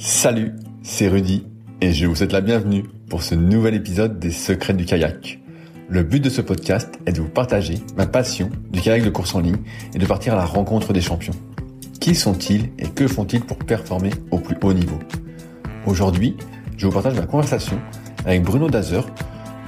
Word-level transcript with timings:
Salut, 0.00 0.54
c'est 0.84 1.08
Rudy 1.08 1.44
et 1.80 1.92
je 1.92 2.06
vous 2.06 2.14
souhaite 2.14 2.30
la 2.30 2.40
bienvenue 2.40 2.84
pour 3.08 3.24
ce 3.24 3.34
nouvel 3.34 3.74
épisode 3.74 4.20
des 4.20 4.30
Secrets 4.30 4.74
du 4.74 4.84
kayak. 4.84 5.40
Le 5.88 6.04
but 6.04 6.22
de 6.22 6.30
ce 6.30 6.40
podcast 6.40 7.00
est 7.04 7.14
de 7.14 7.20
vous 7.20 7.28
partager 7.28 7.74
ma 7.96 8.06
passion 8.06 8.48
du 8.70 8.80
kayak 8.80 9.02
de 9.02 9.10
course 9.10 9.34
en 9.34 9.40
ligne 9.40 9.56
et 9.96 9.98
de 9.98 10.06
partir 10.06 10.34
à 10.34 10.36
la 10.36 10.44
rencontre 10.44 10.92
des 10.92 11.00
champions. 11.00 11.34
Qui 11.98 12.14
sont-ils 12.14 12.70
et 12.78 12.86
que 12.86 13.08
font-ils 13.08 13.40
pour 13.40 13.58
performer 13.58 14.10
au 14.30 14.38
plus 14.38 14.56
haut 14.62 14.72
niveau? 14.72 15.00
Aujourd'hui, 15.84 16.36
je 16.76 16.86
vous 16.86 16.92
partage 16.92 17.16
ma 17.16 17.26
conversation 17.26 17.80
avec 18.24 18.44
Bruno 18.44 18.70
Dazer, 18.70 19.04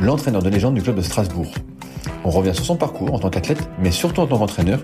l'entraîneur 0.01 0.45
de 0.45 0.49
légende 0.49 0.77
du 0.77 0.83
club 0.83 0.95
de 0.95 1.03
Strasbourg. 1.03 1.53
On 2.23 2.31
revient 2.31 2.55
sur 2.55 2.65
son 2.65 2.77
parcours 2.77 3.13
en 3.13 3.19
tant 3.19 3.31
qu'athlète, 3.31 3.69
mais 3.83 3.91
surtout 3.91 4.21
en 4.21 4.29
tant 4.29 4.39
qu'entraîneur, 4.39 4.81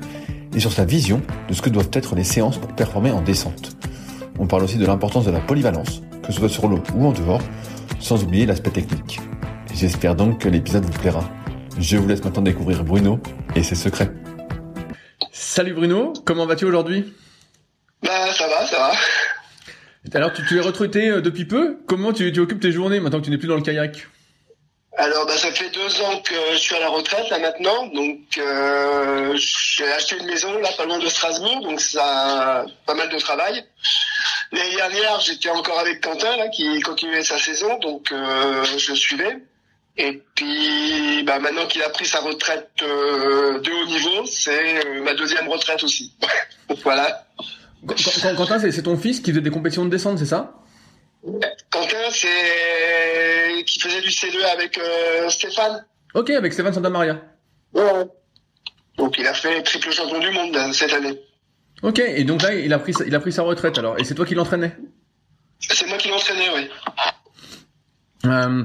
et 0.57 0.59
sur 0.59 0.73
sa 0.73 0.85
vision 0.85 1.23
de 1.49 1.55
ce 1.55 1.63
que 1.63 1.71
doivent 1.71 1.91
être 1.93 2.17
les 2.17 2.25
séances 2.25 2.59
pour 2.59 2.73
performer 2.73 3.13
en 3.13 3.23
descente. 3.23 3.77
On 4.39 4.47
parle 4.47 4.65
aussi 4.65 4.77
de 4.77 4.87
l'importance 4.87 5.25
de 5.25 5.31
la 5.31 5.41
polyvalence, 5.41 6.03
que 6.23 6.33
ce 6.33 6.39
soit 6.39 6.49
sur 6.49 6.69
l'eau 6.69 6.83
ou 6.95 7.07
en 7.07 7.13
dehors, 7.13 7.41
sans 8.01 8.23
oublier 8.23 8.47
l'aspect 8.47 8.71
technique. 8.71 9.19
J'espère 9.75 10.15
donc 10.15 10.41
que 10.41 10.49
l'épisode 10.49 10.85
vous 10.85 10.99
plaira. 10.99 11.25
Je 11.79 11.97
vous 11.97 12.07
laisse 12.07 12.23
maintenant 12.23 12.43
découvrir 12.43 12.85
Bruno 12.85 13.19
et 13.55 13.63
ses 13.63 13.75
secrets. 13.75 14.11
Salut 15.33 15.75
Bruno, 15.75 16.13
comment 16.25 16.47
vas-tu 16.47 16.65
aujourd'hui? 16.65 17.15
Bah 18.03 18.33
ça 18.33 18.47
va, 18.49 18.67
ça 18.67 18.79
va. 18.79 18.93
Alors 20.15 20.33
tu, 20.33 20.45
tu 20.47 20.59
es 20.59 20.61
retraité 20.61 21.09
euh, 21.11 21.21
depuis 21.21 21.47
peu? 21.47 21.79
Comment 21.87 22.13
tu, 22.13 22.31
tu 22.31 22.41
occupes 22.41 22.61
tes 22.61 22.73
journées 22.73 23.01
maintenant 23.01 23.21
que 23.21 23.25
tu 23.25 23.31
n'es 23.31 23.39
plus 23.39 23.49
dans 23.49 23.57
le 23.57 23.63
kayak? 23.63 24.07
Alors, 24.99 25.27
bah, 25.27 25.37
ça 25.37 25.53
fait 25.53 25.69
deux 25.71 26.01
ans 26.01 26.21
que 26.21 26.35
je 26.53 26.57
suis 26.57 26.75
à 26.75 26.81
la 26.81 26.89
retraite 26.89 27.29
là 27.29 27.39
maintenant, 27.39 27.87
donc 27.89 28.21
euh, 28.39 29.37
j'ai 29.37 29.93
acheté 29.93 30.17
une 30.19 30.27
maison 30.27 30.59
là 30.59 30.71
pas 30.77 30.87
loin 30.87 30.99
de 30.99 31.07
Strasbourg, 31.07 31.61
donc 31.61 31.81
ça 31.81 32.61
a 32.61 32.67
pas 32.87 32.95
mal 32.95 33.11
de 33.11 33.19
travail. 33.19 33.63
L'année 34.53 34.77
dernière, 34.77 35.21
j'étais 35.21 35.51
encore 35.51 35.79
avec 35.81 36.01
Quentin 36.01 36.37
là 36.37 36.49
qui 36.49 36.81
continuait 36.81 37.23
sa 37.23 37.39
saison, 37.39 37.79
donc 37.79 38.11
euh, 38.11 38.65
je 38.65 38.91
le 38.91 38.97
suivais. 38.97 39.43
Et 39.99 40.23
puis, 40.35 41.23
bah, 41.25 41.39
maintenant 41.39 41.67
qu'il 41.67 41.83
a 41.83 41.89
pris 41.89 42.05
sa 42.05 42.21
retraite 42.21 42.69
euh, 42.83 43.61
de 43.61 43.71
haut 43.71 43.87
niveau, 43.87 44.27
c'est 44.27 44.87
euh, 44.87 45.03
ma 45.03 45.15
deuxième 45.15 45.49
retraite 45.49 45.83
aussi. 45.83 46.13
voilà. 46.85 47.27
Quentin, 48.37 48.59
c'est 48.59 48.83
ton 48.83 48.97
fils 48.97 49.21
qui 49.21 49.31
faisait 49.31 49.41
des 49.41 49.51
compétitions 49.51 49.85
de 49.85 49.91
descente, 49.91 50.19
c'est 50.19 50.27
ça? 50.27 50.55
Quentin, 51.71 52.11
c'est 52.11 53.65
qui 53.65 53.81
faisait 53.81 54.01
du 54.01 54.11
CE 54.11 54.45
avec 54.53 54.79
euh, 54.79 55.29
Stéphane. 55.29 55.85
Ok, 56.15 56.31
avec 56.31 56.53
Stéphane 56.53 56.73
Santamaria. 56.73 57.21
Ouais. 57.75 58.07
Donc 58.97 59.19
il 59.19 59.27
a 59.27 59.35
fait 59.35 59.63
triple 59.63 59.91
champion 59.91 60.19
du 60.19 60.31
monde 60.31 60.57
euh, 60.57 60.73
cette 60.73 60.93
année. 60.93 61.21
Ok, 61.83 61.99
et 61.99 62.25
donc 62.25 62.43
là 62.43 62.55
il 62.55 62.73
a 62.73 62.79
pris 62.79 62.95
sa, 62.95 63.05
il 63.05 63.15
a 63.15 63.21
pris 63.21 63.33
sa 63.33 63.43
retraite 63.43 63.77
alors, 63.79 63.99
et 63.99 64.05
c'est 64.05 64.15
toi 64.15 64.25
qui 64.25 64.35
l'entraînais? 64.35 64.75
C'est 65.59 65.87
moi 65.87 65.99
qui 65.99 66.09
l'entraînais, 66.09 66.49
oui. 66.55 66.71
Euh, 68.25 68.65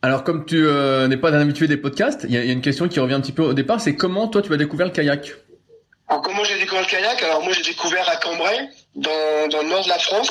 alors 0.00 0.24
comme 0.24 0.46
tu 0.46 0.66
euh, 0.66 1.06
n'es 1.08 1.16
pas 1.16 1.30
un 1.30 1.40
habitué 1.40 1.66
des 1.66 1.76
podcasts, 1.76 2.24
il 2.24 2.34
y, 2.34 2.38
a 2.38 2.44
une 2.44 2.62
question 2.62 2.88
qui 2.88 3.00
revient 3.00 3.14
un 3.14 3.20
petit 3.20 3.32
peu 3.32 3.42
au 3.42 3.52
départ, 3.52 3.80
c'est 3.80 3.96
comment 3.96 4.28
toi 4.28 4.42
tu 4.42 4.52
as 4.54 4.56
découvert 4.56 4.86
le 4.86 4.92
kayak? 4.92 5.34
Alors 6.08 6.22
comment 6.22 6.44
j'ai 6.44 6.58
découvert 6.58 6.82
le 6.82 6.88
kayak? 6.88 7.22
Alors 7.22 7.42
moi 7.42 7.52
j'ai 7.52 7.62
découvert 7.62 8.08
à 8.08 8.16
Cambrai, 8.16 8.68
dans, 8.94 9.48
dans 9.50 9.62
le 9.62 9.68
nord 9.68 9.84
de 9.84 9.88
la 9.88 9.98
France. 9.98 10.30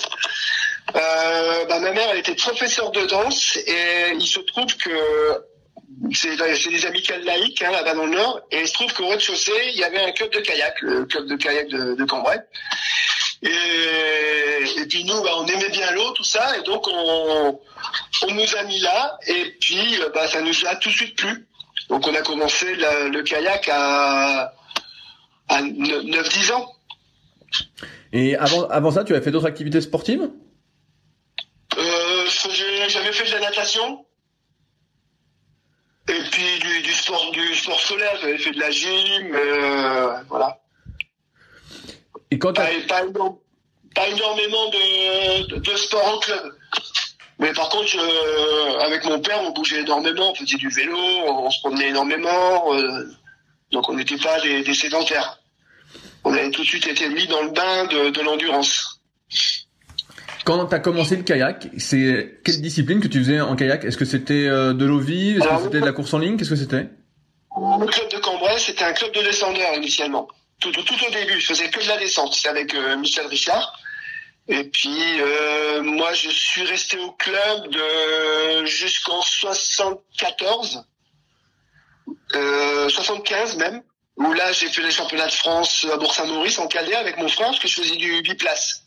Euh, 0.96 1.66
bah, 1.66 1.80
ma 1.80 1.92
mère, 1.92 2.08
elle 2.12 2.20
était 2.20 2.36
professeure 2.36 2.92
de 2.92 3.06
danse 3.06 3.58
et 3.58 4.14
il 4.14 4.26
se 4.26 4.40
trouve 4.40 4.78
que 4.78 5.44
c'est 6.14 6.38
des 6.38 6.86
amicales 6.86 7.24
laïques 7.24 7.62
hein, 7.62 7.72
là-bas 7.72 7.96
dans 7.96 8.06
le 8.06 8.16
Nord 8.16 8.42
et 8.52 8.62
il 8.62 8.68
se 8.68 8.74
trouve 8.74 8.94
qu'au 8.94 9.08
rez-de-chaussée, 9.08 9.72
il 9.74 9.80
y 9.80 9.84
avait 9.84 10.02
un 10.02 10.12
club 10.12 10.32
de 10.32 10.40
kayak, 10.40 10.82
le 10.82 11.06
club 11.06 11.28
de 11.28 11.36
kayak 11.36 11.68
de, 11.68 12.06
Cambrai. 12.06 12.38
Et, 13.44 14.86
puis 14.88 15.04
nous, 15.04 15.22
bah, 15.22 15.32
on 15.38 15.46
aimait 15.46 15.70
bien 15.70 15.92
l'eau, 15.92 16.12
tout 16.12 16.24
ça, 16.24 16.58
et 16.58 16.64
donc 16.64 16.88
on, 16.88 17.60
on 18.24 18.34
nous 18.34 18.56
a 18.56 18.64
mis 18.64 18.80
là, 18.80 19.18
et 19.28 19.56
puis 19.60 20.00
bah, 20.14 20.28
ça 20.28 20.42
nous 20.42 20.66
a 20.66 20.76
tout 20.76 20.90
de 20.90 20.94
suite 20.94 21.18
plu. 21.18 21.48
Donc 21.90 22.08
on 22.08 22.16
a 22.16 22.22
commencé 22.22 22.74
le 22.76 23.22
kayak 23.22 23.70
à, 23.70 24.54
à 25.50 25.62
9-10 25.62 26.54
ans. 26.54 26.72
Et 28.14 28.36
avant, 28.38 28.68
avant 28.70 28.92
ça, 28.92 29.04
tu 29.04 29.14
as 29.14 29.22
fait 29.22 29.32
d'autres 29.32 29.46
activités 29.46 29.82
sportives? 29.82 30.30
Euh, 31.78 32.28
j'ai 32.52 32.90
jamais 32.90 33.12
fait 33.12 33.26
de 33.26 33.32
la 33.32 33.42
natation. 33.42 34.06
Et 36.08 36.22
puis 36.32 36.60
du, 36.60 36.82
du 36.84 36.94
sport 36.94 37.32
du 37.32 37.56
sport 37.56 37.80
scolaire, 37.80 38.16
j'avais 38.22 38.38
fait 38.38 38.52
de 38.52 38.60
la 38.60 38.70
gym, 38.70 39.34
euh, 39.34 40.22
voilà. 40.30 40.60
Et 42.30 42.38
quand 42.38 42.54
pas, 42.54 42.68
pas, 42.88 43.04
pas, 43.96 44.08
énormément 44.10 44.70
de, 44.70 45.48
de, 45.48 45.56
de, 45.58 45.76
sport 45.76 46.06
en 46.06 46.20
club. 46.20 46.56
Mais 47.40 47.52
par 47.54 47.70
contre, 47.70 47.88
je, 47.88 48.80
avec 48.86 49.04
mon 49.06 49.20
père, 49.20 49.42
on 49.42 49.52
bougeait 49.52 49.82
énormément, 49.82 50.32
on 50.32 50.36
faisait 50.36 50.58
du 50.58 50.70
vélo, 50.70 50.96
on 50.96 51.50
se 51.50 51.60
promenait 51.60 51.90
énormément. 51.90 52.74
Euh, 52.76 53.10
donc 53.72 53.90
on 53.90 53.96
n'était 53.96 54.18
pas 54.18 54.40
des, 54.42 54.64
des, 54.64 54.74
sédentaires. 54.76 55.40
On 56.24 56.34
avait 56.34 56.52
tout 56.52 56.62
de 56.62 56.68
suite 56.68 56.88
été 56.88 57.10
mis 57.10 57.26
dans 57.28 57.42
le 57.42 57.50
bain 57.50 57.86
de, 57.86 58.10
de 58.12 58.22
l'endurance. 58.22 59.02
Quand 60.46 60.64
tu 60.68 60.76
as 60.76 60.80
commencé 60.80 61.16
le 61.16 61.24
kayak, 61.24 61.70
c'est 61.80 62.40
quelle 62.44 62.62
discipline 62.62 63.00
que 63.00 63.08
tu 63.08 63.18
faisais 63.18 63.42
en 63.42 63.56
kayak? 63.56 63.84
Est-ce 63.84 63.98
que 63.98 64.06
c'était 64.06 64.48
euh, 64.48 64.74
de 64.74 64.86
l'eau 64.86 65.00
vive 65.00 65.40
Est-ce 65.40 65.48
que 65.48 65.64
c'était 65.64 65.80
de 65.82 65.86
la 65.86 65.92
course 65.92 66.14
en 66.14 66.20
ligne? 66.20 66.38
Qu'est-ce 66.38 66.52
que 66.52 66.56
c'était? 66.56 66.88
Le 67.58 67.86
club 67.88 68.10
de 68.12 68.18
Cambrai, 68.18 68.60
c'était 68.60 68.84
un 68.84 68.94
club 68.94 69.12
de 69.14 69.22
descendeurs 69.22 69.74
initialement. 69.76 70.28
Tout, 70.60 70.72
tout, 70.72 70.84
tout, 70.84 70.94
au 71.04 71.10
début, 71.10 71.40
je 71.40 71.48
faisais 71.48 71.70
que 71.70 71.82
de 71.82 71.88
la 71.88 71.98
descente. 71.98 72.36
C'était 72.36 72.50
avec 72.50 72.76
euh, 72.76 72.96
Michel 72.96 73.26
Richard. 73.26 73.80
Et 74.48 74.66
puis 74.66 75.20
euh, 75.20 75.82
moi, 75.82 76.14
je 76.14 76.30
suis 76.30 76.64
resté 76.64 77.00
au 77.00 77.12
club 77.14 77.72
de 77.72 78.66
jusqu'en 78.66 79.24
74, 79.24 80.86
euh, 82.36 82.88
75 82.88 83.58
même. 83.58 83.82
Où 84.18 84.32
là, 84.32 84.52
j'ai 84.52 84.68
fait 84.68 84.84
les 84.84 84.92
championnats 84.92 85.28
de 85.28 85.34
France 85.34 85.88
à 85.92 85.98
Bourg-Saint-Maurice 85.98 86.60
en 86.60 86.68
cadet 86.68 86.96
avec 86.96 87.18
mon 87.18 87.28
frère, 87.28 87.48
parce 87.48 87.60
que 87.60 87.68
je 87.68 87.82
faisais 87.82 87.98
du 87.98 88.22
biplace 88.22 88.85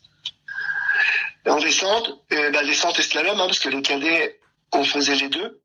en 1.49 1.59
descente, 1.59 2.09
euh, 2.33 2.51
descente 2.63 2.99
et 2.99 3.01
slalom, 3.01 3.39
hein, 3.39 3.45
parce 3.45 3.59
que 3.59 3.69
les 3.69 3.81
cadets, 3.81 4.39
on 4.71 4.83
faisait 4.83 5.15
les 5.15 5.29
deux. 5.29 5.61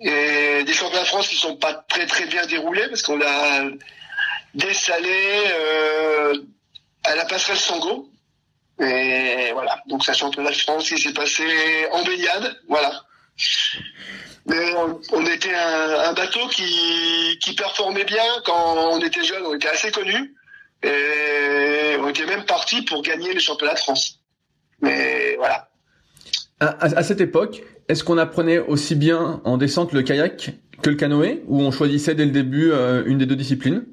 Et 0.00 0.64
des 0.64 0.72
championnats 0.72 1.02
de 1.02 1.08
France 1.08 1.28
qui 1.28 1.36
sont 1.36 1.56
pas 1.56 1.74
très 1.74 2.06
très 2.06 2.26
bien 2.26 2.44
déroulés, 2.46 2.88
parce 2.88 3.02
qu'on 3.02 3.20
a 3.20 3.64
dessalé 4.54 5.44
euh, 5.48 6.34
à 7.04 7.14
la 7.14 7.24
passerelle 7.24 7.58
Sango. 7.58 8.10
Et 8.80 9.52
voilà, 9.52 9.80
donc 9.86 10.04
c'est 10.04 10.10
un 10.10 10.14
championnat 10.14 10.50
de 10.50 10.56
France 10.56 10.88
qui 10.88 10.98
s'est 10.98 11.12
passé 11.12 11.44
en 11.92 12.02
baignade, 12.02 12.60
voilà. 12.68 13.04
Mais 14.46 14.74
on, 15.12 15.26
était 15.26 15.54
un, 15.54 16.12
bateau 16.12 16.48
qui, 16.48 17.38
qui 17.40 17.54
performait 17.54 18.04
bien 18.04 18.24
quand 18.44 18.76
on 18.76 19.00
était 19.00 19.24
jeune, 19.24 19.42
on 19.46 19.54
était 19.54 19.68
assez 19.68 19.90
connus. 19.90 20.34
Et 20.82 21.96
on 21.98 22.08
était 22.08 22.26
même 22.26 22.44
parti 22.44 22.82
pour 22.82 23.00
gagner 23.00 23.32
les 23.32 23.40
championnats 23.40 23.74
de 23.74 23.78
France. 23.78 24.20
Mais 24.84 25.36
voilà. 25.36 25.68
À, 26.60 27.02
cette 27.02 27.20
époque, 27.20 27.62
est-ce 27.88 28.04
qu'on 28.04 28.16
apprenait 28.16 28.58
aussi 28.58 28.94
bien 28.94 29.40
en 29.44 29.58
descente 29.58 29.92
le 29.92 30.02
kayak 30.02 30.52
que 30.82 30.90
le 30.90 30.96
canoë, 30.96 31.42
ou 31.46 31.60
on 31.60 31.70
choisissait 31.70 32.14
dès 32.14 32.24
le 32.24 32.30
début 32.30 32.70
euh, 32.70 33.02
une 33.06 33.18
des 33.18 33.26
deux 33.26 33.36
disciplines? 33.36 33.84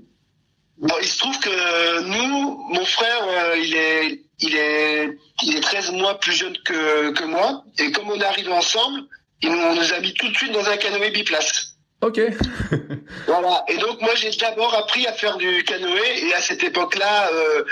Il 1.01 1.07
se 1.07 1.19
trouve 1.19 1.37
que 1.39 2.01
nous, 2.03 2.57
mon 2.73 2.85
frère, 2.85 3.23
euh, 3.27 3.55
il 3.57 3.75
est, 3.75 4.21
il 4.39 4.55
est, 4.55 5.17
il 5.43 5.57
est 5.57 5.61
13 5.61 5.91
mois 5.93 6.19
plus 6.19 6.33
jeune 6.33 6.57
que, 6.65 7.11
que 7.11 7.23
moi, 7.25 7.63
et 7.77 7.91
comme 7.91 8.09
on 8.09 8.19
est 8.19 8.23
arrivé 8.23 8.51
ensemble, 8.51 9.01
il, 9.41 9.49
on 9.49 9.75
nous 9.75 9.93
a 9.93 9.99
mis 9.99 10.13
tout 10.13 10.29
de 10.29 10.35
suite 10.35 10.51
dans 10.51 10.67
un 10.67 10.77
canoë 10.77 11.11
biplace. 11.11 11.71
Ok. 12.01 12.19
voilà. 13.27 13.63
Et 13.67 13.77
donc 13.77 14.01
moi 14.01 14.15
j'ai 14.15 14.31
d'abord 14.31 14.73
appris 14.75 15.05
à 15.05 15.13
faire 15.13 15.37
du 15.37 15.63
canoë 15.63 16.27
et 16.27 16.33
à 16.33 16.41
cette 16.41 16.63
époque-là, 16.63 17.29
euh, 17.31 17.63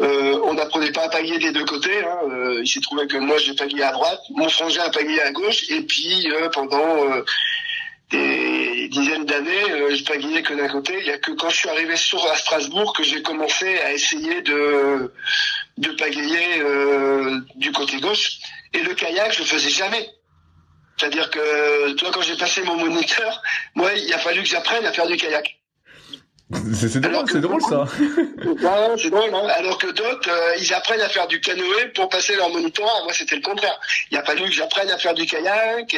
euh, 0.00 0.40
on 0.44 0.54
n'apprenait 0.54 0.92
pas 0.92 1.04
à 1.04 1.08
pagayer 1.08 1.38
des 1.38 1.52
deux 1.52 1.64
côtés. 1.64 2.04
Hein. 2.04 2.18
Euh, 2.30 2.60
il 2.62 2.68
s'est 2.68 2.80
trouvé 2.80 3.06
que 3.06 3.18
moi 3.18 3.36
j'ai 3.38 3.54
pagayé 3.54 3.82
à 3.82 3.92
droite, 3.92 4.20
mon 4.30 4.48
frangin 4.48 4.82
a 4.82 4.90
pagayé 4.90 5.20
à 5.22 5.30
gauche, 5.30 5.68
et 5.68 5.82
puis 5.82 6.30
euh, 6.30 6.48
pendant 6.48 7.06
des 8.10 8.88
dizaines 8.88 9.24
d'années, 9.24 9.94
je 9.94 10.02
pagayais 10.04 10.42
que 10.42 10.54
d'un 10.54 10.68
côté. 10.68 10.96
Il 11.00 11.06
y 11.06 11.12
a 11.12 11.18
que 11.18 11.30
quand 11.32 11.48
je 11.48 11.56
suis 11.58 11.68
arrivé 11.68 11.96
sur 11.96 12.24
à 12.28 12.34
Strasbourg 12.34 12.92
que 12.92 13.04
j'ai 13.04 13.22
commencé 13.22 13.78
à 13.80 13.92
essayer 13.92 14.42
de 14.42 15.12
de 15.78 15.90
pagayer 15.92 16.62
du 17.54 17.70
côté 17.70 18.00
gauche. 18.00 18.38
Et 18.72 18.82
le 18.82 18.94
kayak, 18.94 19.32
je 19.32 19.40
le 19.40 19.44
faisais 19.44 19.68
jamais. 19.68 20.10
C'est-à-dire 20.96 21.30
que, 21.30 21.92
toi, 21.92 22.10
quand 22.12 22.20
j'ai 22.20 22.36
passé 22.36 22.62
mon 22.62 22.76
moniteur, 22.76 23.42
moi, 23.74 23.92
il 23.94 24.12
a 24.12 24.18
fallu 24.18 24.42
que 24.42 24.48
j'apprenne 24.48 24.84
à 24.84 24.92
faire 24.92 25.06
du 25.06 25.16
kayak. 25.16 25.59
C'est 26.74 27.00
drôle, 27.00 27.24
c'est 27.30 27.40
drôle 27.40 27.62
ça. 27.62 27.84
c'est 28.96 29.10
drôle. 29.10 29.30
Hein. 29.32 29.46
Alors 29.56 29.78
que 29.78 29.86
d'autres, 29.86 30.28
euh, 30.28 30.52
ils 30.58 30.74
apprennent 30.74 31.00
à 31.00 31.08
faire 31.08 31.28
du 31.28 31.40
canoë 31.40 31.92
pour 31.94 32.08
passer 32.08 32.34
leur 32.34 32.50
moniteur. 32.50 32.88
Moi, 33.04 33.12
c'était 33.12 33.36
le 33.36 33.42
contraire. 33.42 33.78
Il 34.10 34.16
a 34.16 34.24
fallu 34.24 34.44
que 34.46 34.52
j'apprenne 34.52 34.90
à 34.90 34.98
faire 34.98 35.14
du 35.14 35.26
kayak. 35.26 35.94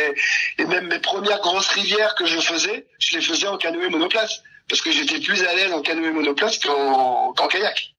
Et, 0.59 0.65
même 0.67 0.89
mes 0.89 0.99
premières 0.99 1.41
grosses 1.41 1.69
rivières 1.69 2.15
que 2.17 2.27
je 2.27 2.39
faisais, 2.39 2.87
je 2.99 3.17
les 3.17 3.23
faisais 3.23 3.47
en 3.47 3.57
canoë 3.57 3.89
monoplace. 3.89 4.43
Parce 4.69 4.83
que 4.83 4.91
j'étais 4.91 5.21
plus 5.21 5.43
à 5.43 5.55
l'aise 5.55 5.73
en 5.73 5.81
canoë 5.81 6.13
monoplace 6.13 6.59
qu'en 6.59 7.49
kayak. 7.49 7.95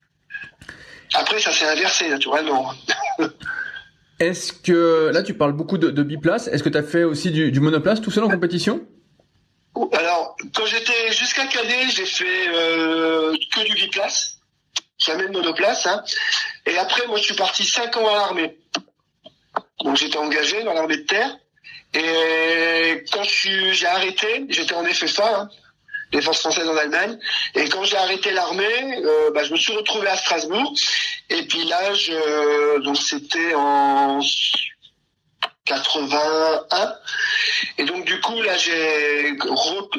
Après, 1.15 1.39
ça 1.39 1.51
s'est 1.51 1.65
inversé, 1.65 2.07
naturellement. 2.09 2.71
Est-ce 4.19 4.53
que 4.53 5.09
là 5.11 5.23
tu 5.23 5.33
parles 5.33 5.53
beaucoup 5.53 5.77
de, 5.77 5.89
de 5.89 6.03
biplace 6.03 6.47
Est-ce 6.47 6.63
que 6.63 6.69
tu 6.69 6.77
as 6.77 6.83
fait 6.83 7.03
aussi 7.03 7.31
du, 7.31 7.51
du, 7.51 7.59
monoplace 7.59 7.99
tout 7.99 8.11
seul 8.11 8.23
en 8.23 8.29
compétition? 8.29 8.85
Alors 9.75 10.37
quand 10.55 10.65
j'étais 10.65 11.11
jusqu'à 11.11 11.45
cadet, 11.47 11.89
j'ai 11.89 12.05
fait 12.05 12.47
euh, 12.47 13.35
que 13.53 13.61
du 13.61 13.73
biplace, 13.73 14.37
jamais 14.99 15.27
de 15.27 15.31
monoplace. 15.31 15.87
Hein. 15.87 16.03
Et 16.65 16.77
après, 16.77 17.07
moi 17.07 17.17
je 17.17 17.23
suis 17.23 17.35
parti 17.35 17.65
cinq 17.65 17.97
ans 17.97 18.07
à 18.07 18.13
l'armée. 18.13 18.57
Donc 19.79 19.97
j'étais 19.97 20.17
engagé 20.17 20.63
dans 20.63 20.73
l'armée 20.73 20.97
de 20.97 21.03
terre. 21.03 21.37
Et 21.93 23.03
quand 23.11 23.23
j'ai 23.23 23.87
arrêté, 23.87 24.45
j'étais 24.49 24.73
en 24.73 24.83
FFA, 24.83 25.41
hein, 25.41 25.49
les 26.11 26.21
forces 26.21 26.39
françaises 26.39 26.67
en 26.67 26.77
Allemagne. 26.77 27.17
Et 27.55 27.67
quand 27.69 27.83
j'ai 27.83 27.97
arrêté 27.97 28.31
l'armée, 28.31 29.03
euh, 29.03 29.31
bah, 29.31 29.43
je 29.43 29.51
me 29.51 29.57
suis 29.57 29.73
retrouvé 29.73 30.07
à 30.07 30.15
Strasbourg. 30.15 30.73
Et 31.29 31.43
puis 31.43 31.65
là, 31.65 31.93
je, 31.93 32.79
donc 32.79 32.97
c'était 32.97 33.53
en 33.55 34.21
81. 35.65 36.93
Et 37.77 37.85
donc 37.85 38.05
du 38.05 38.19
coup, 38.19 38.41
là, 38.41 38.57
j'ai 38.57 39.35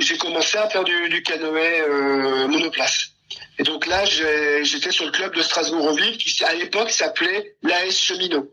j'ai 0.00 0.18
commencé 0.18 0.58
à 0.58 0.68
faire 0.68 0.84
du, 0.84 1.08
du 1.08 1.22
canoë 1.22 1.80
euh, 1.80 2.48
monoplace. 2.48 3.10
Et 3.58 3.62
donc 3.62 3.86
là, 3.86 4.04
j'étais 4.04 4.90
sur 4.90 5.06
le 5.06 5.12
club 5.12 5.34
de 5.34 5.42
Strasbourg-Ville 5.42 6.16
qui 6.18 6.44
à 6.44 6.54
l'époque 6.54 6.90
s'appelait 6.90 7.56
l'AS 7.62 7.90
Cheminot. 7.90 8.50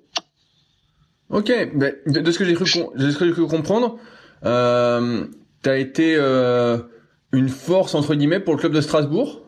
Ok, 1.30 1.52
ben, 1.74 1.96
de, 2.06 2.32
ce 2.32 2.38
que 2.38 2.46
j'ai 2.46 2.54
cru, 2.54 2.66
cru, 3.34 3.48
comprendre, 3.48 3.98
euh, 4.44 5.26
tu 5.64 5.70
as 5.70 5.78
été 5.78 6.16
euh, 6.18 6.78
une 7.32 7.48
force 7.48 7.96
entre 7.96 8.16
guillemets 8.16 8.42
pour 8.42 8.54
le 8.54 8.60
club 8.60 8.74
de 8.74 8.82
Strasbourg? 8.82 9.42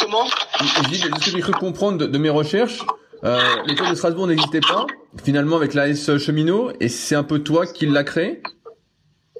Comment? 0.00 0.26
Je 0.60 0.88
dis, 0.88 0.98
ce 0.98 1.08
que 1.08 1.30
j'ai 1.30 1.40
cru 1.40 1.52
comprendre 1.52 2.06
de, 2.06 2.18
mes 2.18 2.30
recherches, 2.30 2.80
euh, 3.24 3.56
le 3.66 3.74
club 3.74 3.90
de 3.90 3.94
Strasbourg 3.94 4.26
n'existait 4.26 4.60
pas, 4.60 4.86
finalement 5.24 5.56
avec 5.56 5.74
l'AS 5.74 6.18
Cheminot, 6.18 6.72
et 6.80 6.88
c'est 6.88 7.14
un 7.14 7.24
peu 7.24 7.40
toi 7.40 7.66
qui 7.66 7.86
l'as 7.86 8.04
créé? 8.04 8.42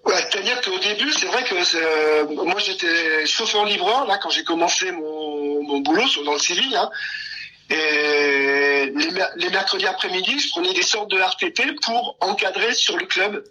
Ouais, 0.05 0.15
c'est-à-dire 0.31 0.61
qu'au 0.63 0.79
début, 0.79 1.13
c'est 1.13 1.27
vrai 1.27 1.45
que 1.45 1.55
euh, 1.55 2.45
moi 2.45 2.59
j'étais 2.59 3.27
chauffeur 3.27 3.67
livreur 3.67 4.07
là 4.07 4.19
quand 4.23 4.31
j'ai 4.31 4.45
commencé 4.45 4.91
mon, 4.93 5.63
mon 5.63 5.81
boulot 5.81 6.05
dans 6.25 6.33
le 6.33 6.39
civil. 6.39 6.75
Hein, 6.75 6.91
et 7.71 8.91
les, 8.97 9.11
les 9.37 9.51
mercredis 9.51 9.87
après-midi, 9.87 10.39
je 10.39 10.49
prenais 10.51 10.73
des 10.73 10.83
sortes 10.83 11.11
de 11.11 11.19
RTT 11.19 11.75
pour 11.83 12.17
encadrer 12.21 12.73
sur 12.73 12.97
le 12.97 13.05
club 13.05 13.45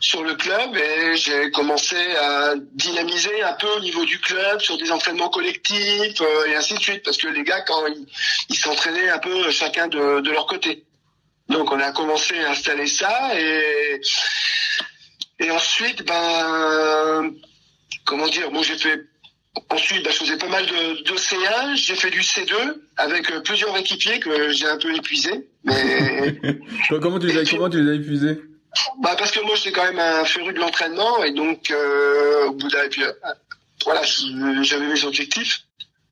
sur 0.00 0.22
le 0.22 0.34
club 0.34 0.76
et 0.76 1.16
j'ai 1.16 1.50
commencé 1.50 1.96
à 1.96 2.54
dynamiser 2.72 3.42
un 3.42 3.54
peu 3.54 3.66
au 3.66 3.80
niveau 3.80 4.04
du 4.04 4.20
club 4.20 4.60
sur 4.60 4.78
des 4.78 4.92
entraînements 4.92 5.28
collectifs 5.28 6.20
euh, 6.20 6.46
et 6.46 6.54
ainsi 6.54 6.74
de 6.74 6.80
suite 6.80 7.02
parce 7.04 7.16
que 7.16 7.26
les 7.28 7.42
gars 7.42 7.62
quand 7.62 7.84
ils 8.48 8.56
s'entraînaient 8.56 9.08
un 9.08 9.18
peu 9.18 9.50
chacun 9.50 9.88
de, 9.88 10.20
de, 10.20 10.30
leur 10.30 10.46
côté. 10.46 10.84
Donc 11.48 11.72
on 11.72 11.80
a 11.80 11.90
commencé 11.90 12.38
à 12.38 12.50
installer 12.50 12.86
ça 12.86 13.30
et 13.36 14.00
et 15.40 15.50
ensuite 15.50 16.04
ben 16.06 17.32
comment 18.04 18.28
dire 18.28 18.52
moi 18.52 18.62
j'ai 18.62 18.78
fait 18.78 19.00
ensuite 19.70 20.04
ben, 20.04 20.12
je 20.12 20.18
faisais 20.18 20.38
pas 20.38 20.48
mal 20.48 20.64
de, 20.64 21.02
de 21.02 21.16
C1 21.16 21.74
j'ai 21.74 21.96
fait 21.96 22.10
du 22.10 22.20
C2 22.20 22.54
avec 22.98 23.28
plusieurs 23.42 23.76
équipiers 23.76 24.20
que 24.20 24.50
j'ai 24.50 24.68
un 24.68 24.78
peu 24.78 24.94
épuisé 24.94 25.48
mais 25.64 26.38
comment 27.00 27.18
tu 27.18 27.26
les 27.26 27.38
as, 27.38 27.50
comment 27.50 27.68
tu 27.68 27.82
les 27.82 27.90
as 27.90 27.94
épuisés? 27.94 28.38
Bah 28.98 29.14
parce 29.18 29.30
que 29.30 29.40
moi 29.40 29.54
j'étais 29.56 29.72
quand 29.72 29.84
même 29.84 29.98
un 29.98 30.24
féru 30.24 30.52
de 30.52 30.58
l'entraînement 30.58 31.22
et 31.24 31.32
donc 31.32 31.70
euh, 31.70 32.46
au 32.46 32.52
bout 32.52 32.68
d'un 32.68 32.88
puis 32.88 33.02
euh, 33.02 33.12
voilà 33.84 34.02
j'avais 34.62 34.86
mes 34.86 35.04
objectifs. 35.04 35.62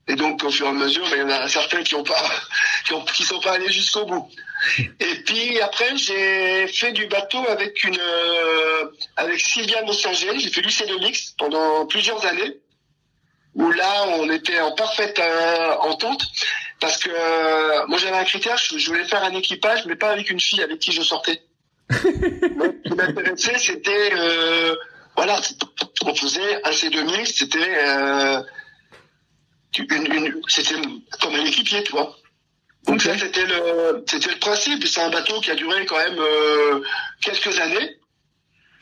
Et 0.09 0.15
donc 0.15 0.45
au 0.45 0.51
fur 0.51 0.67
et 0.67 0.69
à 0.69 0.73
mesure 0.73 1.05
il 1.13 1.19
y 1.19 1.23
en 1.23 1.31
a 1.31 1.49
certains 1.49 1.83
qui 1.83 1.97
ont 1.97 2.05
pas 2.05 2.23
qui, 2.87 2.93
ont, 2.93 3.05
qui 3.05 3.25
sont 3.25 3.41
pas 3.41 3.53
allés 3.53 3.71
jusqu'au 3.71 4.05
bout. 4.05 4.29
Et 4.79 5.15
puis 5.25 5.61
après 5.61 5.97
j'ai 5.97 6.67
fait 6.69 6.93
du 6.93 7.07
bateau 7.07 7.45
avec 7.49 7.83
une 7.85 7.99
euh, 7.99 8.85
avec 9.17 9.41
Sylvia 9.41 9.83
Mossinger 9.83 10.39
j'ai 10.39 10.51
fait 10.51 10.63
du 10.63 10.69
C2 10.69 11.01
mix 11.01 11.35
pendant 11.39 11.87
plusieurs 11.87 12.25
années 12.25 12.61
où 13.55 13.71
là 13.73 14.05
on 14.19 14.31
était 14.31 14.61
en 14.61 14.73
parfaite 14.73 15.19
euh, 15.19 15.75
entente. 15.81 16.25
Parce 16.79 16.99
que 16.99 17.87
moi 17.89 17.99
j'avais 17.99 18.17
un 18.17 18.25
critère 18.25 18.57
je 18.59 18.87
voulais 18.87 19.07
faire 19.07 19.25
un 19.25 19.35
équipage 19.35 19.87
mais 19.87 19.97
pas 19.97 20.11
avec 20.11 20.31
une 20.31 20.41
fille 20.41 20.63
avec 20.63 20.79
qui 20.79 20.93
je 20.93 21.03
sortais 21.03 21.43
ce 21.91 22.89
qui 22.89 22.95
m'intéressait, 22.95 23.59
c'était 23.59 24.13
euh, 24.15 24.75
voilà, 25.17 25.41
on 26.05 26.15
faisait 26.15 26.63
un 26.65 26.71
C2000, 26.71 27.27
c'était 27.27 27.59
euh, 27.59 28.41
une, 29.79 30.41
c'était 30.49 30.77
comme 31.21 31.35
un 31.35 31.45
équipier, 31.45 31.85
tu 31.85 31.93
vois. 31.93 32.17
Donc 32.87 33.03
ça, 33.03 33.19
c'était 33.19 33.45
le, 33.47 34.05
c'était 34.07 34.31
le 34.31 34.39
principe. 34.39 34.87
C'est 34.87 35.01
un 35.01 35.11
bateau 35.11 35.41
qui 35.41 35.51
a 35.51 35.57
duré 35.57 35.85
quand 35.87 35.97
même 35.97 36.19
euh, 36.19 36.83
quelques 37.21 37.59
années. 37.59 37.99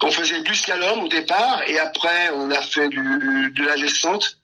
On 0.02 0.10
faisait 0.10 0.42
du 0.42 0.54
slalom 0.54 1.04
au 1.04 1.08
départ 1.08 1.62
et 1.66 1.78
après 1.78 2.28
on 2.34 2.50
a 2.50 2.60
fait 2.60 2.90
du, 2.90 3.52
de 3.56 3.64
la 3.64 3.76
descente, 3.76 4.38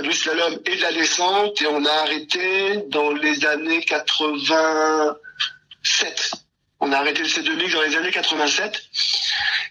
du 0.00 0.12
slalom 0.12 0.60
et 0.66 0.76
de 0.76 0.82
la 0.82 0.92
descente 0.92 1.60
et 1.62 1.66
on 1.66 1.84
a 1.84 1.90
arrêté 1.90 2.76
dans 2.90 3.10
les 3.10 3.44
années 3.44 3.82
87. 3.82 6.43
On 6.86 6.92
a 6.92 6.98
arrêté 6.98 7.22
le 7.22 7.28
C2000 7.28 7.72
dans 7.72 7.80
les 7.80 7.96
années 7.96 8.10
87. 8.10 8.82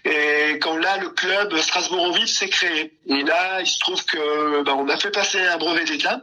Et 0.04 0.58
quand 0.60 0.76
là, 0.76 0.96
le 0.96 1.10
club 1.10 1.56
Strasbourg-Oville 1.56 2.26
s'est 2.26 2.48
créé. 2.48 2.92
Et 3.06 3.22
là, 3.22 3.60
il 3.60 3.68
se 3.68 3.78
trouve 3.78 4.04
que 4.04 4.62
ben, 4.64 4.72
on 4.72 4.88
a 4.88 4.96
fait 4.96 5.12
passer 5.12 5.38
un 5.38 5.56
brevet 5.56 5.84
d'état. 5.84 6.22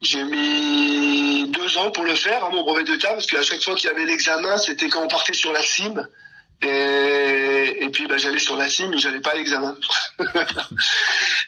J'ai 0.00 0.24
mis 0.24 1.46
deux 1.48 1.76
ans 1.76 1.90
pour 1.90 2.04
le 2.04 2.14
faire, 2.14 2.42
hein, 2.42 2.48
mon 2.50 2.62
brevet 2.62 2.84
d'état, 2.84 3.10
parce 3.10 3.26
qu'à 3.26 3.42
chaque 3.42 3.62
fois 3.62 3.74
qu'il 3.74 3.90
y 3.90 3.92
avait 3.92 4.06
l'examen, 4.06 4.56
c'était 4.56 4.88
quand 4.88 5.02
on 5.04 5.08
partait 5.08 5.34
sur 5.34 5.52
la 5.52 5.62
cime. 5.62 6.08
Et, 6.62 7.47
et 7.68 7.88
puis 7.90 8.06
bah, 8.06 8.16
j'allais 8.18 8.38
sur 8.38 8.56
la 8.56 8.68
cime 8.68 8.90
mais 8.90 8.98
j'allais 8.98 9.20
pas 9.20 9.30
à 9.30 9.34
l'examen. 9.36 9.76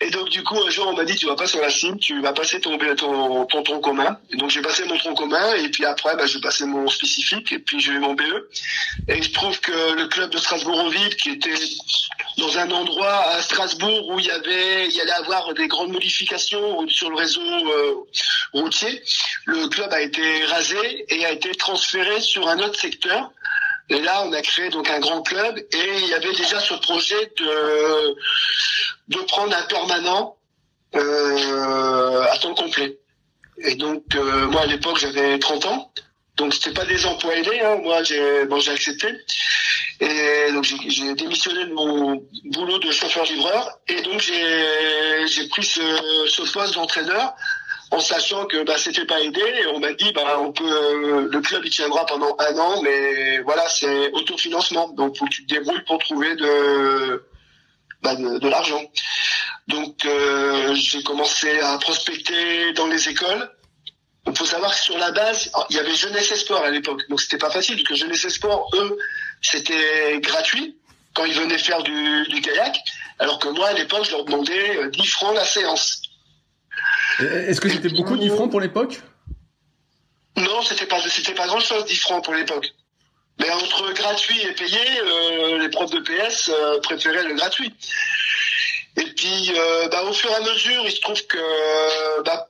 et 0.00 0.10
donc 0.10 0.28
du 0.28 0.42
coup 0.42 0.58
un 0.66 0.70
jour 0.70 0.88
on 0.88 0.96
m'a 0.96 1.04
dit 1.04 1.16
tu 1.16 1.26
vas 1.26 1.36
pas 1.36 1.46
sur 1.46 1.60
la 1.60 1.70
cime, 1.70 1.98
tu 1.98 2.20
vas 2.20 2.32
passer 2.32 2.60
ton 2.60 2.78
ton, 2.96 3.46
ton 3.46 3.62
tronc 3.62 3.80
commun. 3.80 4.18
Et 4.30 4.36
donc 4.36 4.50
j'ai 4.50 4.62
passé 4.62 4.84
mon 4.84 4.96
tronc 4.98 5.14
commun 5.14 5.54
et 5.54 5.68
puis 5.68 5.84
après 5.84 6.16
bah, 6.16 6.26
j'ai 6.26 6.40
passé 6.40 6.64
mon 6.64 6.88
spécifique 6.88 7.52
et 7.52 7.58
puis 7.58 7.80
j'ai 7.80 7.92
eu 7.92 7.98
mon 7.98 8.14
BE. 8.14 8.48
Et 9.08 9.18
il 9.18 9.24
se 9.24 9.32
trouve 9.32 9.58
que 9.60 9.92
le 9.94 10.06
club 10.06 10.30
de 10.30 10.38
Strasbourg-en-Ville 10.38 11.16
qui 11.16 11.30
était 11.30 11.54
dans 12.38 12.58
un 12.58 12.70
endroit 12.70 13.26
à 13.28 13.42
Strasbourg 13.42 14.08
où 14.08 14.18
il 14.18 14.26
y 14.26 14.30
avait 14.30 14.86
il 14.86 14.94
y 14.94 15.00
allait 15.00 15.12
avoir 15.12 15.52
des 15.54 15.68
grandes 15.68 15.92
modifications 15.92 16.86
sur 16.88 17.10
le 17.10 17.16
réseau 17.16 17.40
euh, 17.42 17.94
routier, 18.52 19.02
le 19.44 19.68
club 19.68 19.92
a 19.92 20.00
été 20.00 20.44
rasé 20.44 21.04
et 21.08 21.24
a 21.24 21.32
été 21.32 21.54
transféré 21.54 22.20
sur 22.20 22.48
un 22.48 22.58
autre 22.58 22.78
secteur 22.78 23.30
Et 23.90 24.00
là, 24.00 24.22
on 24.24 24.32
a 24.32 24.40
créé 24.40 24.70
donc 24.70 24.88
un 24.88 25.00
grand 25.00 25.22
club 25.22 25.58
et 25.58 25.98
il 25.98 26.06
y 26.06 26.14
avait 26.14 26.32
déjà 26.32 26.60
ce 26.60 26.74
projet 26.74 27.32
de 27.38 28.16
de 29.08 29.18
prendre 29.22 29.54
un 29.56 29.62
permanent 29.62 30.36
euh, 30.94 32.22
à 32.22 32.38
temps 32.38 32.54
complet. 32.54 32.98
Et 33.58 33.74
donc 33.74 34.04
euh, 34.14 34.46
moi 34.46 34.62
à 34.62 34.66
l'époque 34.66 34.98
j'avais 34.98 35.38
30 35.40 35.66
ans, 35.66 35.92
donc 36.36 36.54
c'était 36.54 36.72
pas 36.72 36.84
des 36.84 37.04
emplois 37.04 37.34
aidés. 37.36 37.60
Hein. 37.60 37.80
Moi 37.82 38.04
j'ai 38.04 38.44
bon 38.46 38.60
j'ai 38.60 38.70
accepté 38.70 39.08
et 39.98 40.52
donc 40.52 40.64
j'ai 40.64 41.14
démissionné 41.14 41.66
de 41.66 41.72
mon 41.74 42.24
boulot 42.44 42.78
de 42.78 42.92
chauffeur-livreur 42.92 43.80
et 43.88 44.00
donc 44.02 44.20
j'ai 44.20 45.26
j'ai 45.26 45.48
pris 45.48 45.64
ce 45.64 46.52
poste 46.52 46.74
d'entraîneur 46.74 47.34
en 47.90 48.00
sachant 48.00 48.46
que 48.46 48.62
bah, 48.64 48.78
c'était 48.78 49.04
pas 49.04 49.20
aidé. 49.20 49.40
Et 49.40 49.66
on 49.68 49.80
m'a 49.80 49.92
dit 49.92 50.12
bah 50.12 50.38
on 50.40 50.52
peut 50.52 51.28
le 51.30 51.40
club 51.40 51.62
il 51.64 51.70
tiendra 51.70 52.06
pendant 52.06 52.36
un 52.38 52.58
an, 52.58 52.82
mais 52.82 53.38
voilà 53.40 53.68
c'est 53.68 54.12
autofinancement. 54.12 54.88
Donc 54.90 55.16
faut 55.16 55.24
que 55.26 55.30
tu 55.30 55.46
te 55.46 55.54
débrouilles 55.54 55.82
pour 55.86 55.98
trouver 55.98 56.34
de 56.36 57.24
bah, 58.02 58.14
de, 58.14 58.48
l'argent. 58.48 58.82
Donc 59.68 60.04
euh, 60.04 60.74
j'ai 60.74 61.02
commencé 61.02 61.60
à 61.60 61.78
prospecter 61.78 62.72
dans 62.72 62.86
les 62.86 63.08
écoles. 63.08 63.50
Il 64.26 64.36
faut 64.36 64.44
savoir 64.44 64.70
que 64.70 64.80
sur 64.80 64.98
la 64.98 65.10
base, 65.12 65.50
il 65.70 65.76
y 65.76 65.78
avait 65.78 65.94
Jeunesse 65.94 66.30
et 66.30 66.36
Sport 66.36 66.62
à 66.62 66.70
l'époque, 66.70 67.08
donc 67.08 67.20
c'était 67.20 67.38
pas 67.38 67.50
facile, 67.50 67.76
parce 67.76 67.88
que 67.88 67.94
Jeunesse 67.94 68.24
et 68.26 68.30
Sport, 68.30 68.70
eux, 68.74 68.98
c'était 69.40 70.20
gratuit 70.20 70.76
quand 71.14 71.24
ils 71.24 71.34
venaient 71.34 71.58
faire 71.58 71.82
du, 71.82 72.24
du 72.28 72.40
kayak, 72.40 72.78
alors 73.18 73.38
que 73.38 73.48
moi, 73.48 73.68
à 73.68 73.72
l'époque, 73.72 74.04
je 74.04 74.12
leur 74.12 74.24
demandais 74.24 74.88
10 74.90 75.06
francs 75.06 75.34
la 75.34 75.44
séance. 75.44 75.99
Est-ce 77.20 77.60
que 77.60 77.68
c'était 77.68 77.88
beaucoup 77.88 78.16
10 78.16 78.28
francs 78.30 78.50
pour 78.50 78.60
l'époque? 78.60 79.00
Non, 80.36 80.62
c'était 80.62 80.86
pas 80.86 81.00
c'était 81.08 81.34
pas 81.34 81.46
grand 81.46 81.60
chose 81.60 81.84
10 81.84 81.96
francs 81.96 82.24
pour 82.24 82.34
l'époque. 82.34 82.72
Mais 83.40 83.50
entre 83.50 83.92
gratuit 83.94 84.40
et 84.42 84.52
payé, 84.52 84.78
euh, 85.02 85.58
les 85.58 85.70
profs 85.70 85.90
de 85.90 86.00
PS 86.00 86.50
euh, 86.50 86.78
préféraient 86.80 87.24
le 87.24 87.34
gratuit. 87.34 87.74
Et 88.96 89.04
puis, 89.04 89.52
euh, 89.56 89.88
bah, 89.88 90.02
au 90.04 90.12
fur 90.12 90.30
et 90.30 90.34
à 90.34 90.40
mesure, 90.40 90.82
il 90.84 90.92
se 90.92 91.00
trouve 91.00 91.26
que 91.26 92.22
bah, 92.22 92.48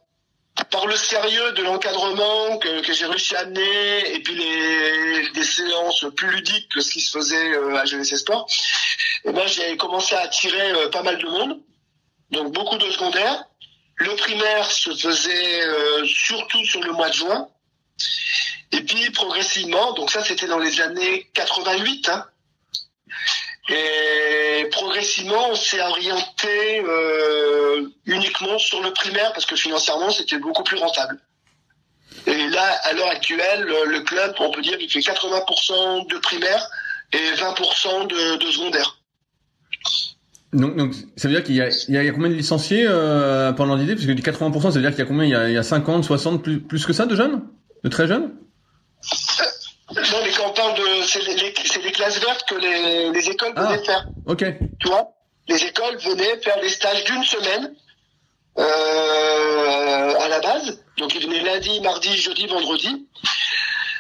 par 0.71 0.87
le 0.87 0.97
sérieux 0.97 1.53
de 1.53 1.63
l'encadrement 1.63 2.59
que, 2.59 2.81
que 2.81 2.93
j'ai 2.93 3.07
réussi 3.07 3.37
à 3.37 3.41
amener, 3.41 4.15
et 4.15 4.21
puis 4.21 4.35
les 4.35 5.31
des 5.31 5.45
séances 5.45 6.05
plus 6.17 6.31
ludiques 6.31 6.69
que 6.75 6.81
ce 6.81 6.91
qui 6.91 7.01
se 7.01 7.17
faisait 7.17 7.55
à 7.77 7.85
Jeunesse 7.85 8.17
Sport, 8.17 8.49
et 9.25 9.33
ben 9.33 9.47
j'ai 9.47 9.77
commencé 9.77 10.15
à 10.15 10.23
attirer 10.23 10.73
pas 10.91 11.03
mal 11.03 11.19
de 11.19 11.27
monde, 11.27 11.61
donc 12.31 12.53
beaucoup 12.53 12.79
de 12.79 12.91
secondaires. 12.91 13.45
Le 14.01 14.17
primaire 14.17 14.71
se 14.71 14.95
faisait 14.95 15.61
euh, 15.63 16.07
surtout 16.07 16.65
sur 16.65 16.83
le 16.83 16.93
mois 16.93 17.11
de 17.11 17.15
juin. 17.15 17.49
Et 18.73 18.81
puis 18.81 19.11
progressivement, 19.11 19.93
donc 19.93 20.11
ça 20.11 20.25
c'était 20.25 20.47
dans 20.47 20.59
les 20.59 20.81
années 20.81 21.29
88, 21.35 22.09
hein, 22.09 22.25
et 23.69 24.67
progressivement 24.71 25.51
on 25.51 25.55
s'est 25.55 25.83
orienté 25.83 26.81
euh, 26.81 27.91
uniquement 28.07 28.59
sur 28.59 28.81
le 28.81 28.91
primaire 28.93 29.33
parce 29.35 29.45
que 29.45 29.57
financièrement 29.57 30.11
c'était 30.11 30.39
beaucoup 30.39 30.65
plus 30.65 30.79
rentable. 30.79 31.21
Et 32.27 32.49
là, 32.49 32.81
à 32.85 32.93
l'heure 32.95 33.09
actuelle, 33.09 33.65
le 33.65 34.01
club, 34.01 34.35
on 34.39 34.51
peut 34.51 34.63
dire, 34.63 34.77
il 34.81 34.91
fait 34.91 35.01
80% 35.01 36.09
de 36.09 36.19
primaire 36.19 36.71
et 37.13 37.33
20% 37.33 38.07
de, 38.07 38.37
de 38.37 38.51
secondaire. 38.51 38.99
Donc, 40.53 40.77
donc, 40.77 40.95
ça 41.17 41.29
veut 41.29 41.35
dire 41.35 41.45
qu'il 41.45 41.55
y 41.55 41.61
a, 41.61 41.69
il 41.89 41.95
y 41.95 41.99
a 41.99 42.11
combien 42.13 42.29
de 42.29 42.35
licenciés 42.35 42.85
euh, 42.89 43.53
pendant 43.53 43.77
l'idée? 43.77 43.95
Parce 43.95 44.07
que 44.07 44.13
du 44.13 44.23
80%, 44.23 44.61
ça 44.63 44.69
veut 44.71 44.81
dire 44.81 44.91
qu'il 44.91 44.99
y 44.99 45.03
a 45.03 45.07
combien? 45.07 45.25
Il 45.25 45.31
y 45.31 45.35
a, 45.35 45.49
il 45.49 45.55
y 45.55 45.59
a 45.59 45.63
50, 45.63 46.05
60, 46.05 46.43
plus, 46.43 46.61
plus 46.61 46.85
que 46.85 46.93
ça 46.93 47.07
de 47.07 47.15
jeunes? 47.15 47.43
De 47.85 47.89
très 47.89 48.07
jeunes? 48.09 48.33
Non, 49.95 50.19
mais 50.25 50.31
quand 50.37 50.49
on 50.49 50.53
parle 50.53 50.75
de... 50.77 51.03
C'est 51.07 51.23
les, 51.25 51.55
c'est 51.65 51.83
les 51.83 51.93
classes 51.93 52.21
vertes 52.21 52.45
que 52.49 52.55
les, 52.57 53.11
les 53.13 53.29
écoles 53.31 53.53
Ah. 53.57 53.67
venaient 53.67 53.85
faire. 53.85 54.07
Ok. 54.27 54.45
Tu 54.81 54.89
vois? 54.89 55.09
Les 55.49 55.63
écoles 55.65 55.97
venaient 55.99 56.41
faire 56.43 56.61
des 56.61 56.69
stages 56.69 57.05
d'une 57.05 57.25
semaine 57.25 57.73
euh, 58.59 60.15
à 60.21 60.29
la 60.29 60.41
base. 60.41 60.83
Donc 60.99 61.15
ils 61.15 61.23
venaient 61.27 61.43
lundi, 61.43 61.81
mardi, 61.81 62.17
jeudi, 62.17 62.47
vendredi. 62.47 63.07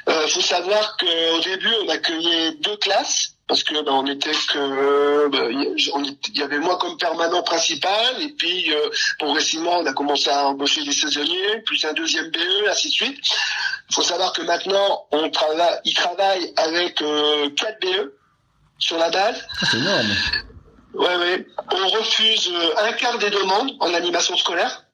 Euh, 0.09 0.27
faut 0.29 0.41
savoir 0.41 0.97
qu'au 0.99 1.41
début, 1.45 1.73
on 1.85 1.89
accueillait 1.89 2.53
deux 2.63 2.77
classes 2.77 3.37
parce 3.51 3.65
que 3.65 3.75
ben, 3.83 3.91
on 3.91 4.07
était 4.07 4.31
que 4.31 5.27
ben, 5.29 5.51
y- 5.51 5.91
on 5.93 6.05
était- 6.05 6.31
il 6.35 6.39
y 6.39 6.43
avait 6.45 6.61
moi 6.61 6.79
comme 6.79 6.97
permanent 6.99 7.43
principal 7.43 8.23
et 8.23 8.29
puis 8.29 8.73
euh, 8.73 8.89
progressivement 9.19 9.79
on 9.81 9.87
a 9.87 9.93
commencé 9.93 10.31
à 10.31 10.47
embaucher 10.47 10.85
des 10.85 10.93
saisonniers 10.93 11.61
plus 11.67 11.85
un 11.85 11.93
deuxième 11.93 12.31
BE 12.31 12.69
ainsi 12.71 12.91
de 12.91 12.93
suite. 12.95 13.19
Il 13.89 13.95
faut 13.97 14.03
savoir 14.03 14.33
que 14.33 14.43
maintenant 14.43 15.05
on 15.11 15.29
travaille, 15.31 15.81
ils 15.85 15.95
travaillent 15.95 16.53
avec 16.59 17.03
euh, 17.03 17.51
quatre 17.57 17.81
BE 17.81 18.13
sur 18.79 18.97
la 18.99 19.11
base. 19.11 19.45
Ah, 19.51 19.67
c'est 19.69 19.79
énorme. 19.79 20.07
Ouais, 20.95 21.17
ouais. 21.17 21.47
On 21.73 21.89
refuse 21.89 22.49
euh, 22.53 22.85
un 22.87 22.93
quart 22.93 23.19
des 23.19 23.31
demandes 23.31 23.73
en 23.81 23.93
animation 23.95 24.37
scolaire. 24.37 24.85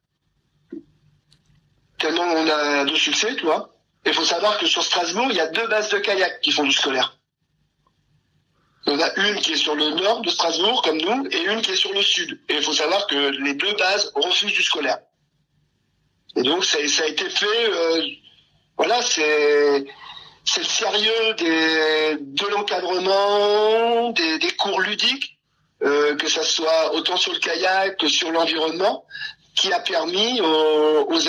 Tellement 1.99 2.23
on 2.25 2.49
a 2.49 2.85
de 2.87 2.95
succès, 2.97 3.37
tu 3.37 3.45
vois. 3.45 3.75
Il 4.07 4.15
faut 4.15 4.25
savoir 4.25 4.57
que 4.57 4.67
sur 4.67 4.83
Strasbourg, 4.83 5.27
il 5.29 5.37
y 5.37 5.41
a 5.41 5.49
deux 5.49 5.67
bases 5.69 5.91
de 5.91 5.99
kayak 5.99 6.41
qui 6.41 6.53
font 6.53 6.65
du 6.65 6.73
scolaire. 6.73 7.16
Il 8.87 8.93
y 8.93 8.97
en 8.97 9.01
a 9.01 9.13
une 9.17 9.41
qui 9.41 9.53
est 9.53 9.57
sur 9.57 9.75
le 9.75 9.91
nord 9.91 10.21
de 10.21 10.31
Strasbourg, 10.31 10.81
comme 10.83 10.99
nous, 10.99 11.27
et 11.31 11.43
une 11.43 11.61
qui 11.61 11.73
est 11.73 11.77
sur 11.77 11.93
le 11.93 12.03
sud. 12.03 12.39
Et 12.49 12.55
il 12.55 12.63
faut 12.63 12.73
savoir 12.73 13.07
que 13.09 13.31
les 13.43 13.55
deux 13.55 13.73
bases 13.75 14.13
refusent 14.15 14.53
du 14.53 14.63
scolaire. 14.63 14.99
Et 16.37 16.43
donc, 16.43 16.65
ça, 16.65 16.79
ça 16.87 17.03
a 17.03 17.07
été 17.07 17.29
fait, 17.29 17.71
euh, 17.71 18.03
voilà, 18.77 19.03
c'est, 19.03 19.85
le 20.59 20.65
sérieux 20.65 21.35
de 21.35 22.47
l'encadrement, 22.49 24.11
des, 24.11 24.51
cours 24.57 24.81
ludiques, 24.81 25.37
euh, 25.83 26.15
que 26.17 26.29
ça 26.29 26.45
soit 26.45 26.95
autant 26.95 27.17
sur 27.17 27.33
le 27.33 27.41
kayak 27.41 27.99
que 27.99 28.09
sur 28.09 28.31
l'environnement, 28.31 29.05
qui 29.57 29.73
a 29.73 29.81
permis 29.81 30.41
aux, 30.41 31.07
aux 31.11 31.21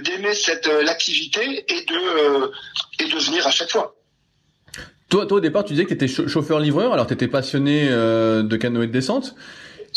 d'aimer 0.00 0.34
cette 0.34 0.68
euh, 0.68 0.82
l'activité 0.82 1.66
et 1.68 1.82
de 1.82 3.18
venir 3.18 3.46
à 3.46 3.50
chaque 3.50 3.70
fois. 3.70 3.94
Toi, 5.08 5.26
toi, 5.26 5.36
au 5.38 5.40
départ, 5.40 5.64
tu 5.64 5.74
disais 5.74 5.84
que 5.84 5.90
tu 5.90 5.94
étais 5.94 6.08
chauffeur-livreur, 6.08 6.92
alors 6.92 7.06
tu 7.06 7.14
étais 7.14 7.28
passionné 7.28 7.88
euh, 7.90 8.42
de 8.42 8.56
canoë 8.56 8.86
de 8.86 8.92
descente. 8.92 9.34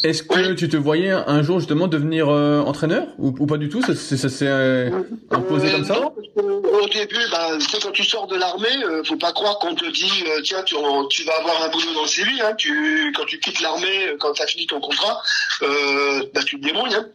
Est-ce 0.04 0.22
que 0.22 0.50
Oui. 0.50 0.56
tu 0.56 0.70
te 0.70 0.78
voyais 0.78 1.10
un 1.10 1.42
jour 1.42 1.58
justement 1.60 1.88
devenir 1.88 2.30
euh, 2.30 2.60
entraîneur 2.62 3.08
ou, 3.18 3.34
ou 3.40 3.48
pas 3.48 3.58
du 3.58 3.68
tout? 3.68 3.82
Ça, 3.82 3.96
ça 3.96 4.30
s'est 4.30 4.46
euh, 4.48 4.92
imposé 5.32 5.70
Euh, 5.70 5.72
comme 5.72 5.86
ça? 5.86 5.96
non, 5.96 6.12
parce 6.12 6.28
que 6.36 6.42
Au 6.84 6.88
début, 6.88 7.16
bah, 7.32 7.48
quand 7.82 7.92
tu 7.92 8.04
sors 8.04 8.28
de 8.28 8.36
l'armée, 8.36 8.68
euh, 8.86 9.04
faut 9.04 9.16
pas 9.16 9.32
croire 9.32 9.58
qu'on 9.58 9.74
te 9.74 9.90
dit 9.90 10.24
euh, 10.28 10.42
tiens 10.44 10.62
tu, 10.64 10.76
tu 11.10 11.24
vas 11.24 11.34
avoir 11.40 11.64
un 11.64 11.70
boulot 11.70 11.94
dans 11.96 12.04
le 12.04 12.08
civil. 12.08 12.40
Hein, 12.44 12.54
tu, 12.56 13.12
quand 13.18 13.26
tu 13.26 13.40
quittes 13.40 13.60
l'armée, 13.60 14.10
euh, 14.10 14.18
quand 14.20 14.34
tu 14.34 14.44
as 14.44 14.46
fini 14.46 14.68
ton 14.68 14.80
contrat, 14.80 15.20
euh, 15.64 16.22
bah, 16.36 16.42
tu 16.46 16.60
te 16.60 16.66
débrouilles. 16.68 16.94
Hein. 16.94 17.08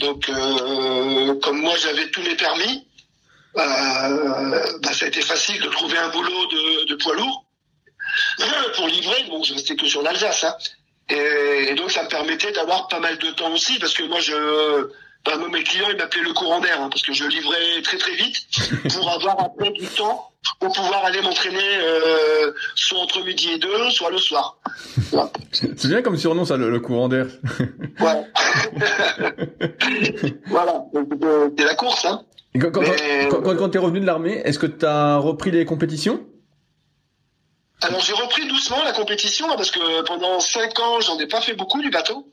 Donc 0.00 0.28
euh, 0.28 1.34
comme 1.42 1.58
moi 1.62 1.72
j'avais 1.82 2.08
tous 2.10 2.20
mes 2.20 2.34
permis, 2.36 2.84
euh, 2.84 2.93
bah, 3.54 4.92
ça 4.92 5.04
a 5.04 5.08
été 5.08 5.20
facile 5.20 5.60
de 5.62 5.68
trouver 5.68 5.98
un 5.98 6.08
boulot 6.08 6.46
de, 6.46 6.86
de 6.86 6.94
poids 6.96 7.14
lourd 7.14 7.46
pour 8.76 8.88
livrer. 8.88 9.24
Bon, 9.28 9.42
je 9.42 9.54
restais 9.54 9.76
que 9.76 9.86
sur 9.86 10.02
l'Alsace. 10.02 10.44
Hein. 10.44 10.54
Et, 11.10 11.70
et 11.70 11.74
donc 11.74 11.90
ça 11.90 12.02
me 12.02 12.08
permettait 12.08 12.52
d'avoir 12.52 12.88
pas 12.88 12.98
mal 12.98 13.18
de 13.18 13.30
temps 13.32 13.52
aussi 13.52 13.78
parce 13.78 13.92
que 13.92 14.04
moi 14.04 14.20
je 14.20 14.88
moi, 15.26 15.48
mes 15.50 15.62
clients 15.62 15.88
ils 15.90 15.96
m'appelaient 15.96 16.22
le 16.22 16.32
courant 16.32 16.60
d'air 16.60 16.80
hein, 16.80 16.88
parce 16.90 17.02
que 17.02 17.12
je 17.12 17.24
livrais 17.24 17.82
très 17.82 17.98
très 17.98 18.14
vite 18.14 18.36
pour 18.94 19.10
avoir 19.10 19.38
après 19.40 19.70
du 19.70 19.86
temps 19.86 20.30
pour 20.60 20.72
pouvoir 20.72 21.04
aller 21.04 21.20
m'entraîner 21.22 21.78
euh, 21.78 22.52
soit 22.74 22.98
entre 22.98 23.24
midi 23.24 23.50
et 23.50 23.58
deux 23.58 23.90
soit 23.90 24.10
le 24.10 24.18
soir. 24.18 24.58
Voilà. 25.10 25.30
C'est 25.52 25.86
bien 25.86 26.02
comme 26.02 26.16
surnom 26.16 26.44
ça, 26.44 26.56
le, 26.56 26.70
le 26.70 26.80
courant 26.80 27.08
d'air. 27.08 27.26
Ouais. 28.00 28.26
voilà, 30.46 30.84
euh, 30.94 31.48
c'est 31.56 31.64
la 31.64 31.74
course. 31.74 32.04
Hein. 32.04 32.22
Et 32.54 32.58
quand, 32.58 32.70
quand, 32.70 32.80
Mais- 32.82 33.28
quand, 33.30 33.42
quand, 33.42 33.56
quand 33.56 33.68
t'es 33.70 33.78
revenu 33.78 34.00
de 34.00 34.06
l'armée, 34.06 34.40
est-ce 34.44 34.58
que 34.58 34.66
t'as 34.66 35.16
repris 35.16 35.50
les 35.50 35.64
compétitions? 35.64 36.24
Alors 37.82 38.00
j'ai 38.00 38.12
repris 38.14 38.46
doucement 38.46 38.82
la 38.84 38.92
compétition 38.92 39.50
hein, 39.50 39.56
parce 39.56 39.70
que 39.70 40.02
pendant 40.02 40.40
cinq 40.40 40.78
ans 40.78 41.00
j'en 41.00 41.18
ai 41.18 41.26
pas 41.26 41.40
fait 41.40 41.54
beaucoup 41.54 41.82
du 41.82 41.90
bateau. 41.90 42.26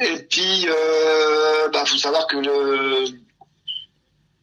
Et 0.00 0.16
puis 0.30 0.66
euh, 0.68 1.68
bah 1.72 1.84
faut 1.84 1.96
savoir 1.98 2.26
que 2.28 2.36
le 2.36 3.04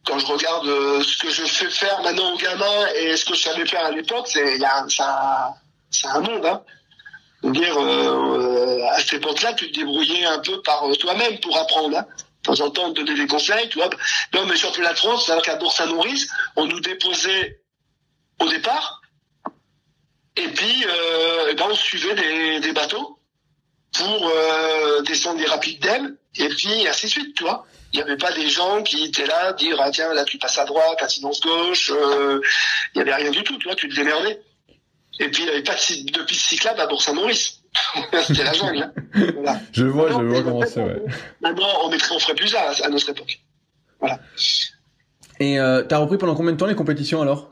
quand 0.06 0.18
je 0.20 0.26
regarde 0.26 0.68
euh, 0.68 1.02
ce 1.02 1.16
que 1.20 1.30
je 1.30 1.42
fais 1.44 1.70
faire 1.70 2.00
maintenant 2.02 2.32
aux 2.34 2.36
gamins 2.36 2.86
et 2.94 3.16
ce 3.16 3.24
que 3.24 3.34
je 3.34 3.42
savais 3.42 3.66
faire 3.66 3.86
à 3.86 3.90
l'époque, 3.90 4.26
c'est 4.28 4.54
il 4.56 4.60
y 4.60 4.64
a 4.64 4.82
un- 4.84 4.88
ça 4.88 5.54
c'est 5.90 6.06
un 6.08 6.20
monde 6.20 6.44
hein. 6.44 6.62
C'est-à-dire 7.42 7.76
euh, 7.80 8.80
à 8.90 8.98
cette 9.00 9.14
époque-là, 9.14 9.52
tu 9.54 9.70
te 9.70 9.78
débrouillais 9.78 10.24
un 10.26 10.38
peu 10.40 10.60
par 10.62 10.84
toi-même 11.00 11.38
pour 11.40 11.56
apprendre. 11.58 11.96
Hein. 11.98 12.06
Temps 12.46 12.60
en 12.60 12.70
temps, 12.70 12.84
on 12.84 12.92
te 12.92 13.00
donnait 13.00 13.18
des 13.18 13.26
conseils, 13.26 13.68
tu 13.68 13.78
vois. 13.78 13.90
Non, 14.32 14.46
mais 14.46 14.56
championnat 14.56 14.92
de 14.92 14.98
France, 14.98 15.26
c'est-à-dire 15.26 15.44
qu'à 15.44 15.56
Bourg-Saint-Maurice, 15.56 16.28
on 16.54 16.66
nous 16.66 16.78
déposait 16.78 17.60
au 18.40 18.48
départ, 18.48 19.00
et 20.36 20.48
puis, 20.48 20.84
euh, 20.86 21.54
ben, 21.54 21.66
on 21.70 21.74
suivait 21.74 22.14
des, 22.14 22.60
des 22.60 22.72
bateaux 22.72 23.18
pour 23.94 24.28
euh, 24.28 25.00
descendre 25.02 25.38
des 25.38 25.46
rapides 25.46 25.80
d'Aime, 25.80 26.16
et 26.36 26.48
puis 26.50 26.86
ainsi 26.86 27.06
de 27.06 27.10
suite, 27.10 27.36
tu 27.36 27.42
vois. 27.42 27.66
Il 27.92 27.96
n'y 27.96 28.02
avait 28.02 28.18
pas 28.18 28.32
des 28.32 28.48
gens 28.48 28.82
qui 28.82 29.04
étaient 29.04 29.26
là, 29.26 29.54
dire, 29.54 29.80
ah 29.80 29.90
tiens, 29.90 30.12
là 30.12 30.24
tu 30.24 30.38
passes 30.38 30.58
à 30.58 30.66
droite, 30.66 31.02
incidence 31.02 31.40
gauche, 31.40 31.90
euh, 31.90 32.40
il 32.94 33.02
n'y 33.02 33.02
avait 33.02 33.22
rien 33.22 33.30
du 33.30 33.42
tout, 33.42 33.56
tu 33.58 33.64
vois, 33.66 33.74
tu 33.74 33.88
te 33.88 33.94
démerdais. 33.94 34.40
Et 35.18 35.30
puis 35.30 35.42
il 35.42 35.46
n'y 35.46 35.50
avait 35.50 35.62
pas 35.62 35.74
de, 35.74 36.10
de 36.10 36.22
piste 36.22 36.46
cyclable 36.46 36.80
à 36.80 36.86
Bourg-Saint-Maurice. 36.86 37.55
C'était 38.26 38.44
la 38.44 38.52
jungle. 38.52 38.82
Hein. 38.82 38.92
Voilà. 39.34 39.60
Je 39.72 39.86
vois, 39.86 40.10
je 40.10 40.16
vois 40.16 40.42
comment 40.42 40.62
c'est. 40.66 40.82
Ouais. 40.82 41.02
Maintenant, 41.40 41.68
on 41.84 41.90
mettrait, 41.90 42.14
on 42.14 42.18
ferait 42.18 42.34
plus 42.34 42.48
ça 42.48 42.70
à, 42.82 42.88
notre 42.88 43.08
époque. 43.10 43.40
Voilà. 44.00 44.18
Et 45.40 45.58
euh, 45.58 45.82
t'as 45.82 45.98
repris 45.98 46.18
pendant 46.18 46.34
combien 46.34 46.52
de 46.52 46.56
temps 46.56 46.66
les 46.66 46.74
compétitions 46.74 47.22
alors? 47.22 47.50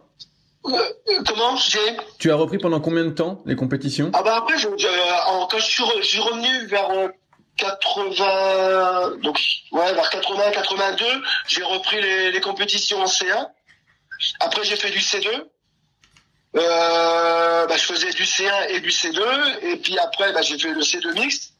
Euh, 0.66 0.70
euh, 0.70 1.22
Comment 1.26 1.56
Tu 2.18 2.30
as 2.30 2.34
repris 2.36 2.58
pendant 2.58 2.80
combien 2.80 3.04
de 3.04 3.10
temps 3.10 3.42
les 3.44 3.56
compétitions? 3.56 4.10
Ah 4.14 4.22
bah 4.22 4.36
après, 4.36 4.58
je, 4.58 4.68
euh, 4.68 5.46
quand 5.50 5.58
je 5.58 5.64
suis, 5.64 5.84
je 6.00 6.06
suis 6.06 6.20
revenu 6.20 6.66
vers 6.66 6.88
80, 7.56 9.16
donc 9.22 9.38
ouais, 9.72 9.92
vers 9.92 10.10
80, 10.10 10.50
82, 10.52 11.04
j'ai 11.48 11.62
repris 11.62 12.00
les, 12.00 12.32
les 12.32 12.40
compétitions 12.40 13.00
en 13.00 13.06
C1. 13.06 13.48
Après, 14.40 14.64
j'ai 14.64 14.76
fait 14.76 14.90
du 14.90 14.98
C2. 14.98 15.28
Euh, 16.56 17.66
bah, 17.66 17.76
je 17.76 17.84
faisais 17.84 18.10
du 18.10 18.22
C1 18.22 18.68
et 18.68 18.80
du 18.80 18.90
C2, 18.90 19.20
et 19.62 19.76
puis 19.76 19.98
après, 19.98 20.32
bah, 20.32 20.42
j'ai 20.42 20.58
fait 20.58 20.70
le 20.70 20.82
C2 20.82 21.12
mixte. 21.14 21.52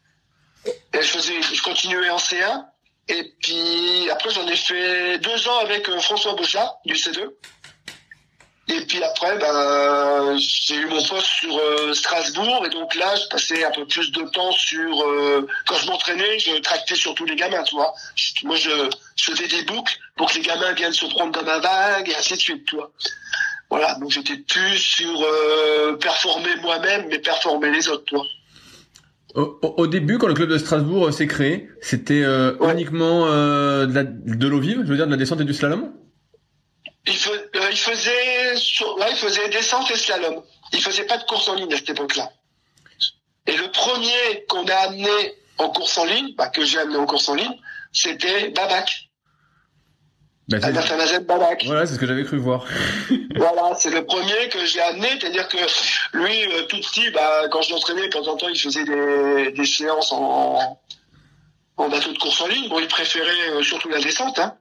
Et 0.67 1.03
je 1.03 1.09
faisais, 1.09 1.43
je 1.43 1.63
continuais 1.63 2.11
en 2.11 2.17
C1. 2.17 2.65
Et 3.09 3.35
puis 3.41 4.09
après, 4.11 4.31
j'en 4.31 4.47
ai 4.47 4.57
fait 4.57 5.19
deux 5.19 5.49
ans 5.49 5.59
avec 5.59 5.89
euh, 5.89 5.99
François 6.01 6.35
Bouchard 6.35 6.77
du 6.87 6.95
C2. 6.95 7.31
Et 8.67 8.81
puis 8.87 9.03
après, 9.03 9.37
ben, 9.37 10.39
j'ai 10.39 10.77
eu 10.77 10.87
mon 10.87 11.03
poste 11.05 11.27
sur 11.27 11.59
euh, 11.59 11.93
Strasbourg 11.93 12.65
et 12.65 12.71
donc 12.71 12.95
là, 12.95 13.15
je 13.15 13.29
passais 13.29 13.63
un 13.63 13.71
peu 13.73 13.87
plus 13.87 14.11
de 14.11 14.23
temps 14.31 14.53
sur. 14.53 15.03
Euh, 15.03 15.47
quand 15.67 15.77
je 15.77 15.87
m'entraînais, 15.87 16.39
je 16.39 16.57
tractais 16.61 16.95
surtout 16.95 17.27
les 17.27 17.37
gamins, 17.37 17.63
tu 17.65 17.75
vois. 17.75 17.93
moi, 18.45 18.57
je, 18.57 18.71
je, 19.17 19.33
faisais 19.33 19.49
des 19.49 19.65
boucles 19.65 19.95
pour 20.17 20.31
que 20.31 20.37
les 20.37 20.43
gamins 20.43 20.73
viennent 20.73 20.95
se 20.95 21.05
prendre 21.07 21.33
dans 21.33 21.43
ma 21.43 21.59
vague 21.59 22.09
et 22.09 22.17
ainsi 22.17 22.35
de 22.35 22.41
suite, 22.41 22.65
tu 22.65 22.77
vois. 22.77 22.91
Voilà, 23.77 23.95
donc 23.97 24.11
j'étais 24.11 24.37
plus 24.37 24.79
sur 24.79 25.21
euh, 25.21 25.97
performer 25.97 26.55
moi-même, 26.63 27.07
mais 27.09 27.19
performer 27.19 27.71
les 27.71 27.89
autres, 27.89 28.05
tu 28.07 28.15
vois. 28.15 28.25
Au, 29.35 29.59
au, 29.79 29.87
début, 29.89 30.19
quand 30.19 30.29
le 30.29 30.35
club 30.35 30.49
de 30.49 30.59
Strasbourg 30.59 31.13
s'est 31.13 31.27
créé, 31.27 31.69
c'était 31.81 32.23
uniquement 32.61 33.27
de, 33.27 33.87
de 33.87 34.47
l'eau 34.47 34.61
vive, 34.61 34.83
je 34.85 34.89
veux 34.89 34.97
dire 34.97 35.07
de 35.07 35.11
la 35.11 35.17
descente 35.17 35.41
et 35.41 35.45
du 35.45 35.53
slalom? 35.55 35.93
Il, 37.07 37.13
euh, 37.13 37.69
il 37.71 37.77
faisait, 37.77 38.53
ouais, 38.53 39.07
il 39.11 39.17
faisait 39.17 39.49
descente 39.51 39.91
et 39.91 39.97
slalom. 39.97 40.43
Il 40.73 40.81
faisait 40.81 41.05
pas 41.05 41.19
de 41.19 41.25
course 41.25 41.49
en 41.49 41.55
ligne 41.55 41.73
à 41.73 41.77
cette 41.77 41.91
époque-là. 41.91 42.31
Et 43.47 43.57
le 43.57 43.71
premier 43.71 44.45
qu'on 44.49 44.65
a 44.67 44.75
amené 44.75 45.35
en 45.59 45.69
course 45.69 45.99
en 45.99 46.07
ligne, 46.07 46.35
bah, 46.37 46.49
que 46.49 46.65
j'ai 46.65 46.79
amené 46.79 46.97
en 46.97 47.07
course 47.07 47.29
en 47.29 47.35
ligne, 47.35 47.55
c'était 47.93 48.49
Babac. 48.51 49.11
Bah, 50.49 50.59
Babac. 50.59 51.65
Voilà, 51.65 51.87
c'est 51.87 51.95
ce 51.95 51.99
que 51.99 52.07
j'avais 52.07 52.25
cru 52.25 52.37
voir. 52.37 52.67
voilà, 53.37 53.75
c'est 53.77 53.91
le 53.91 54.05
premier 54.05 54.49
que 54.51 54.65
j'ai 54.67 54.81
amené, 54.81 55.09
c'est-à-dire 55.19 55.49
que 55.49 55.57
lui, 56.13 56.53
euh, 56.53 56.63
tout 56.65 56.79
petit, 56.81 57.11
bah, 57.11 57.49
quand 57.51 57.63
je 57.63 57.71
l'entraînais, 57.73 58.09
de 58.09 58.13
temps 58.13 58.27
en 58.29 58.37
temps, 58.37 58.49
il 58.49 58.61
faisait 58.61 58.85
des, 58.85 59.53
des 59.53 59.65
séances 59.65 60.13
en, 60.13 60.79
en 61.77 61.89
bateau 61.89 62.13
de 62.13 62.19
course 62.19 62.41
en 62.43 62.47
ligne. 62.49 62.69
Bon, 62.69 62.79
il 62.79 62.89
préférait 62.89 63.51
euh, 63.51 63.63
surtout 63.63 63.89
la 63.89 64.01
descente, 64.01 64.39
hein. 64.39 64.57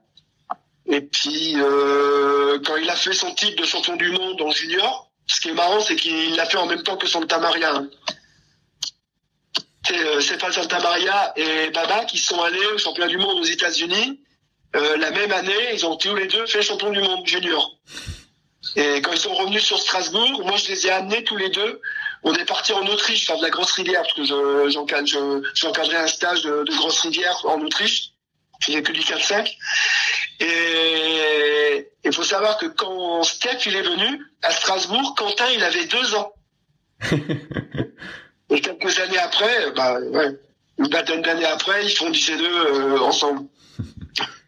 Et 0.86 1.00
puis, 1.00 1.54
euh, 1.56 2.58
quand 2.64 2.76
il 2.76 2.88
a 2.90 2.96
fait 2.96 3.14
son 3.14 3.34
titre 3.34 3.60
de 3.60 3.66
champion 3.66 3.96
du 3.96 4.10
monde 4.10 4.40
en 4.42 4.50
junior, 4.50 5.10
ce 5.26 5.40
qui 5.40 5.48
est 5.48 5.54
marrant, 5.54 5.80
c'est 5.80 5.96
qu'il 5.96 6.36
l'a 6.36 6.44
fait 6.44 6.58
en 6.58 6.66
même 6.66 6.82
temps 6.82 6.96
que 6.96 7.06
Santa 7.06 7.38
Maria. 7.38 7.82
C'est 9.86 10.00
euh, 10.00 10.20
Santa 10.20 10.80
Maria 10.80 11.32
et 11.36 11.70
Baba 11.70 12.04
qui 12.04 12.18
sont 12.18 12.40
allés 12.42 12.66
au 12.74 12.78
championnat 12.78 13.08
du 13.08 13.18
monde 13.18 13.38
aux 13.38 13.44
États-Unis. 13.44 14.20
Euh, 14.74 14.96
la 14.96 15.10
même 15.10 15.32
année, 15.32 15.72
ils 15.72 15.86
ont 15.86 15.96
tous 15.96 16.14
les 16.14 16.26
deux 16.26 16.46
fait 16.46 16.62
champion 16.62 16.90
du 16.90 17.00
monde 17.00 17.26
junior. 17.26 17.78
Et 18.76 19.02
quand 19.02 19.12
ils 19.12 19.18
sont 19.18 19.34
revenus 19.34 19.62
sur 19.62 19.78
Strasbourg, 19.78 20.42
moi 20.44 20.56
je 20.56 20.68
les 20.68 20.86
ai 20.86 20.90
amenés 20.90 21.22
tous 21.22 21.36
les 21.36 21.50
deux. 21.50 21.80
On 22.22 22.34
est 22.34 22.44
parti 22.44 22.72
en 22.72 22.84
Autriche 22.86 23.26
faire 23.26 23.36
de 23.36 23.42
la 23.42 23.50
grosse 23.50 23.72
rivière 23.72 24.02
parce 24.02 24.14
que 24.14 24.24
j'encadrais 25.54 25.96
un 25.96 26.06
stage 26.06 26.42
de, 26.42 26.64
de 26.64 26.76
grosse 26.76 27.00
rivière 27.02 27.38
en 27.44 27.60
Autriche. 27.60 28.10
Je 28.60 28.66
faisais 28.66 28.82
que 28.82 28.92
du 28.92 29.00
4-5. 29.00 29.54
Et 30.40 31.88
il 32.04 32.12
faut 32.12 32.24
savoir 32.24 32.58
que 32.58 32.66
quand 32.66 33.22
Steph 33.22 33.66
il 33.66 33.76
est 33.76 33.82
venu 33.82 34.20
à 34.42 34.50
Strasbourg, 34.50 35.14
Quentin 35.16 35.46
il 35.54 35.62
avait 35.62 35.86
deux 35.86 36.14
ans. 36.14 36.32
et 38.50 38.60
quelques 38.60 38.98
années 38.98 39.18
après, 39.18 39.70
bah 39.72 40.00
ouais, 40.00 40.38
une 40.78 40.88
vingtaine 40.88 41.22
d'années 41.22 41.44
après, 41.44 41.84
ils 41.84 41.94
font 41.94 42.10
du 42.10 42.18
C2 42.18 42.42
euh, 42.42 42.98
ensemble. 43.00 43.46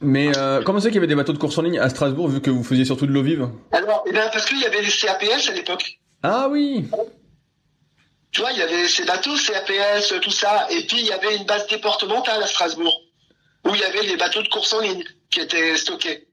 Mais 0.00 0.36
euh, 0.36 0.62
comment 0.62 0.80
c'est 0.80 0.88
qu'il 0.88 0.96
y 0.96 0.98
avait 0.98 1.06
des 1.06 1.14
bateaux 1.14 1.32
de 1.32 1.38
course 1.38 1.56
en 1.58 1.62
ligne 1.62 1.78
à 1.78 1.88
Strasbourg 1.88 2.28
vu 2.28 2.40
que 2.40 2.50
vous 2.50 2.64
faisiez 2.64 2.84
surtout 2.84 3.06
de 3.06 3.12
l'eau 3.12 3.22
vive 3.22 3.48
Alors, 3.72 4.04
eh 4.06 4.12
bien, 4.12 4.28
parce 4.32 4.44
qu'il 4.44 4.60
y 4.60 4.66
avait 4.66 4.82
les 4.82 4.90
CAPS 4.90 5.48
à 5.48 5.52
l'époque. 5.52 5.98
Ah 6.22 6.48
oui. 6.50 6.86
Tu 8.30 8.40
vois, 8.40 8.52
il 8.52 8.58
y 8.58 8.62
avait 8.62 8.86
ces 8.88 9.04
bateaux 9.04 9.34
CAPS, 9.36 10.14
tout 10.20 10.30
ça, 10.30 10.66
et 10.70 10.86
puis 10.86 10.98
il 11.00 11.06
y 11.06 11.12
avait 11.12 11.36
une 11.36 11.44
base 11.44 11.66
départementale 11.68 12.42
à 12.42 12.46
Strasbourg 12.46 13.02
où 13.64 13.74
il 13.74 13.80
y 13.80 13.84
avait 13.84 14.02
les 14.02 14.16
bateaux 14.16 14.42
de 14.42 14.48
course 14.48 14.72
en 14.74 14.80
ligne 14.80 15.04
qui 15.30 15.40
étaient 15.40 15.76
stockés. 15.76 16.28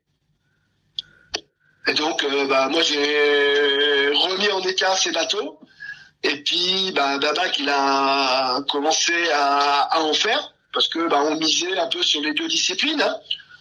Et 1.88 1.94
donc, 1.94 2.24
euh, 2.24 2.48
bah, 2.48 2.70
moi, 2.70 2.82
j'ai 2.82 4.10
remis 4.14 4.50
en 4.52 4.62
état 4.62 4.96
ces 4.96 5.12
bateaux. 5.12 5.60
Et 6.24 6.42
puis, 6.44 6.92
bah, 6.96 7.18
Babac, 7.18 7.60
il 7.60 7.70
a 7.70 8.62
commencé 8.70 9.14
à, 9.34 10.00
en 10.00 10.14
faire 10.14 10.54
parce 10.72 10.88
que 10.88 11.08
bah, 11.10 11.22
on 11.26 11.36
misait 11.36 11.78
un 11.78 11.88
peu 11.88 12.02
sur 12.02 12.22
les 12.22 12.34
deux 12.34 12.48
disciplines. 12.48 13.02
Hein. 13.02 13.16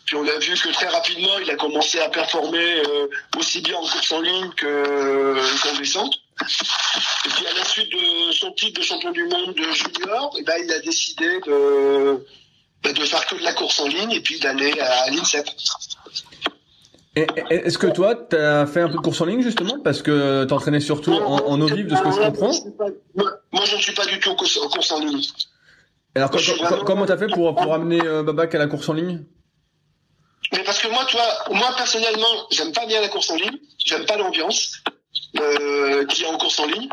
Puis 0.06 0.16
on 0.16 0.26
a 0.26 0.38
vu 0.38 0.54
que 0.54 0.72
très 0.72 0.88
rapidement, 0.88 1.38
il 1.40 1.50
a 1.50 1.56
commencé 1.56 1.98
à 2.00 2.08
performer 2.08 2.82
euh, 2.86 3.06
aussi 3.38 3.60
bien 3.60 3.76
en 3.76 3.80
course 3.80 4.12
en 4.12 4.20
ligne 4.20 4.50
qu'en 4.60 5.78
descente. 5.78 6.14
Et 6.40 7.28
puis 7.28 7.46
à 7.46 7.54
la 7.54 7.64
suite 7.64 7.92
de 7.92 8.32
son 8.32 8.52
titre 8.52 8.80
de 8.80 8.84
champion 8.84 9.12
du 9.12 9.24
monde 9.24 9.54
de 9.54 9.72
junior, 9.72 10.34
et 10.36 10.40
eh 10.40 10.44
ben, 10.44 10.54
il 10.64 10.72
a 10.72 10.80
décidé 10.80 11.40
de, 11.46 12.24
bah, 12.82 12.92
de 12.92 13.04
faire 13.04 13.24
que 13.26 13.36
de 13.36 13.42
la 13.42 13.52
course 13.52 13.78
en 13.80 13.86
ligne 13.86 14.10
et 14.12 14.20
puis 14.20 14.40
d'aller 14.40 14.72
à 14.80 15.10
l'INSEP. 15.10 15.46
Est-ce 17.14 17.76
que 17.76 17.88
toi, 17.88 18.14
tu 18.14 18.36
as 18.36 18.66
fait 18.66 18.80
un 18.80 18.88
peu 18.88 18.94
de 18.94 19.00
course 19.00 19.20
en 19.20 19.26
ligne 19.26 19.42
justement? 19.42 19.78
Parce 19.84 20.00
que 20.02 20.44
tu 20.44 20.54
entraînais 20.54 20.80
surtout 20.80 21.12
en, 21.12 21.46
en 21.46 21.60
eau 21.60 21.66
vive 21.66 21.86
de 21.86 21.94
ce 21.94 22.00
que 22.00 22.10
je 22.10 22.20
comprends 22.20 22.52
Moi, 23.52 23.64
je 23.66 23.76
ne 23.76 23.80
suis 23.80 23.92
pas 23.92 24.06
du 24.06 24.18
tout 24.18 24.30
en 24.30 24.34
course, 24.34 24.90
en, 24.92 25.00
ligne. 25.00 25.22
Alors, 26.14 26.30
comment 26.86 27.04
tu 27.04 27.12
as 27.12 27.18
fait 27.18 27.28
pour, 27.28 27.54
pour 27.54 27.74
amener 27.74 28.00
euh, 28.02 28.22
Babac 28.22 28.54
à 28.54 28.58
la 28.58 28.66
course 28.66 28.88
en 28.88 28.94
ligne? 28.94 29.24
Mais 30.52 30.62
parce 30.64 30.78
que 30.78 30.88
moi, 30.88 31.04
toi, 31.06 31.24
moi 31.50 31.74
personnellement, 31.76 32.46
j'aime 32.50 32.72
pas 32.72 32.86
bien 32.86 33.00
la 33.00 33.08
course 33.08 33.30
en 33.30 33.36
ligne, 33.36 33.58
j'aime 33.84 34.06
pas 34.06 34.16
l'ambiance. 34.16 34.82
Euh, 35.40 36.04
qui 36.06 36.22
est 36.22 36.26
en 36.26 36.36
course 36.36 36.58
en 36.58 36.66
ligne. 36.66 36.88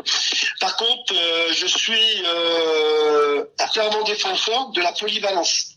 Par 0.60 0.76
contre, 0.76 1.14
euh, 1.14 1.52
je 1.52 1.66
suis 1.66 2.22
euh, 2.24 3.44
fervent 3.72 4.02
défenseur 4.04 4.70
de 4.70 4.80
la 4.80 4.92
polyvalence. 4.92 5.76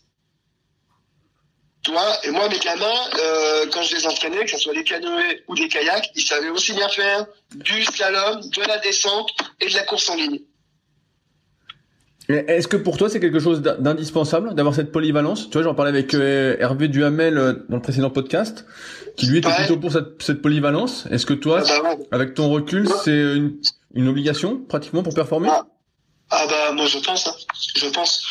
Toi 1.82 2.02
et 2.22 2.30
moi, 2.30 2.48
mes 2.48 2.58
gamins, 2.58 3.10
euh, 3.18 3.66
quand 3.70 3.82
je 3.82 3.96
les 3.96 4.06
entraînais, 4.06 4.44
que 4.46 4.50
ce 4.50 4.58
soit 4.58 4.72
des 4.72 4.84
canoës 4.84 5.42
ou 5.48 5.54
des 5.54 5.68
kayaks, 5.68 6.10
ils 6.14 6.26
savaient 6.26 6.48
aussi 6.48 6.72
bien 6.72 6.88
faire 6.88 7.26
du 7.54 7.84
slalom, 7.84 8.40
de 8.40 8.62
la 8.62 8.78
descente 8.78 9.30
et 9.60 9.68
de 9.68 9.74
la 9.74 9.82
course 9.82 10.08
en 10.08 10.14
ligne. 10.14 10.40
Est-ce 12.28 12.68
que 12.68 12.76
pour 12.76 12.96
toi 12.96 13.10
c'est 13.10 13.20
quelque 13.20 13.38
chose 13.38 13.60
d'indispensable 13.60 14.54
d'avoir 14.54 14.74
cette 14.74 14.92
polyvalence? 14.92 15.50
Tu 15.50 15.58
vois, 15.58 15.62
j'en 15.62 15.74
parlais 15.74 15.90
avec 15.90 16.14
euh, 16.14 16.56
Hervé 16.58 16.88
Duhamel 16.88 17.36
euh, 17.36 17.52
dans 17.68 17.76
le 17.76 17.82
précédent 17.82 18.08
podcast, 18.08 18.64
qui 19.16 19.26
lui 19.26 19.38
était 19.38 19.52
plutôt 19.54 19.76
pour 19.76 19.92
cette, 19.92 20.22
cette 20.22 20.40
polyvalence. 20.40 21.06
Est-ce 21.10 21.26
que 21.26 21.34
toi, 21.34 21.62
ah 21.68 21.80
bah 21.82 21.96
avec 22.12 22.34
ton 22.34 22.48
recul, 22.48 22.88
c'est 23.04 23.10
une, 23.10 23.58
une, 23.94 24.08
obligation 24.08 24.58
pratiquement 24.58 25.02
pour 25.02 25.14
performer? 25.14 25.50
Ah. 25.50 25.66
ah, 26.30 26.46
bah 26.48 26.72
moi 26.72 26.86
je 26.86 26.98
pense, 26.98 27.28
hein. 27.28 27.34
je 27.76 27.88
pense. 27.88 28.24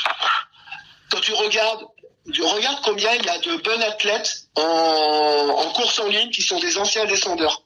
Quand 1.12 1.20
tu 1.20 1.34
regardes 1.34 1.86
regarde 2.28 2.78
combien 2.84 3.12
il 3.14 3.26
y 3.26 3.30
a 3.30 3.38
de 3.38 3.62
bons 3.62 3.84
athlètes 3.84 4.48
en, 4.56 5.50
en 5.50 5.74
course 5.74 6.00
en 6.00 6.08
ligne 6.08 6.30
qui 6.32 6.42
sont 6.42 6.60
des 6.60 6.78
anciens 6.78 7.06
descendeurs. 7.06 7.64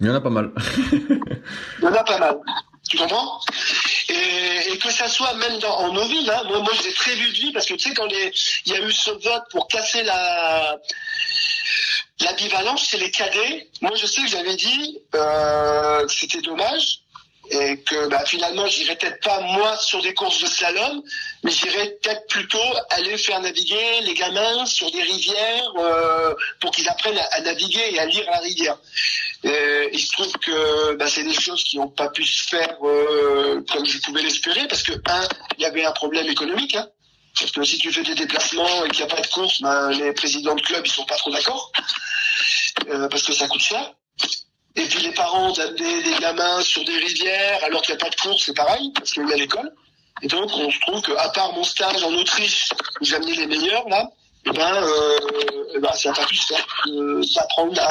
Il 0.00 0.06
y 0.06 0.10
en 0.10 0.14
a 0.14 0.20
pas 0.20 0.30
mal. 0.30 0.52
il 0.92 1.82
y 1.82 1.86
en 1.86 1.92
a 1.92 2.04
pas 2.04 2.18
mal. 2.18 2.38
Tu 2.88 2.96
comprends? 2.96 3.40
Et, 4.08 4.72
et, 4.72 4.78
que 4.78 4.90
ça 4.90 5.08
soit 5.08 5.34
même 5.34 5.58
dans, 5.58 5.76
en 5.78 5.96
eau 5.96 6.04
vive, 6.06 6.30
hein, 6.30 6.42
moi, 6.46 6.60
moi 6.60 6.72
je 6.78 6.84
l'ai 6.84 6.92
très 6.92 7.14
vu 7.14 7.28
de 7.28 7.36
vie 7.36 7.52
parce 7.52 7.66
que 7.66 7.74
tu 7.74 7.88
sais 7.88 7.94
quand 7.94 8.06
il 8.08 8.72
y 8.72 8.74
a 8.74 8.80
eu 8.80 8.92
ce 8.92 9.10
vote 9.10 9.44
pour 9.50 9.66
casser 9.68 10.02
la 10.04 10.78
la 12.20 12.32
bivalence, 12.32 12.86
c'est 12.88 12.98
les 12.98 13.10
cadets. 13.10 13.68
Moi 13.80 13.92
je 13.96 14.06
sais 14.06 14.22
que 14.22 14.28
j'avais 14.28 14.56
dit 14.56 14.98
euh, 15.14 16.06
que 16.06 16.12
c'était 16.12 16.40
dommage 16.40 17.00
et 17.50 17.80
que 17.80 18.08
bah, 18.08 18.24
finalement 18.24 18.66
j'irai 18.66 18.96
peut-être 18.96 19.22
pas 19.22 19.40
moi 19.40 19.76
sur 19.76 20.02
des 20.02 20.14
courses 20.14 20.40
de 20.40 20.46
slalom, 20.46 21.02
mais 21.42 21.50
j'irai 21.50 21.96
peut-être 22.02 22.26
plutôt 22.26 22.58
aller 22.90 23.16
faire 23.18 23.40
naviguer 23.40 24.00
les 24.02 24.14
gamins 24.14 24.66
sur 24.66 24.90
des 24.90 25.02
rivières 25.02 25.72
euh, 25.78 26.34
pour 26.60 26.70
qu'ils 26.70 26.88
apprennent 26.88 27.20
à, 27.32 27.40
naviguer 27.40 27.92
et 27.92 27.98
à 27.98 28.06
lire 28.06 28.24
la 28.30 28.38
rivière. 28.38 28.78
Et 29.44 29.90
il 29.92 30.00
se 30.00 30.12
trouve 30.12 30.32
que 30.32 30.94
bah, 30.94 31.06
c'est 31.08 31.24
des 31.24 31.34
choses 31.34 31.62
qui 31.64 31.78
n'ont 31.78 31.88
pas 31.88 32.08
pu 32.08 32.24
se 32.24 32.48
faire 32.48 32.76
euh, 32.82 33.62
comme 33.70 33.86
je 33.86 33.98
pouvais 33.98 34.22
l'espérer 34.22 34.66
parce 34.68 34.82
que 34.82 34.92
un, 34.92 35.28
il 35.58 35.62
y 35.62 35.66
avait 35.66 35.84
un 35.84 35.92
problème 35.92 36.26
économique. 36.26 36.74
Hein, 36.76 36.88
parce 37.38 37.52
que 37.52 37.64
si 37.64 37.78
tu 37.78 37.92
fais 37.92 38.02
des 38.02 38.14
déplacements 38.14 38.84
et 38.84 38.90
qu'il 38.90 39.04
n'y 39.04 39.12
a 39.12 39.14
pas 39.14 39.20
de 39.20 39.26
course, 39.26 39.60
ben, 39.60 39.90
les 39.90 40.12
présidents 40.12 40.54
de 40.54 40.62
club 40.62 40.82
ils 40.86 40.90
sont 40.90 41.04
pas 41.04 41.16
trop 41.16 41.30
d'accord 41.30 41.70
euh, 42.88 43.08
parce 43.08 43.22
que 43.22 43.32
ça 43.32 43.46
coûte 43.48 43.60
cher. 43.60 43.92
Et 44.76 44.86
puis 44.86 45.02
les 45.02 45.12
parents 45.12 45.52
d'amener 45.52 46.02
des 46.02 46.14
gamins 46.20 46.60
sur 46.62 46.84
des 46.84 46.96
rivières 46.98 47.64
alors 47.64 47.82
qu'il 47.82 47.94
n'y 47.94 48.02
a 48.02 48.04
pas 48.04 48.10
de 48.10 48.20
cours, 48.20 48.38
c'est 48.38 48.54
pareil, 48.54 48.92
parce 48.94 49.12
qu'il 49.12 49.28
y 49.28 49.32
a 49.32 49.36
l'école. 49.36 49.72
Et 50.22 50.28
donc 50.28 50.50
on 50.54 50.70
se 50.70 50.80
trouve 50.80 51.02
qu'à 51.02 51.28
part 51.30 51.52
mon 51.52 51.64
stage 51.64 52.02
en 52.02 52.12
Autriche, 52.14 52.70
où 53.00 53.04
j'ai 53.04 53.16
amené 53.16 53.34
les 53.34 53.46
meilleurs 53.46 53.88
là, 53.88 54.08
et 54.46 54.52
ben, 54.52 54.74
euh, 54.74 55.18
eh 55.74 55.80
ben 55.80 55.92
ça 55.92 56.10
n'a 56.10 56.14
pas 56.14 56.24
pu 56.24 56.36
se 56.36 56.46
faire 56.46 56.66
d'apprendre 57.34 57.82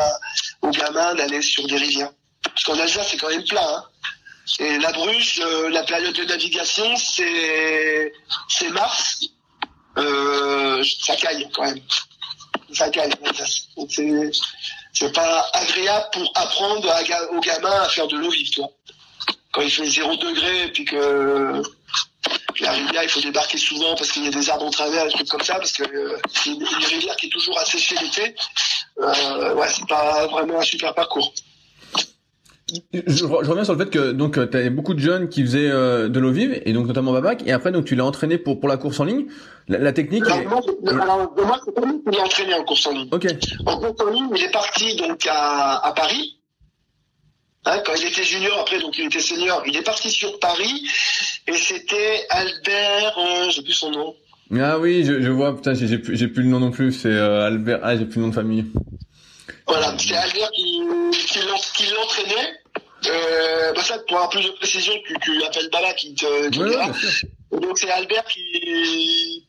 aux 0.61 0.69
gamins 0.69 1.13
d'aller 1.15 1.41
sur 1.41 1.67
des 1.67 1.75
rivières. 1.75 2.11
Parce 2.43 2.63
qu'en 2.63 2.79
Alsace, 2.79 3.09
c'est 3.11 3.17
quand 3.17 3.29
même 3.29 3.43
plat. 3.43 3.67
Hein. 3.67 3.83
Et 4.59 4.77
la 4.77 4.91
Bruche, 4.93 5.41
euh, 5.43 5.69
la 5.69 5.83
période 5.83 6.15
de 6.15 6.23
navigation, 6.23 6.95
c'est 6.95 8.13
c'est 8.47 8.69
mars. 8.69 9.25
Euh, 9.97 10.83
ça 11.01 11.15
caille 11.17 11.49
quand 11.53 11.63
même. 11.63 11.81
Ça 12.71 12.89
caille. 12.89 13.11
Donc 13.75 13.89
c'est 14.97 15.13
pas 15.13 15.45
agréable 15.53 16.05
pour 16.13 16.31
apprendre 16.35 16.89
aux 17.31 17.39
gamins 17.39 17.81
à 17.81 17.89
faire 17.89 18.07
de 18.07 18.17
l'eau 18.17 18.29
vive, 18.29 18.49
toi. 18.51 18.69
Quand 19.51 19.61
il 19.61 19.71
fait 19.71 19.85
0 19.85 20.15
degré 20.15 20.65
et 20.65 20.67
puis 20.69 20.85
que 20.85 21.61
la 22.61 22.71
rivière, 22.71 23.03
il 23.03 23.09
faut 23.09 23.21
débarquer 23.21 23.57
souvent 23.57 23.95
parce 23.95 24.11
qu'il 24.11 24.23
y 24.23 24.27
a 24.27 24.31
des 24.31 24.49
arbres 24.49 24.65
en 24.65 24.71
travers, 24.71 25.05
des 25.05 25.11
trucs 25.11 25.27
comme 25.27 25.43
ça, 25.43 25.55
parce 25.55 25.73
que 25.73 25.83
euh, 25.83 26.17
c'est 26.33 26.51
une, 26.51 26.63
rivière 26.63 27.15
qui 27.17 27.27
est 27.27 27.29
toujours 27.29 27.57
asséchée 27.59 27.95
l'été. 28.01 28.35
Euh, 28.99 29.53
ouais, 29.55 29.67
c'est 29.69 29.87
pas 29.87 30.27
vraiment 30.27 30.59
un 30.59 30.63
super 30.63 30.93
parcours. 30.93 31.33
Je, 32.93 33.25
reviens 33.25 33.63
sur 33.63 33.73
le 33.73 33.79
fait 33.85 33.91
que 33.91 34.11
donc 34.11 34.33
tu 34.49 34.57
avais 34.57 34.71
beaucoup 34.71 34.95
de 34.95 34.99
jeunes 34.99 35.29
qui 35.29 35.43
faisaient 35.43 35.69
euh, 35.69 36.09
de 36.09 36.19
l'eau 36.19 36.31
vive 36.31 36.59
et 36.65 36.73
donc 36.73 36.87
notamment 36.87 37.11
Babac 37.11 37.43
et 37.45 37.51
après 37.51 37.71
donc 37.71 37.85
tu 37.85 37.95
l'as 37.95 38.05
entraîné 38.05 38.39
pour 38.39 38.59
pour 38.59 38.67
la 38.67 38.77
course 38.77 38.99
en 38.99 39.03
ligne. 39.03 39.25
La, 39.67 39.93
technique. 39.93 40.25
Alors, 40.25 40.39
est... 40.39 40.45
moi, 40.45 41.33
moi 41.37 41.59
c'est 41.63 41.75
pas 41.75 41.81
lui 41.85 42.01
qui 42.03 42.09
l'ai 42.11 42.21
entraîné 42.21 42.53
en 42.55 42.63
course 42.63 42.87
en 42.87 42.91
ligne. 42.91 43.09
Ok. 43.11 43.27
En 43.67 43.79
course 43.79 44.01
en 44.01 44.09
ligne, 44.09 44.29
il 44.35 44.43
est 44.43 44.51
parti 44.51 44.95
donc 44.95 45.27
à, 45.27 45.85
à 45.85 45.93
Paris. 45.93 46.39
Hein, 47.65 47.79
quand 47.85 47.93
il 47.95 48.07
était 48.07 48.23
junior, 48.23 48.59
après 48.59 48.79
donc 48.79 48.97
il 48.97 49.05
était 49.05 49.19
senior, 49.19 49.63
il 49.67 49.75
est 49.75 49.83
parti 49.83 50.09
sur 50.09 50.39
Paris 50.39 50.87
et 51.47 51.53
c'était 51.53 52.25
Albert, 52.29 53.17
euh, 53.17 53.49
j'ai 53.49 53.61
plus 53.61 53.73
son 53.73 53.91
nom. 53.91 54.15
Ah 54.55 54.77
oui, 54.77 55.03
je, 55.03 55.21
je 55.21 55.31
vois, 55.31 55.55
putain, 55.55 55.73
j'ai 55.73 55.97
plus, 55.97 56.15
j'ai 56.15 56.27
plus 56.27 56.43
le 56.43 56.49
nom 56.49 56.59
non 56.59 56.69
plus, 56.69 56.91
c'est 56.91 57.09
euh, 57.09 57.47
Albert, 57.47 57.79
ah 57.81 57.97
j'ai 57.97 58.05
plus 58.05 58.17
le 58.17 58.23
nom 58.23 58.29
de 58.29 58.35
famille. 58.35 58.65
Voilà, 59.67 59.95
c'est 59.97 60.15
Albert 60.15 60.51
qui, 60.51 60.81
qui 61.75 61.85
l'entraînait. 61.93 62.61
Euh, 63.07 63.73
bah 63.73 63.83
ça, 63.83 63.99
pour 63.99 64.17
avoir 64.17 64.29
plus 64.29 64.43
de 64.43 64.51
précision, 64.51 64.93
tu, 65.05 65.15
tu 65.21 65.43
appelles 65.43 65.69
Bala 65.69 65.93
qui 65.93 66.13
te, 66.15 66.49
te 66.49 66.49
dira. 66.49 66.87
Donc 67.51 67.77
c'est 67.77 67.89
Albert 67.91 68.25
qui, 68.25 69.45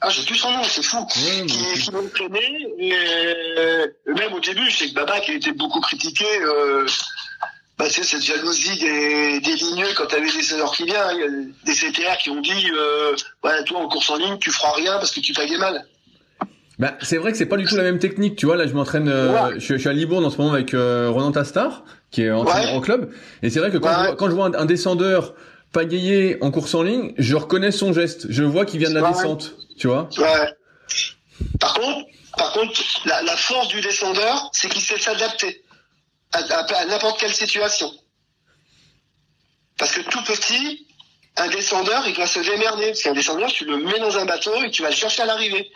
ah, 0.00 0.10
j'ai 0.10 0.22
plus 0.24 0.36
son 0.36 0.50
nom, 0.50 0.62
c'est 0.64 0.82
fou. 0.82 1.04
qui, 1.06 1.46
qui 1.46 1.90
m'entraînait. 1.90 2.58
Et 2.78 2.92
euh, 2.92 3.86
même 4.06 4.34
au 4.34 4.40
début, 4.40 4.70
je 4.70 4.76
sais 4.76 4.88
que 4.88 4.94
Baba 4.94 5.20
qui 5.20 5.32
était 5.32 5.52
beaucoup 5.52 5.80
critiqué. 5.80 6.26
Euh, 6.42 6.86
bah, 7.78 7.86
c'est 7.90 8.04
cette 8.04 8.22
jalousie 8.22 8.78
des, 8.78 9.40
des 9.40 9.54
ligneux 9.54 9.88
quand 9.96 10.06
t'avais 10.06 10.30
des 10.30 10.42
seniors 10.42 10.74
qui 10.74 10.84
viennent. 10.84 11.00
Il 11.14 11.20
y 11.20 11.24
a 11.24 11.64
des 11.64 11.74
CTR 11.74 12.18
qui 12.18 12.30
ont 12.30 12.40
dit, 12.40 12.70
euh, 12.74 13.16
ouais, 13.42 13.64
toi 13.64 13.80
en 13.80 13.88
course 13.88 14.10
en 14.10 14.16
ligne, 14.16 14.38
tu 14.38 14.50
feras 14.50 14.72
rien 14.72 14.92
parce 14.98 15.12
que 15.12 15.20
tu 15.20 15.32
payais 15.32 15.58
mal. 15.58 15.86
Bah, 16.78 16.94
c'est 17.00 17.16
vrai 17.16 17.32
que 17.32 17.38
c'est 17.38 17.46
pas 17.46 17.56
du 17.56 17.64
tout 17.64 17.76
la 17.76 17.82
même 17.82 17.98
technique, 17.98 18.36
tu 18.36 18.44
vois. 18.46 18.56
Là, 18.56 18.66
je 18.66 18.74
m'entraîne, 18.74 19.08
euh, 19.08 19.52
je, 19.54 19.74
je, 19.74 19.78
suis 19.78 19.88
à 19.88 19.94
Libourne 19.94 20.24
en 20.24 20.30
ce 20.30 20.36
moment 20.36 20.52
avec 20.52 20.74
euh, 20.74 21.08
Ronan 21.10 21.32
Tastar, 21.32 21.84
qui 22.10 22.22
est 22.22 22.30
entraîneur 22.30 22.74
ouais. 22.74 22.80
club. 22.82 23.14
Et 23.42 23.48
c'est 23.48 23.60
vrai 23.60 23.70
que 23.70 23.78
quand, 23.78 23.90
je 23.90 24.06
vois, 24.06 24.16
quand 24.16 24.26
je 24.28 24.34
vois 24.34 24.58
un, 24.58 24.66
descendeur 24.66 25.34
pagayer 25.72 26.36
en 26.42 26.50
course 26.50 26.74
en 26.74 26.82
ligne, 26.82 27.14
je 27.16 27.34
reconnais 27.34 27.70
son 27.70 27.94
geste. 27.94 28.26
Je 28.28 28.44
vois 28.44 28.66
qu'il 28.66 28.78
vient 28.78 28.90
de 28.90 28.94
la 28.94 29.10
descente, 29.10 29.54
tu 29.78 29.86
vois. 29.86 30.08
Ouais. 30.18 30.52
Par 31.60 31.74
contre, 31.74 32.06
par 32.36 32.52
contre, 32.52 32.78
la, 33.06 33.22
la 33.22 33.36
force 33.36 33.68
du 33.68 33.80
descendeur, 33.80 34.50
c'est 34.52 34.68
qu'il 34.68 34.82
sait 34.82 34.98
s'adapter 34.98 35.62
à, 36.32 36.40
à, 36.40 36.82
à 36.82 36.84
n'importe 36.84 37.18
quelle 37.18 37.32
situation. 37.32 37.90
Parce 39.78 39.92
que 39.92 40.02
tout 40.02 40.22
petit, 40.24 40.86
un 41.36 41.48
descendeur, 41.48 42.06
il 42.06 42.14
doit 42.14 42.26
se 42.26 42.40
démerder. 42.40 42.88
Parce 42.88 43.02
qu'un 43.02 43.14
descendeur, 43.14 43.50
tu 43.50 43.64
le 43.64 43.78
mets 43.78 43.98
dans 43.98 44.18
un 44.18 44.26
bateau 44.26 44.62
et 44.62 44.70
tu 44.70 44.82
vas 44.82 44.90
le 44.90 44.94
chercher 44.94 45.22
à 45.22 45.26
l'arrivée. 45.26 45.70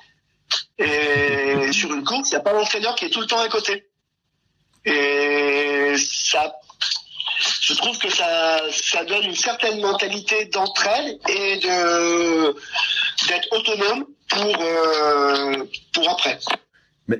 Et 0.78 1.72
sur 1.72 1.92
une 1.92 2.04
course, 2.04 2.30
il 2.30 2.34
n'y 2.34 2.38
a 2.38 2.40
pas 2.40 2.52
l'entraîneur 2.52 2.94
qui 2.94 3.06
est 3.06 3.10
tout 3.10 3.20
le 3.20 3.26
temps 3.26 3.40
à 3.40 3.48
côté. 3.48 3.86
Et 4.84 5.94
ça, 5.98 6.54
je 7.60 7.74
trouve 7.74 7.98
que 7.98 8.10
ça, 8.10 8.60
ça 8.70 9.04
donne 9.04 9.24
une 9.24 9.34
certaine 9.34 9.80
mentalité 9.80 10.46
d'entraide 10.46 11.18
et 11.28 11.56
de 11.58 12.54
d'être 13.28 13.48
autonome 13.52 14.06
pour 14.28 14.62
euh, 14.62 15.64
pour 15.92 16.10
après. 16.10 16.38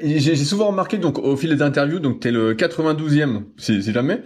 J'ai 0.03 0.37
souvent 0.37 0.69
remarqué 0.69 0.99
donc 0.99 1.19
au 1.19 1.37
fil 1.37 1.55
des 1.55 1.63
interviews, 1.63 1.99
donc 1.99 2.21
t'es 2.21 2.31
le 2.31 2.55
92e 2.55 3.43
si, 3.57 3.83
si 3.83 3.93
jamais, 3.93 4.23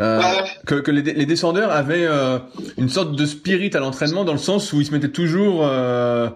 euh, 0.00 0.20
ouais. 0.20 0.44
que, 0.66 0.74
que 0.76 0.90
les, 0.90 1.02
les, 1.02 1.26
descendeurs 1.26 1.70
avaient 1.70 2.04
euh, 2.04 2.38
une 2.78 2.88
sorte 2.88 3.14
de 3.14 3.24
spirit 3.24 3.70
à 3.74 3.78
l'entraînement 3.78 4.24
dans 4.24 4.32
le 4.32 4.38
sens 4.38 4.72
où 4.72 4.80
ils 4.80 4.86
se 4.86 4.92
mettaient 4.92 5.10
toujours 5.10 5.64
euh, 5.64 6.30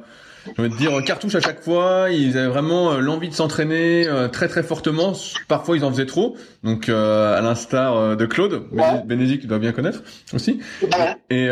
je 0.47 0.63
te 0.63 0.77
dire 0.77 1.03
cartouche 1.05 1.35
à 1.35 1.41
chaque 1.41 1.63
fois. 1.63 2.09
Ils 2.11 2.37
avaient 2.39 2.49
vraiment 2.49 2.93
euh, 2.93 3.01
l'envie 3.01 3.29
de 3.29 3.35
s'entraîner 3.35 4.07
euh, 4.07 4.29
très 4.29 4.49
très 4.49 4.63
fortement. 4.63 5.13
Parfois 5.49 5.77
ils 5.77 5.85
en 5.85 5.91
faisaient 5.91 6.07
trop. 6.07 6.37
Donc 6.63 6.89
euh, 6.89 7.37
à 7.37 7.41
l'instar 7.41 8.17
de 8.17 8.27
Claude, 8.27 8.63
ouais. 8.73 9.03
Bénédicte 9.07 9.43
tu 9.43 9.47
dois 9.47 9.59
bien 9.59 9.73
connaître 9.73 10.03
aussi. 10.33 10.61
Ouais. 10.83 11.17
Et 11.31 11.49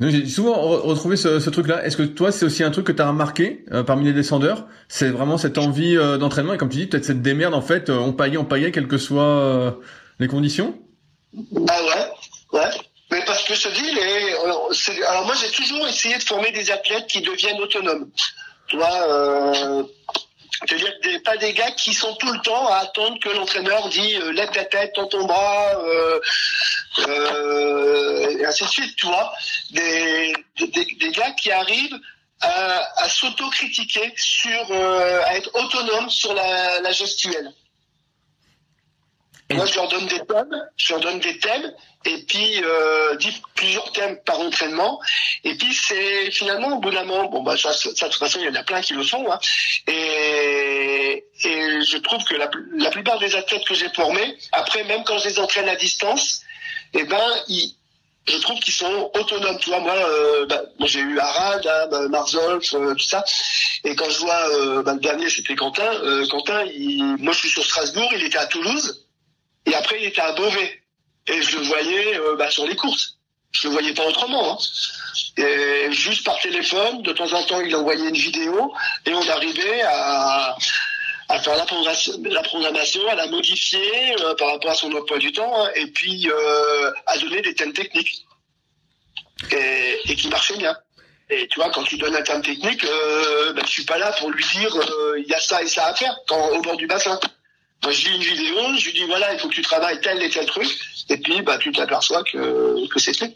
j'ai 0.00 0.26
souvent 0.26 0.54
retrouvé 0.54 1.16
ce, 1.16 1.40
ce 1.40 1.50
truc-là. 1.50 1.84
Est-ce 1.84 1.96
que 1.96 2.02
toi 2.02 2.32
c'est 2.32 2.46
aussi 2.46 2.62
un 2.64 2.70
truc 2.70 2.86
que 2.86 2.92
tu 2.92 3.02
as 3.02 3.08
remarqué 3.08 3.64
parmi 3.86 4.04
les 4.04 4.12
descendeurs? 4.12 4.66
C'est 4.88 5.10
vraiment 5.10 5.38
cette 5.38 5.58
envie 5.58 5.96
d'entraînement? 5.96 6.54
Et 6.54 6.58
comme 6.58 6.70
tu 6.70 6.78
dis 6.78 6.86
peut-être 6.86 7.04
cette 7.04 7.22
démerde 7.22 7.54
en 7.54 7.62
fait. 7.62 7.90
on 7.90 8.12
paillait, 8.12 8.38
on 8.38 8.44
paillait, 8.44 8.72
quelles 8.72 8.88
que 8.88 8.98
soient 8.98 9.78
les 10.18 10.26
conditions? 10.26 10.74
Ah 11.34 11.38
ouais, 11.60 11.88
ouais. 11.88 12.09
Que 13.50 13.56
je 13.56 13.62
te 13.62 13.74
dis, 13.74 13.90
les, 13.90 15.02
alors 15.06 15.26
moi 15.26 15.34
j'ai 15.34 15.50
toujours 15.50 15.84
essayé 15.88 16.16
de 16.16 16.22
former 16.22 16.52
des 16.52 16.70
athlètes 16.70 17.08
qui 17.08 17.20
deviennent 17.20 17.60
autonomes. 17.60 18.08
Tu 18.68 18.76
vois, 18.76 19.02
euh, 19.08 19.82
c'est-à-dire 20.60 20.92
des, 21.02 21.18
pas 21.18 21.36
des 21.36 21.52
gars 21.52 21.72
qui 21.72 21.92
sont 21.92 22.14
tout 22.14 22.30
le 22.30 22.38
temps 22.42 22.68
à 22.68 22.76
attendre 22.76 23.18
que 23.18 23.28
l'entraîneur 23.30 23.88
dit 23.88 24.14
euh, 24.18 24.30
lève 24.30 24.52
ta 24.52 24.64
tête, 24.66 24.92
tends 24.92 25.08
ton 25.08 25.24
bras, 25.24 25.66
euh, 25.84 26.20
euh, 27.08 28.38
et 28.38 28.46
ainsi 28.46 28.62
de 28.62 28.68
suite, 28.68 28.94
tu 28.94 29.06
vois. 29.06 29.32
Des, 29.72 30.32
gars 31.10 31.32
qui 31.32 31.50
arrivent 31.50 31.98
à, 32.42 33.02
à 33.02 33.08
s'auto-critiquer 33.08 34.12
sur, 34.16 34.70
euh, 34.70 35.22
à 35.24 35.36
être 35.36 35.50
autonomes 35.54 36.08
sur 36.08 36.32
la 36.34 36.92
gestuelle. 36.92 37.52
Moi, 39.50 39.66
je 39.66 39.74
leur 39.74 39.88
donne 39.88 40.06
des 40.06 40.20
thèmes, 40.20 40.68
je 40.76 40.92
leur 40.92 41.00
donne 41.00 41.18
des 41.18 41.38
thèmes, 41.38 41.72
et 42.04 42.18
puis 42.22 42.62
euh, 42.62 43.16
plusieurs 43.54 43.90
thèmes 43.92 44.16
par 44.24 44.38
entraînement. 44.40 45.00
Et 45.44 45.56
puis 45.56 45.74
c'est 45.74 46.30
finalement 46.30 46.76
au 46.76 46.80
bout 46.80 46.90
d'un 46.90 47.04
moment, 47.04 47.28
bon 47.28 47.42
bah 47.42 47.56
ça, 47.56 47.72
ça, 47.72 47.88
de 47.90 47.94
toute 47.94 48.14
façon 48.14 48.38
il 48.40 48.46
y 48.46 48.48
en 48.48 48.54
a 48.54 48.62
plein 48.62 48.80
qui 48.80 48.94
le 48.94 49.02
font. 49.02 49.30
Hein, 49.30 49.38
et, 49.88 51.24
et 51.44 51.82
je 51.82 51.96
trouve 51.98 52.22
que 52.24 52.36
la, 52.36 52.48
la 52.76 52.90
plupart 52.90 53.18
des 53.18 53.34
athlètes 53.34 53.64
que 53.64 53.74
j'ai 53.74 53.88
formés, 53.90 54.38
après 54.52 54.84
même 54.84 55.02
quand 55.04 55.18
je 55.18 55.28
les 55.28 55.38
entraîne 55.40 55.68
à 55.68 55.76
distance, 55.76 56.42
eh 56.94 57.04
ben 57.04 57.28
ils, 57.48 57.74
je 58.28 58.36
trouve 58.38 58.60
qu'ils 58.60 58.74
sont 58.74 59.10
autonomes. 59.14 59.58
Tu 59.58 59.70
vois, 59.70 59.80
moi, 59.80 59.94
euh, 59.94 60.46
bah, 60.46 60.62
j'ai 60.84 61.00
eu 61.00 61.18
Harald, 61.18 61.66
hein, 61.66 61.86
bah, 61.90 62.08
Marzolf, 62.08 62.72
euh, 62.74 62.94
tout 62.94 63.04
ça. 63.04 63.24
Et 63.82 63.96
quand 63.96 64.08
je 64.08 64.18
vois 64.20 64.48
euh, 64.54 64.82
bah, 64.82 64.94
le 64.94 65.00
dernier, 65.00 65.28
c'était 65.28 65.56
Quentin. 65.56 65.92
Euh, 66.04 66.26
Quentin, 66.28 66.64
il, 66.66 67.16
moi 67.18 67.32
je 67.32 67.38
suis 67.40 67.50
sur 67.50 67.64
Strasbourg, 67.64 68.08
il 68.14 68.22
était 68.22 68.38
à 68.38 68.46
Toulouse. 68.46 69.06
Et 69.66 69.74
après, 69.74 70.00
il 70.00 70.06
était 70.06 70.20
à 70.20 70.32
Beauvais. 70.32 70.82
Et 71.26 71.42
je 71.42 71.58
le 71.58 71.64
voyais 71.64 72.18
euh, 72.18 72.36
bah, 72.36 72.50
sur 72.50 72.66
les 72.66 72.76
courses. 72.76 73.18
Je 73.52 73.68
le 73.68 73.72
voyais 73.72 73.94
pas 73.94 74.06
autrement. 74.06 74.54
Hein. 74.54 74.58
Et 75.36 75.92
juste 75.92 76.24
par 76.24 76.38
téléphone, 76.40 77.02
de 77.02 77.12
temps 77.12 77.32
en 77.32 77.42
temps, 77.44 77.60
il 77.60 77.74
envoyait 77.74 78.08
une 78.08 78.16
vidéo 78.16 78.72
et 79.06 79.12
on 79.12 79.28
arrivait 79.28 79.82
à, 79.82 80.56
à 81.28 81.40
faire 81.40 81.56
la 81.56 81.64
programmation, 82.42 83.08
à 83.08 83.14
la 83.14 83.26
modifier 83.26 84.14
euh, 84.20 84.34
par 84.34 84.50
rapport 84.50 84.70
à 84.70 84.74
son 84.74 84.92
emploi 84.92 85.18
du 85.18 85.32
temps 85.32 85.64
hein, 85.64 85.70
et 85.74 85.86
puis 85.88 86.28
euh, 86.28 86.90
à 87.06 87.18
donner 87.18 87.42
des 87.42 87.54
thèmes 87.54 87.72
techniques 87.72 88.26
et, 89.52 89.98
et, 90.06 90.16
qui 90.16 90.28
marchaient 90.28 90.56
bien. 90.56 90.76
Et 91.30 91.46
tu 91.46 91.60
vois, 91.60 91.70
quand 91.70 91.84
tu 91.84 91.96
donnes 91.96 92.16
un 92.16 92.22
thème 92.22 92.42
technique, 92.42 92.84
euh, 92.84 93.52
bah, 93.52 93.62
je 93.64 93.70
suis 93.70 93.84
pas 93.84 93.98
là 93.98 94.12
pour 94.18 94.30
lui 94.30 94.44
dire 94.52 94.74
euh, 94.74 95.14
il 95.18 95.26
y 95.28 95.34
a 95.34 95.40
ça 95.40 95.62
et 95.62 95.68
ça 95.68 95.86
à 95.86 95.94
faire 95.94 96.16
quand, 96.26 96.48
au 96.50 96.60
bord 96.60 96.76
du 96.76 96.86
bassin. 96.86 97.18
Moi, 97.82 97.92
je 97.92 98.08
lis 98.08 98.16
une 98.16 98.22
vidéo, 98.22 98.58
je 98.76 98.84
lui 98.86 98.92
dis 98.92 99.04
voilà, 99.04 99.32
il 99.32 99.38
faut 99.40 99.48
que 99.48 99.54
tu 99.54 99.62
travailles 99.62 100.00
tel 100.00 100.22
et 100.22 100.28
tel 100.28 100.46
truc, 100.46 100.68
et 101.08 101.16
puis 101.16 101.40
bah 101.42 101.56
tu 101.58 101.72
t'aperçois 101.72 102.22
que 102.24 102.88
que 102.88 103.00
c'est 103.00 103.16
fait. 103.16 103.34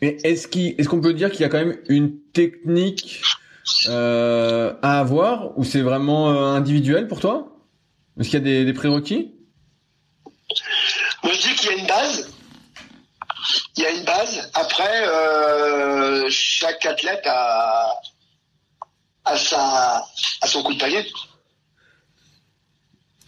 Mais 0.00 0.16
est-ce 0.24 0.48
qu'il 0.48 0.74
est-ce 0.78 0.88
qu'on 0.88 1.00
peut 1.00 1.12
dire 1.12 1.30
qu'il 1.30 1.42
y 1.42 1.44
a 1.44 1.48
quand 1.48 1.58
même 1.58 1.78
une 1.88 2.18
technique 2.32 3.20
euh, 3.88 4.72
à 4.82 5.00
avoir 5.00 5.56
ou 5.58 5.64
c'est 5.64 5.82
vraiment 5.82 6.30
euh, 6.30 6.56
individuel 6.56 7.08
pour 7.08 7.20
toi? 7.20 7.48
Est-ce 8.18 8.30
qu'il 8.30 8.38
y 8.38 8.42
a 8.42 8.44
des, 8.44 8.64
des 8.64 8.72
prérequis? 8.72 9.34
Moi, 11.22 11.32
je 11.34 11.40
dis 11.40 11.54
qu'il 11.54 11.70
y 11.70 11.74
a 11.74 11.76
une 11.76 11.86
base. 11.86 12.32
Il 13.76 13.82
y 13.82 13.86
a 13.86 13.90
une 13.90 14.04
base. 14.04 14.50
Après, 14.54 15.06
euh, 15.06 16.26
chaque 16.28 16.84
athlète 16.84 17.22
a, 17.26 18.00
a, 19.24 19.36
sa, 19.36 20.04
a 20.40 20.46
son 20.46 20.62
coup 20.62 20.74
de 20.74 20.78
paillet. 20.78 21.06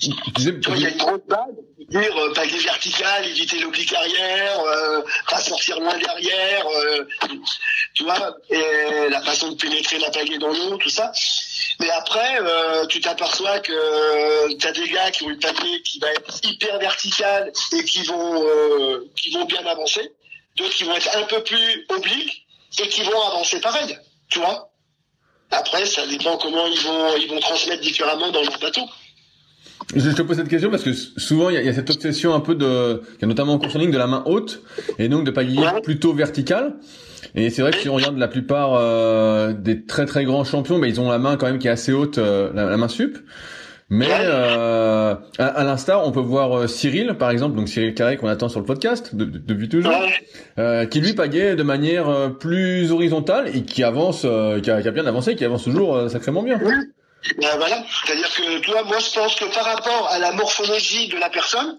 Il 0.07 0.81
y 0.81 0.87
a 0.87 0.91
une 0.91 0.97
grosse 0.97 1.21
base, 1.29 1.55
dire 1.89 2.17
euh, 2.17 2.33
pagaie 2.33 2.59
verticale, 2.59 3.27
éviter 3.27 3.59
l'oblique 3.59 3.93
arrière, 3.93 4.61
euh, 4.61 5.03
pas 5.29 5.41
sortir 5.41 5.79
loin 5.81 5.97
derrière, 5.99 6.67
euh, 6.67 7.05
tu 7.95 8.05
vois, 8.05 8.37
et 8.51 9.09
la 9.11 9.23
façon 9.23 9.53
de 9.53 9.57
pénétrer 9.57 9.99
la 9.99 10.11
pagaie 10.11 10.39
dans 10.39 10.49
l'eau, 10.49 10.77
tout 10.77 10.89
ça. 10.89 11.13
Mais 11.81 11.91
après, 11.91 12.41
euh, 12.41 12.87
tu 12.87 13.01
t'aperçois 13.01 13.61
que 13.61 14.55
tu 14.57 14.67
as 14.67 14.73
des 14.73 14.89
gars 14.89 15.11
qui 15.11 15.25
ont 15.25 15.31
une 15.31 15.39
pagaie 15.39 15.83
qui 15.83 15.99
va 15.99 16.11
être 16.13 16.41
hyper 16.45 16.79
verticale 16.79 17.53
et 17.73 17.85
qui 17.85 18.03
vont 18.05 18.45
qui 19.17 19.31
vont 19.31 19.45
bien 19.45 19.65
avancer, 19.67 20.13
d'autres 20.57 20.75
qui 20.75 20.85
vont 20.85 20.95
être 20.95 21.17
un 21.17 21.25
peu 21.25 21.43
plus 21.43 21.87
obliques 21.89 22.47
et 22.79 22.89
qui 22.89 23.03
vont 23.03 23.21
avancer 23.29 23.61
pareil, 23.61 23.99
tu 24.29 24.39
vois. 24.39 24.71
Après, 25.51 25.87
ça 25.87 26.07
dépend 26.07 26.37
comment 26.39 26.67
ils 26.67 26.81
vont 26.81 27.17
ils 27.17 27.29
vont 27.29 27.41
transmettre 27.41 27.83
différemment 27.83 28.31
dans 28.31 28.43
leur 28.43 28.59
bateau. 28.59 28.89
Je 29.95 30.11
te 30.11 30.23
pose 30.23 30.37
cette 30.37 30.49
question 30.49 30.71
parce 30.71 30.83
que 30.83 30.93
souvent 30.93 31.51
il 31.51 31.57
y, 31.57 31.69
a, 31.69 31.73
cette 31.75 31.91
obsession 31.91 32.35
un 32.35 32.41
peu 32.41 32.55
de, 32.55 33.03
notamment 33.23 33.55
en 33.55 33.59
course 33.59 33.77
en 33.77 33.79
ligne, 33.79 33.91
de 33.91 33.99
la 33.99 34.07
main 34.07 34.23
haute 34.27 34.63
et 34.99 35.09
donc 35.09 35.25
de 35.25 35.31
pagayer 35.31 35.67
plutôt 35.83 36.13
verticale. 36.13 36.75
Et 37.35 37.51
c'est 37.51 37.63
vrai 37.63 37.73
que 37.73 37.79
si 37.79 37.89
on 37.89 37.95
regarde 37.95 38.17
la 38.17 38.29
plupart 38.29 38.75
euh, 38.75 39.53
des 39.53 39.85
très 39.85 40.07
très 40.07 40.25
grands 40.25 40.45
champions, 40.45 40.79
bah, 40.79 40.87
ils 40.87 41.01
ont 41.01 41.11
la 41.11 41.19
main 41.19 41.37
quand 41.37 41.47
même 41.47 41.59
qui 41.59 41.67
est 41.67 41.71
assez 41.71 41.93
haute, 41.93 42.19
euh, 42.19 42.51
la, 42.55 42.77
main 42.77 42.89
sup. 42.89 43.19
Mais 43.91 44.09
euh, 44.11 45.15
à, 45.39 45.65
l'instar, 45.65 46.07
on 46.07 46.13
peut 46.13 46.21
voir 46.21 46.69
Cyril, 46.69 47.15
par 47.19 47.31
exemple, 47.31 47.57
donc 47.57 47.69
Cyril 47.69 47.95
Carré 47.95 48.17
qu'on 48.17 48.29
attend 48.29 48.49
sur 48.49 48.61
le 48.61 48.67
podcast 48.67 49.15
depuis 49.15 49.69
toujours, 49.69 49.93
qui 50.91 51.01
lui 51.01 51.13
pagaie 51.13 51.55
de 51.55 51.63
manière 51.63 52.33
plus 52.39 52.91
horizontale 52.91 53.49
et 53.55 53.63
qui 53.63 53.83
avance, 53.83 54.23
qui 54.63 54.71
a, 54.71 54.81
qui, 54.81 54.89
a, 54.89 54.91
bien 54.91 55.07
avancé, 55.07 55.37
qui 55.37 55.45
avance 55.45 55.65
toujours 55.65 56.11
sacrément 56.11 56.43
bien. 56.43 56.59
Ben 57.39 57.57
voilà, 57.57 57.83
c'est-à-dire 58.05 58.35
que 58.35 58.59
toi, 58.59 58.83
moi 58.85 58.99
je 58.99 59.11
pense 59.11 59.35
que 59.37 59.47
par 59.47 59.65
rapport 59.65 60.09
à 60.11 60.19
la 60.19 60.33
morphologie 60.33 61.09
de 61.09 61.17
la 61.17 61.31
personne, 61.31 61.79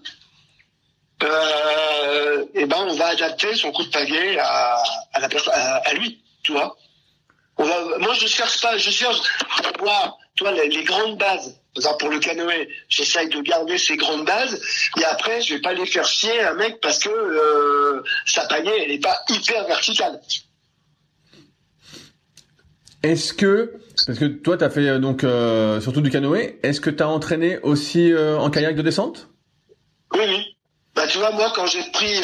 euh, 1.24 2.46
eh 2.56 2.66
ben 2.66 2.78
on 2.88 2.96
va 2.96 3.08
adapter 3.08 3.56
son 3.56 3.72
coup 3.72 3.84
de 3.84 3.90
pagaie 3.90 4.40
à, 4.40 4.84
à 5.14 5.20
la 5.20 5.30
personne, 5.30 5.54
à, 5.56 5.94
lui, 5.94 6.22
tu 6.44 6.52
vois. 6.52 6.76
Moi 7.60 8.14
je 8.20 8.28
cherche 8.28 8.60
pas, 8.60 8.78
je 8.78 8.90
cherche 8.90 9.20
à 9.64 9.78
voir, 9.78 10.18
toi 10.36 10.52
les, 10.52 10.84
grandes 10.84 11.18
bases. 11.18 11.60
Pour 12.00 12.10
le 12.10 12.20
canoë, 12.20 12.70
j'essaye 12.88 13.28
de 13.28 13.42
garder 13.42 13.78
ces 13.78 13.98
grandes 13.98 14.26
bases, 14.26 14.62
et 14.98 15.04
après 15.06 15.42
je 15.42 15.56
vais 15.56 15.62
pas 15.62 15.74
les 15.74 15.86
faire 15.86 16.08
chier 16.08 16.42
un 16.42 16.54
mec 16.54 16.80
parce 16.82 17.00
que 17.00 17.10
euh, 17.10 18.02
sa 18.26 18.46
pagaie 18.48 18.84
elle 18.84 18.92
est 18.92 19.04
pas 19.04 19.22
hyper 19.30 19.66
verticale. 19.68 20.20
Est-ce 23.06 23.34
que, 23.34 23.74
parce 24.08 24.18
que 24.18 24.26
toi, 24.26 24.58
tu 24.58 24.64
as 24.64 24.70
fait 24.72 24.88
euh, 24.88 24.98
donc 24.98 25.24
euh, 25.24 25.80
surtout 25.80 26.02
du 26.02 26.10
canoë, 26.10 26.58
est-ce 26.64 26.82
que 26.82 26.90
tu 26.90 27.04
as 27.04 27.08
entraîné 27.08 27.60
aussi 27.60 28.12
euh, 28.12 28.40
en 28.40 28.50
kayak 28.50 28.76
de 28.76 28.82
descente? 28.82 29.28
Oui, 30.16 30.24
oui. 30.28 30.58
Bah, 30.96 31.06
tu 31.06 31.20
vois, 31.20 31.30
moi, 31.30 31.52
quand 31.56 31.68
j'ai 31.68 31.84
pris 31.92 32.22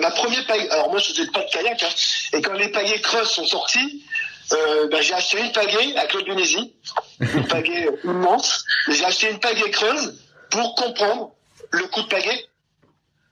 ma 0.00 0.10
première 0.12 0.46
pagaie, 0.46 0.70
alors 0.70 0.90
moi, 0.90 1.00
je 1.00 1.06
faisais 1.06 1.26
pas 1.32 1.40
de 1.40 1.50
kayak, 1.50 1.82
hein, 1.82 1.88
et 2.34 2.42
quand 2.42 2.52
les 2.52 2.68
pagaies 2.68 3.00
creuses 3.00 3.28
sont 3.28 3.46
sorties, 3.46 4.04
bah, 4.50 5.00
j'ai 5.00 5.14
acheté 5.14 5.40
une 5.40 5.50
pagaie 5.50 5.96
à 5.96 6.06
Claude 6.06 6.26
Dunésie, 6.26 6.74
une 7.20 7.48
pagaie 7.48 7.88
immense, 8.04 8.64
j'ai 8.88 9.04
acheté 9.04 9.30
une 9.30 9.40
pagaie 9.40 9.70
creuse 9.70 10.20
pour 10.50 10.74
comprendre 10.74 11.32
le 11.70 11.84
coup 11.88 12.02
de 12.02 12.08
pagaie 12.08 12.46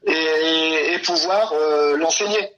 et 0.06 0.98
pouvoir 1.04 1.52
l'enseigner. 1.98 2.48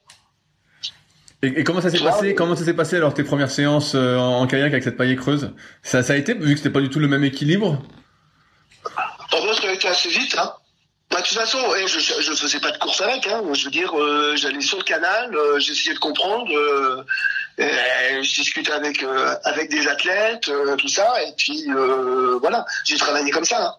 Et, 1.43 1.63
comment 1.63 1.81
ça 1.81 1.89
s'est 1.89 1.99
passé 1.99 2.35
Comment 2.35 2.55
ça 2.55 2.65
s'est 2.65 2.73
passé 2.73 2.97
alors 2.97 3.13
tes 3.13 3.23
premières 3.23 3.49
séances 3.49 3.95
euh, 3.95 4.17
en, 4.17 4.45
kayak 4.45 4.71
avec 4.71 4.83
cette 4.83 4.97
paillée 4.97 5.15
creuse? 5.15 5.51
Ça, 5.81 6.03
ça 6.03 6.13
a 6.13 6.15
été 6.15 6.33
vu 6.33 6.53
que 6.53 6.57
c'était 6.57 6.69
pas 6.69 6.81
du 6.81 6.89
tout 6.89 6.99
le 6.99 7.07
même 7.07 7.23
équilibre? 7.23 7.81
En 8.85 9.53
ça 9.53 9.67
a 9.67 9.71
été 9.71 9.87
assez 9.87 10.09
vite. 10.09 10.35
Hein. 10.37 10.53
Bah, 11.09 11.21
de 11.21 11.27
toute 11.27 11.37
façon, 11.37 11.57
je, 11.87 11.99
je 11.99 12.33
faisais 12.33 12.59
pas 12.59 12.71
de 12.71 12.77
course 12.77 13.01
avec. 13.01 13.25
Hein. 13.27 13.41
Je 13.53 13.65
veux 13.65 13.71
dire, 13.71 13.91
euh, 13.99 14.35
j'allais 14.35 14.61
sur 14.61 14.77
le 14.77 14.83
canal, 14.83 15.35
euh, 15.35 15.59
j'essayais 15.59 15.95
de 15.95 15.99
comprendre, 15.99 16.47
je 17.57 18.21
discutais 18.21 18.71
avec 18.71 19.03
avec 19.43 19.69
des 19.71 19.87
athlètes, 19.87 20.49
tout 20.77 20.87
ça, 20.87 21.11
et 21.23 21.33
puis 21.37 21.65
voilà, 22.39 22.65
j'ai 22.85 22.97
travaillé 22.97 23.31
comme 23.31 23.45
ça. 23.45 23.65
Hein. 23.65 23.75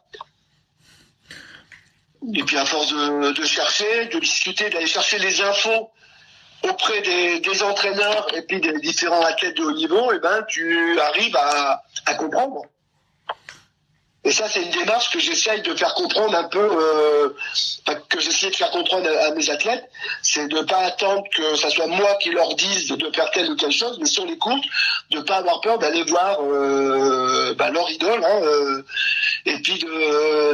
Et 2.35 2.43
puis 2.43 2.57
à 2.57 2.65
force 2.65 2.93
de, 2.93 3.33
de 3.33 3.45
chercher, 3.45 4.07
de 4.07 4.19
discuter, 4.19 4.69
d'aller 4.71 4.87
chercher 4.87 5.19
les 5.19 5.41
infos 5.41 5.91
auprès 6.65 7.01
des, 7.03 7.41
des, 7.41 7.63
entraîneurs 7.63 8.27
et 8.35 8.43
puis 8.43 8.61
des 8.61 8.79
différents 8.81 9.23
athlètes 9.23 9.57
de 9.57 9.63
haut 9.63 9.73
niveau, 9.73 10.13
et 10.13 10.17
eh 10.17 10.21
ben 10.21 10.43
tu 10.49 10.99
arrives 11.01 11.37
à, 11.37 11.83
à 12.07 12.15
comprendre. 12.15 12.63
Et 14.25 14.31
ça, 14.31 14.49
c'est 14.49 14.63
une 14.63 14.71
démarche 14.71 15.11
que 15.11 15.19
j'essaye 15.19 15.63
de 15.63 15.75
faire 15.75 15.95
comprendre 15.95 16.37
un 16.37 16.45
peu, 16.45 16.61
euh, 16.61 17.31
que 18.09 18.21
j'essaie 18.21 18.51
de 18.51 18.55
faire 18.55 18.71
comprendre 18.71 19.09
à, 19.09 19.33
mes 19.33 19.51
athlètes, 19.51 19.85
c'est 20.23 20.47
de 20.47 20.61
pas 20.61 20.79
attendre 20.79 21.25
que 21.35 21.57
ça 21.57 21.71
soit 21.71 21.89
moi 21.89 22.15
qui 22.23 22.31
leur 22.31 22.55
dise 22.55 22.87
de 22.87 23.11
faire 23.13 23.31
telle 23.33 23.51
ou 23.51 23.57
telle 23.57 23.73
chose, 23.73 23.99
mais 23.99 24.07
sur 24.07 24.25
les 24.25 24.39
courses, 24.39 24.65
de 25.11 25.21
pas 25.21 25.39
avoir 25.39 25.61
peur 25.61 25.79
d'aller 25.79 26.05
voir 26.05 26.39
euh, 26.41 27.53
bah, 27.55 27.71
leur 27.71 27.91
idole, 27.91 28.25
hein, 28.25 28.41
euh, 28.45 28.85
et 29.47 29.59
puis 29.61 29.85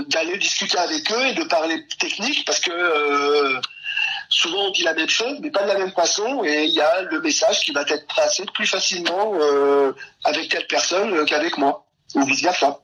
d'aller 0.08 0.38
discuter 0.38 0.78
avec 0.78 1.12
eux 1.12 1.26
et 1.26 1.34
de 1.34 1.44
parler 1.44 1.86
technique, 1.98 2.46
parce 2.46 2.60
que 2.60 2.70
euh, 2.70 3.60
souvent 4.28 4.68
on 4.68 4.70
dit 4.70 4.82
la 4.82 4.94
même 4.94 5.08
chose, 5.08 5.38
mais 5.42 5.50
pas 5.50 5.62
de 5.62 5.68
la 5.68 5.78
même 5.78 5.92
façon, 5.92 6.42
et 6.44 6.64
il 6.64 6.74
y 6.74 6.80
a 6.80 7.02
le 7.02 7.20
message 7.20 7.60
qui 7.60 7.72
va 7.72 7.82
être 7.82 8.06
passé 8.14 8.44
plus 8.54 8.66
facilement 8.66 9.32
euh, 9.40 9.92
avec 10.24 10.48
telle 10.48 10.66
personne 10.68 11.12
euh, 11.14 11.24
qu'avec 11.24 11.58
moi, 11.58 11.86
ou 12.14 12.24
vice 12.24 12.42
versa. 12.42 12.80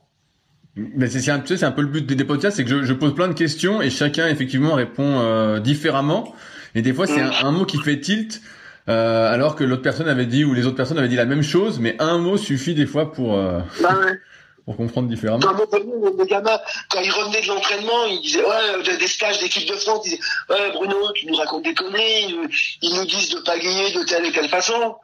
Mais 0.75 1.07
c'est 1.07 1.31
un, 1.31 1.41
c'est 1.45 1.63
un 1.63 1.71
peu 1.71 1.81
le 1.81 1.87
but 1.87 2.05
des 2.05 2.25
podcasts, 2.25 2.57
c'est 2.57 2.65
que 2.65 2.69
je, 2.69 2.83
je, 2.83 2.93
pose 2.93 3.15
plein 3.15 3.29
de 3.29 3.33
questions 3.33 3.81
et 3.81 3.89
chacun 3.89 4.27
effectivement 4.27 4.73
répond 4.73 5.19
euh, 5.19 5.59
différemment. 5.59 6.35
Et 6.73 6.81
des 6.81 6.93
fois, 6.93 7.07
c'est 7.07 7.21
un, 7.21 7.51
mot 7.51 7.65
qui 7.65 7.77
fait 7.77 8.01
tilt, 8.01 8.41
euh, 8.89 9.31
alors 9.31 9.55
que 9.55 9.63
l'autre 9.63 9.81
personne 9.81 10.09
avait 10.09 10.25
dit 10.25 10.43
ou 10.43 10.53
les 10.53 10.65
autres 10.65 10.75
personnes 10.75 10.97
avaient 10.97 11.07
dit 11.07 11.15
la 11.15 11.25
même 11.25 11.43
chose, 11.43 11.79
mais 11.79 11.95
un 11.99 12.17
mot 12.17 12.35
suffit 12.35 12.75
des 12.75 12.85
fois 12.85 13.13
pour. 13.13 13.37
Euh... 13.37 13.61
Bah 13.81 13.97
ouais 13.97 14.19
pour 14.65 14.77
comprendre 14.77 15.07
différemment. 15.07 15.45
le 15.47 16.25
gamin, 16.25 16.59
quand 16.89 16.99
il 16.99 17.11
revenait 17.11 17.41
de 17.41 17.47
l'entraînement, 17.47 18.05
il 18.05 18.19
disait 18.21 18.43
ouais, 18.43 18.97
des 18.97 19.07
stages 19.07 19.39
d'équipe 19.39 19.67
de 19.67 19.75
France, 19.75 20.01
il 20.05 20.11
disait 20.11 20.23
ouais 20.49 20.71
Bruno, 20.71 21.11
tu 21.13 21.27
nous 21.27 21.35
racontes 21.35 21.63
des 21.63 21.75
conneries, 21.75 22.35
ils 22.81 22.95
nous 22.95 23.05
disent 23.05 23.29
de 23.29 23.39
pagayer 23.41 23.93
de 23.93 24.03
telle 24.03 24.25
et 24.25 24.31
telle 24.31 24.49
façon. 24.49 24.97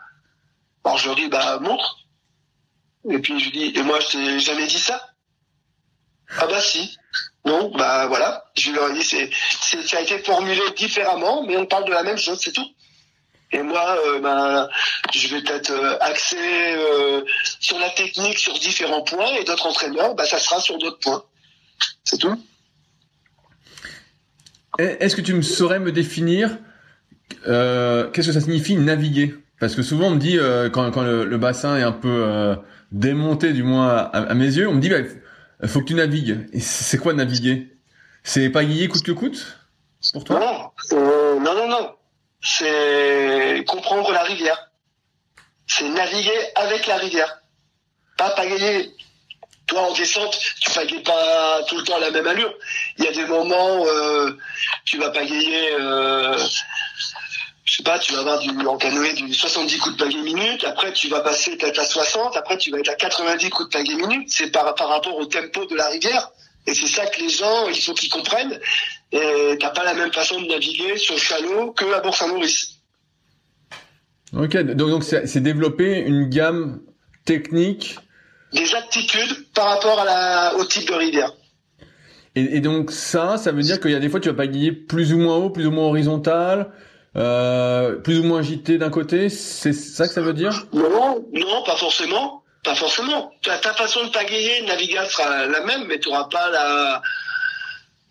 Alors 0.83 0.97
je 0.97 1.07
leur 1.07 1.15
dis 1.15 1.27
bah 1.27 1.59
montre. 1.59 1.99
Et 3.09 3.19
puis 3.19 3.39
je 3.39 3.45
lui 3.45 3.51
dis 3.51 3.79
et 3.79 3.83
moi 3.83 3.99
je 3.99 4.07
t'ai 4.07 4.39
jamais 4.39 4.65
dit 4.65 4.79
ça? 4.79 4.99
Ah 6.39 6.47
bah 6.47 6.59
si. 6.59 6.97
Non, 7.45 7.71
bah 7.71 8.07
voilà. 8.07 8.43
Je 8.55 8.71
leur 8.71 8.89
ai 8.89 8.93
dit 8.93 9.03
c'est 9.03 9.29
ça 9.85 9.97
a 9.97 10.01
été 10.01 10.17
formulé 10.19 10.59
différemment, 10.75 11.43
mais 11.45 11.55
on 11.55 11.67
parle 11.67 11.85
de 11.85 11.91
la 11.91 12.03
même 12.03 12.17
chose, 12.17 12.39
c'est 12.41 12.51
tout. 12.51 12.67
Et 13.53 13.61
moi, 13.63 13.97
euh, 14.07 14.19
ben, 14.21 14.69
je 15.13 15.27
vais 15.27 15.41
peut-être 15.41 15.71
euh, 15.71 15.97
axer 15.99 16.37
euh, 16.37 17.21
sur 17.59 17.77
la 17.79 17.89
technique 17.89 18.37
sur 18.37 18.57
différents 18.57 19.01
points 19.01 19.35
et 19.39 19.43
d'autres 19.43 19.67
entraîneurs, 19.67 20.15
ben, 20.15 20.23
ça 20.23 20.39
sera 20.39 20.61
sur 20.61 20.77
d'autres 20.77 20.99
points. 20.99 21.23
C'est 22.03 22.17
tout. 22.17 22.41
Est-ce 24.77 25.15
que 25.15 25.21
tu 25.21 25.33
me 25.33 25.41
saurais 25.41 25.79
me 25.79 25.91
définir 25.91 26.57
qu'est-ce 27.43 28.27
que 28.27 28.33
ça 28.33 28.41
signifie 28.41 28.75
naviguer? 28.75 29.35
Parce 29.59 29.75
que 29.75 29.83
souvent 29.83 30.07
on 30.07 30.11
me 30.11 30.19
dit 30.19 30.39
quand, 30.71 30.89
quand 30.91 31.03
le, 31.03 31.37
bassin 31.37 31.77
est 31.77 31.83
un 31.83 31.91
peu 31.91 32.55
démonté, 32.91 33.53
du 33.53 33.63
moins 33.63 34.09
à, 34.13 34.33
mes 34.33 34.45
yeux, 34.45 34.67
on 34.67 34.75
me 34.75 34.79
dit 34.79 34.87
il 34.87 35.21
bah, 35.59 35.67
faut 35.67 35.81
que 35.81 35.85
tu 35.85 35.93
navigues. 35.93 36.47
Et 36.53 36.61
c'est 36.61 36.97
quoi 36.97 37.13
naviguer? 37.13 37.77
C'est 38.23 38.49
pas 38.49 38.63
guiller 38.63 38.87
coûte 38.87 39.03
que 39.03 39.11
coûte? 39.11 39.57
Pour 40.13 40.23
toi? 40.23 40.39
Non, 40.91 41.39
non, 41.41 41.53
non, 41.53 41.67
non 41.67 41.95
c'est 42.41 43.63
comprendre 43.67 44.11
la 44.11 44.23
rivière. 44.23 44.69
C'est 45.67 45.87
naviguer 45.87 46.49
avec 46.55 46.87
la 46.87 46.97
rivière. 46.97 47.39
Pas 48.17 48.31
pagayer. 48.31 48.91
Toi, 49.67 49.81
en 49.81 49.93
descente, 49.93 50.37
tu 50.59 50.71
pagayes 50.71 51.01
pas 51.01 51.63
tout 51.63 51.77
le 51.77 51.83
temps 51.83 51.95
à 51.95 51.99
la 51.99 52.11
même 52.11 52.27
allure. 52.27 52.53
Il 52.97 53.05
y 53.05 53.07
a 53.07 53.11
des 53.11 53.25
moments, 53.25 53.85
euh, 53.85 54.37
tu 54.83 54.97
vas 54.97 55.11
pagayer, 55.11 55.71
euh, 55.79 56.37
je 57.63 57.77
sais 57.77 57.83
pas, 57.83 57.97
tu 57.99 58.11
vas 58.11 58.19
avoir 58.19 58.39
du, 58.39 58.49
en 58.67 58.77
canoë 58.77 59.13
du 59.13 59.33
70 59.33 59.77
coups 59.77 59.95
de 59.95 60.03
pagaie 60.03 60.21
minute, 60.23 60.65
après 60.65 60.91
tu 60.91 61.07
vas 61.07 61.21
passer 61.21 61.55
peut-être 61.55 61.79
à 61.79 61.85
60, 61.85 62.35
après 62.35 62.57
tu 62.57 62.69
vas 62.69 62.79
être 62.79 62.89
à 62.89 62.95
90 62.95 63.49
coups 63.49 63.69
de 63.69 63.77
pagaie 63.77 63.95
minute. 63.95 64.29
C'est 64.29 64.51
par, 64.51 64.75
par 64.75 64.89
rapport 64.89 65.15
au 65.15 65.25
tempo 65.25 65.65
de 65.65 65.75
la 65.75 65.87
rivière. 65.87 66.31
Et 66.67 66.73
c'est 66.73 66.87
ça 66.87 67.05
que 67.07 67.19
les 67.21 67.29
gens, 67.29 67.67
il 67.69 67.81
faut 67.81 67.93
qu'ils 67.93 68.09
comprennent. 68.09 68.59
Et 69.11 69.57
t'as 69.59 69.71
pas 69.71 69.83
la 69.83 69.93
même 69.93 70.13
façon 70.13 70.39
de 70.41 70.47
naviguer 70.47 70.97
sur 70.97 71.17
Chalot 71.17 71.71
que 71.71 71.91
à 71.93 71.99
Bourg-Saint-Maurice. 72.01 72.77
Ok, 74.37 74.57
donc 74.57 75.03
c'est 75.03 75.41
développer 75.41 75.99
une 75.99 76.29
gamme 76.29 76.81
technique. 77.25 77.97
Des 78.53 78.75
aptitudes 78.75 79.51
par 79.53 79.67
rapport 79.69 79.99
à 79.99 80.05
la, 80.05 80.55
au 80.57 80.65
type 80.65 80.87
de 80.87 80.93
rivière. 80.93 81.33
Et, 82.35 82.57
et, 82.57 82.61
donc 82.61 82.91
ça, 82.91 83.37
ça 83.37 83.51
veut 83.51 83.61
dire 83.61 83.81
qu'il 83.81 83.91
y 83.91 83.95
a 83.95 83.99
des 83.99 84.07
fois 84.07 84.21
tu 84.21 84.29
vas 84.29 84.35
pas 84.35 84.47
guiller 84.47 84.71
plus 84.71 85.13
ou 85.13 85.17
moins 85.17 85.35
haut, 85.35 85.49
plus 85.49 85.67
ou 85.67 85.71
moins 85.71 85.85
horizontal, 85.85 86.71
euh, 87.17 87.95
plus 87.95 88.19
ou 88.19 88.23
moins 88.23 88.39
agité 88.39 88.77
d'un 88.77 88.89
côté. 88.89 89.27
C'est 89.27 89.73
ça 89.73 90.07
que 90.07 90.13
ça 90.13 90.21
veut 90.21 90.33
dire? 90.33 90.65
Non, 90.71 91.25
non, 91.33 91.63
pas 91.65 91.75
forcément. 91.75 92.40
Pas 92.63 92.75
forcément. 92.75 93.33
Ta, 93.41 93.57
façon 93.73 94.05
de 94.05 94.09
pagayer, 94.09 94.61
naviguer 94.63 95.03
sera 95.09 95.47
la 95.47 95.61
même, 95.61 95.85
mais 95.87 95.99
tu 95.99 96.09
n'auras 96.09 96.25
pas 96.25 96.49
la, 96.49 97.01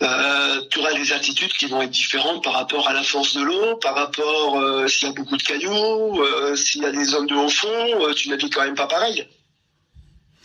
euh, 0.03 0.63
tu 0.71 0.79
auras 0.79 0.95
des 0.95 1.13
attitudes 1.13 1.53
qui 1.53 1.67
vont 1.67 1.83
être 1.83 1.91
différentes 1.91 2.43
par 2.43 2.55
rapport 2.55 2.89
à 2.89 2.95
la 2.95 3.03
force 3.03 3.37
de 3.37 3.43
l'eau, 3.43 3.77
par 3.77 3.95
rapport 3.95 4.59
euh, 4.59 4.89
s'il 4.89 5.09
y 5.09 5.11
a 5.11 5.15
beaucoup 5.15 5.37
de 5.37 5.43
cailloux, 5.43 6.23
euh, 6.23 6.57
s'il 6.57 6.83
y 6.83 6.87
a 6.87 6.91
des 6.91 7.05
zones 7.05 7.27
de 7.27 7.35
haut 7.35 7.51
fond, 7.51 8.15
tu 8.17 8.31
navigues 8.31 8.55
quand 8.55 8.65
même 8.65 8.75
pas 8.75 8.87
pareil. 8.87 9.29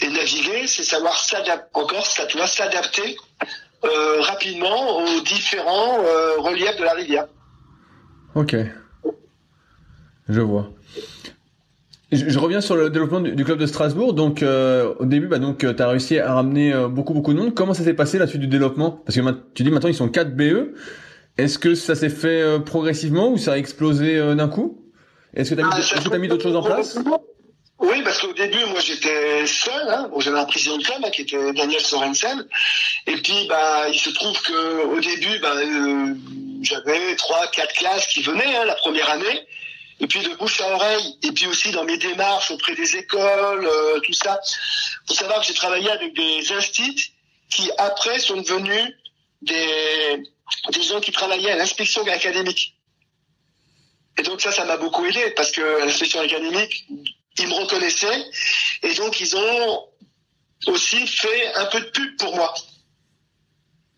Et 0.01 0.09
naviguer, 0.09 0.67
c'est 0.67 0.83
savoir 0.83 1.17
s'adapter, 1.17 1.69
encore, 1.73 2.05
ça 2.05 2.25
doit 2.25 2.47
s'adapter 2.47 3.17
rapidement 3.83 4.97
aux 4.97 5.21
différents 5.21 5.97
reliefs 6.39 6.75
de 6.77 6.83
la 6.83 6.93
rivière. 6.93 7.27
Ok. 8.33 8.55
Je 10.27 10.41
vois. 10.41 10.71
Je, 12.11 12.37
reviens 12.37 12.61
sur 12.61 12.75
le 12.75 12.89
développement 12.89 13.19
du, 13.19 13.43
club 13.43 13.57
de 13.57 13.65
Strasbourg. 13.65 14.13
Donc, 14.13 14.43
euh, 14.43 14.93
au 14.99 15.05
début, 15.05 15.27
bah, 15.27 15.39
donc, 15.39 15.59
tu 15.59 15.81
as 15.81 15.87
réussi 15.87 16.19
à 16.19 16.35
ramener 16.35 16.71
euh, 16.71 16.87
beaucoup, 16.87 17.13
beaucoup 17.13 17.33
de 17.33 17.39
monde. 17.39 17.55
Comment 17.55 17.73
ça 17.73 17.83
s'est 17.83 17.95
passé 17.95 18.19
la 18.19 18.27
suite 18.27 18.41
du 18.41 18.47
développement? 18.47 18.91
Parce 18.91 19.17
que 19.17 19.21
tu 19.53 19.63
dis 19.63 19.71
maintenant 19.71 19.89
ils 19.89 19.95
sont 19.95 20.09
4 20.09 20.35
BE. 20.35 20.75
Est-ce 21.37 21.57
que 21.57 21.73
ça 21.73 21.95
s'est 21.95 22.09
fait 22.09 22.41
euh, 22.41 22.59
progressivement 22.59 23.29
ou 23.29 23.37
ça 23.37 23.53
a 23.53 23.57
explosé 23.57 24.17
d'un 24.35 24.47
coup? 24.47 24.81
Est-ce 25.33 25.55
que 25.55 25.55
tu 25.55 25.61
as, 25.61 26.17
mis, 26.17 26.19
mis 26.19 26.27
d'autres 26.27 26.43
choses 26.43 26.55
en 26.55 26.63
place? 26.63 26.97
oui, 27.79 28.01
parce 28.03 28.21
qu'au 28.21 28.33
début, 28.33 28.63
moi, 28.69 28.79
j'étais 28.79 29.45
seul. 29.47 29.89
Hein. 29.89 30.07
Bon, 30.11 30.19
J'avais 30.19 30.39
un 30.39 30.45
président 30.45 30.77
de 30.77 30.83
club 30.83 30.99
hein, 31.03 31.09
qui 31.11 31.23
était 31.23 31.53
Daniel 31.53 31.81
Sorensen. 31.81 32.45
Et 33.07 33.15
puis, 33.17 33.47
bah, 33.49 33.89
il 33.91 33.99
se 33.99 34.11
trouve 34.11 34.39
que 34.43 34.85
au 34.85 34.99
début, 35.01 35.39
bah, 35.41 35.55
j'avais 36.61 37.15
trois, 37.17 37.47
quatre 37.47 37.73
classes 37.73 38.05
qui 38.07 38.21
venaient 38.21 38.55
hein, 38.55 38.65
la 38.65 38.75
première 38.75 39.09
année 39.09 39.45
et 39.99 40.07
puis 40.07 40.21
de 40.21 40.35
bouche 40.35 40.59
à 40.61 40.73
oreille, 40.73 41.17
et 41.23 41.31
puis 41.31 41.47
aussi 41.47 41.71
dans 41.71 41.85
mes 41.85 41.97
démarches 41.97 42.51
auprès 42.51 42.75
des 42.75 42.95
écoles, 42.97 43.65
euh, 43.65 43.99
tout 44.01 44.13
ça. 44.13 44.39
faut 45.07 45.13
savoir 45.13 45.39
que 45.39 45.47
j'ai 45.47 45.53
travaillé 45.53 45.89
avec 45.89 46.13
des 46.13 46.51
instituts 46.51 47.11
qui 47.49 47.69
après 47.77 48.19
sont 48.19 48.37
devenus 48.37 48.93
des, 49.41 50.23
des 50.71 50.81
gens 50.81 50.99
qui 50.99 51.11
travaillaient 51.11 51.51
à 51.51 51.55
l'inspection 51.55 52.05
académique. 52.07 52.75
Et 54.17 54.23
donc 54.23 54.41
ça, 54.41 54.51
ça 54.51 54.65
m'a 54.65 54.77
beaucoup 54.77 55.05
aidé 55.05 55.31
parce 55.31 55.51
que 55.51 55.85
l'inspection 55.85 56.19
académique, 56.19 56.85
ils 57.37 57.47
me 57.47 57.53
reconnaissaient 57.53 58.25
et 58.83 58.93
donc 58.95 59.19
ils 59.19 59.35
ont 59.35 59.87
aussi 60.67 61.05
fait 61.07 61.53
un 61.55 61.65
peu 61.65 61.79
de 61.79 61.85
pub 61.85 62.17
pour 62.17 62.35
moi 62.35 62.53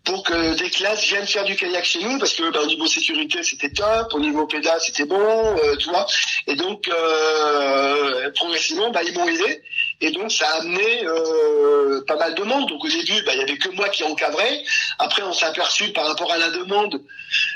pour 0.08 0.22
que 0.22 0.54
des 0.54 0.70
classes 0.70 1.04
viennent 1.04 1.26
faire 1.26 1.44
du 1.44 1.54
kayak 1.54 1.84
chez 1.84 2.02
nous 2.02 2.18
parce 2.18 2.32
que 2.32 2.50
bah, 2.50 2.60
au 2.62 2.66
niveau 2.66 2.86
sécurité 2.86 3.42
c'était 3.42 3.70
top, 3.70 4.14
au 4.14 4.20
niveau 4.20 4.46
pédale 4.46 4.80
c'était 4.80 5.04
bon, 5.04 5.20
euh, 5.20 5.76
tu 5.76 5.90
vois. 5.90 6.06
Et 6.46 6.56
donc 6.56 6.88
euh, 6.88 8.30
progressivement 8.34 8.90
bah, 8.90 9.00
ils 9.04 9.12
m'ont 9.12 9.28
aidé 9.28 9.62
et 10.00 10.10
donc 10.12 10.30
ça 10.30 10.48
a 10.48 10.60
amené 10.60 11.04
euh, 11.04 12.04
pas 12.06 12.16
mal 12.16 12.34
de 12.34 12.42
monde. 12.42 12.68
Donc 12.68 12.84
au 12.84 12.88
début 12.88 13.22
bah, 13.24 13.32
il 13.34 13.40
y 13.40 13.42
avait 13.42 13.58
que 13.58 13.68
moi 13.70 13.88
qui 13.88 14.04
encadrais. 14.04 14.62
Après 14.98 15.22
on 15.22 15.32
s'est 15.32 15.46
aperçu 15.46 15.92
par 15.92 16.06
rapport 16.06 16.32
à 16.32 16.38
la 16.38 16.50
demande 16.50 17.00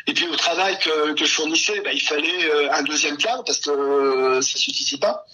et 0.07 0.14
puis 0.14 0.26
au 0.28 0.37
travail 0.37 0.78
que, 0.78 1.12
que 1.14 1.24
je 1.24 1.33
fournissais, 1.33 1.81
bah, 1.81 1.90
il 1.92 2.00
fallait 2.00 2.44
euh, 2.50 2.72
un 2.72 2.83
deuxième 2.83 3.16
cadre 3.16 3.44
parce 3.44 3.59
que 3.59 3.70
euh, 3.70 4.40
ça 4.40 4.59
suffisait 4.59 4.98
pas. 4.98 5.24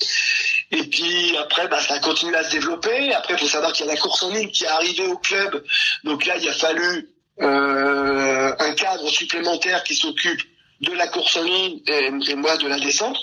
Et 0.71 0.83
puis 0.85 1.37
après, 1.39 1.67
bah, 1.69 1.81
ça 1.81 1.95
a 1.95 1.99
continué 2.01 2.37
à 2.37 2.45
se 2.45 2.51
développer. 2.51 3.13
Après, 3.15 3.35
il 3.35 3.41
faut 3.41 3.47
savoir 3.47 3.73
qu'il 3.73 3.87
y 3.87 3.89
a 3.89 3.93
la 3.95 4.01
course 4.01 4.23
en 4.23 4.31
ligne 4.31 4.51
qui 4.51 4.65
est 4.65 4.69
arrivée 4.69 5.07
au 5.07 5.17
club. 5.17 5.65
Donc 6.05 6.27
là, 6.27 6.37
il 6.37 6.49
a 6.49 6.53
fallu 6.53 7.09
euh, 7.41 8.55
un 8.59 8.73
cadre 8.75 9.09
supplémentaire 9.09 9.83
qui 9.85 9.95
s'occupe 9.95 10.43
de 10.81 10.93
la 10.93 11.09
course 11.09 11.37
en 11.37 11.43
ligne 11.43 11.81
et, 11.87 12.35
moi 12.35 12.57
de 12.59 12.69
la 12.69 12.79
descente. 12.79 13.17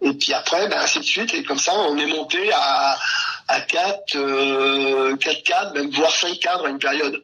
Et 0.00 0.12
puis 0.12 0.32
après, 0.32 0.68
ben, 0.68 0.78
ainsi 0.78 1.00
de 1.00 1.04
suite. 1.04 1.34
Et 1.34 1.42
comme 1.42 1.58
ça, 1.58 1.74
on 1.74 1.96
est 1.96 2.06
monté 2.06 2.50
à, 2.52 2.96
à 3.48 3.60
4, 3.60 4.16
euh, 4.16 5.16
4 5.16 5.42
cadres, 5.42 5.74
même 5.74 5.90
voire 5.90 6.14
5 6.14 6.38
cadres 6.38 6.66
à 6.66 6.70
une 6.70 6.78
période. 6.78 7.22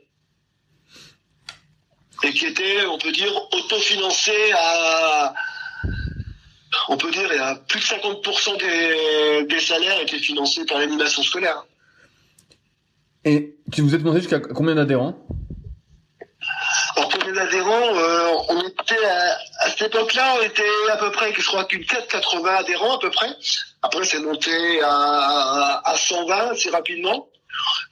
Et 2.22 2.32
qui 2.32 2.46
était, 2.46 2.86
on 2.86 2.98
peut 2.98 3.12
dire, 3.12 3.32
autofinancé 3.52 4.32
à, 4.56 5.34
on 6.88 6.96
peut 6.96 7.10
dire, 7.10 7.30
a 7.42 7.56
plus 7.56 7.80
de 7.80 7.84
50% 7.84 8.58
des, 8.58 9.46
des 9.46 9.60
salaires 9.60 10.00
étaient 10.00 10.18
financés 10.18 10.64
par 10.64 10.78
l'animation 10.78 11.22
scolaire. 11.22 11.64
Et 13.24 13.56
tu 13.72 13.82
vous 13.82 13.94
êtes 13.94 14.00
demandé 14.00 14.20
jusqu'à 14.20 14.40
combien 14.40 14.74
d'adhérents? 14.74 15.16
Alors 16.96 17.08
combien 17.10 17.32
d'adhérents 17.32 17.96
euh, 17.96 18.28
On 18.48 18.60
était 18.60 19.04
à, 19.04 19.68
cette 19.70 19.94
époque-là, 19.94 20.36
on 20.38 20.42
était 20.44 20.62
à 20.92 20.96
peu 20.96 21.10
près, 21.10 21.32
je 21.36 21.46
crois 21.46 21.64
qu'une 21.64 21.84
480 21.84 22.54
adhérents 22.54 22.96
à 22.96 22.98
peu 22.98 23.10
près. 23.10 23.28
Après, 23.82 24.04
c'est 24.04 24.20
monté 24.20 24.80
à, 24.82 25.82
à 25.84 25.96
120 25.96 26.50
assez 26.52 26.70
rapidement. 26.70 27.28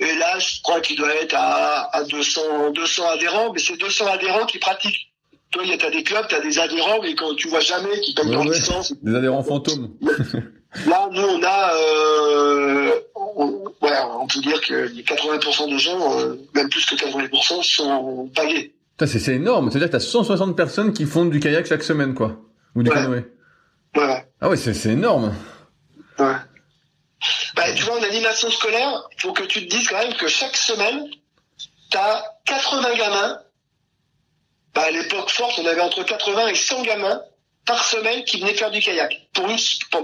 Et 0.01 0.15
là, 0.15 0.39
je 0.39 0.61
crois 0.63 0.81
qu'il 0.81 0.97
doit 0.97 1.15
être 1.15 1.35
à, 1.35 1.97
à 1.97 2.05
200, 2.05 2.71
200 2.71 3.11
adhérents, 3.11 3.53
mais 3.53 3.61
c'est 3.61 3.77
200 3.77 4.07
adhérents 4.07 4.47
qui 4.47 4.59
pratiquent. 4.59 5.13
Toi, 5.51 5.63
il 5.65 5.71
y 5.71 5.75
a 5.75 5.91
des 5.91 6.03
clubs, 6.03 6.27
tu 6.29 6.35
as 6.35 6.41
des 6.41 6.59
adhérents, 6.59 7.01
mais 7.03 7.15
quand 7.15 7.35
tu 7.35 7.49
vois 7.49 7.61
jamais 7.61 8.01
qui 8.01 8.15
payent 8.15 8.31
leur 8.31 8.45
licence. 8.45 8.95
Des 9.03 9.15
adhérents 9.15 9.43
fantômes. 9.43 9.95
Là, 10.87 11.09
nous, 11.13 11.23
on 11.23 11.43
a, 11.43 11.75
euh, 11.75 12.93
on, 13.15 13.47
ouais, 13.83 13.99
on 14.19 14.27
peut 14.27 14.41
dire 14.41 14.59
que 14.63 14.89
80% 14.89 15.69
des 15.69 15.79
gens, 15.79 16.19
euh, 16.19 16.37
même 16.55 16.71
plus 16.71 16.87
que 16.87 16.95
80%, 16.95 17.63
sont 17.63 18.31
payés. 18.35 18.75
C'est 19.05 19.35
énorme. 19.35 19.71
C'est-à-dire 19.71 19.89
que 19.89 19.93
tu 19.93 19.97
as 19.97 20.01
160 20.01 20.57
personnes 20.57 20.93
qui 20.93 21.07
font 21.07 21.25
du 21.25 21.41
kayak 21.41 21.67
chaque 21.67 21.83
semaine, 21.83 22.15
quoi. 22.15 22.37
Ou 22.77 22.83
du 22.83 22.91
canoë. 22.91 23.25
Ouais. 23.97 24.27
Ah 24.41 24.49
ouais, 24.49 24.57
c'est 24.57 24.91
énorme. 24.91 25.35
Ouais. 26.19 26.35
Bah, 27.57 27.73
tu 27.75 27.85
vois, 27.85 27.99
en 27.99 28.03
animation 28.03 28.51
scolaire, 28.51 29.09
il 29.17 29.21
faut 29.21 29.33
que 29.33 29.43
tu 29.45 29.67
te 29.67 29.71
dises 29.75 29.89
quand 29.89 29.99
même 29.99 30.15
que 30.15 30.29
chaque 30.29 30.57
semaine, 30.57 31.09
tu 31.91 31.99
as 31.99 32.25
80 32.47 32.97
gamins 32.97 33.39
bah, 34.75 34.83
à 34.85 34.91
l'époque 34.91 35.31
forte, 35.31 35.59
on 35.63 35.67
avait 35.67 35.81
entre 35.81 36.03
80 36.03 36.49
et 36.49 36.55
100 36.55 36.83
gamins 36.83 37.21
par 37.67 37.85
semaine 37.85 38.25
qui 38.25 38.41
venaient 38.41 38.55
faire 38.55 38.71
du 38.71 38.81
kayak 38.81 39.29
pour 39.35 39.49
une, 39.49 39.59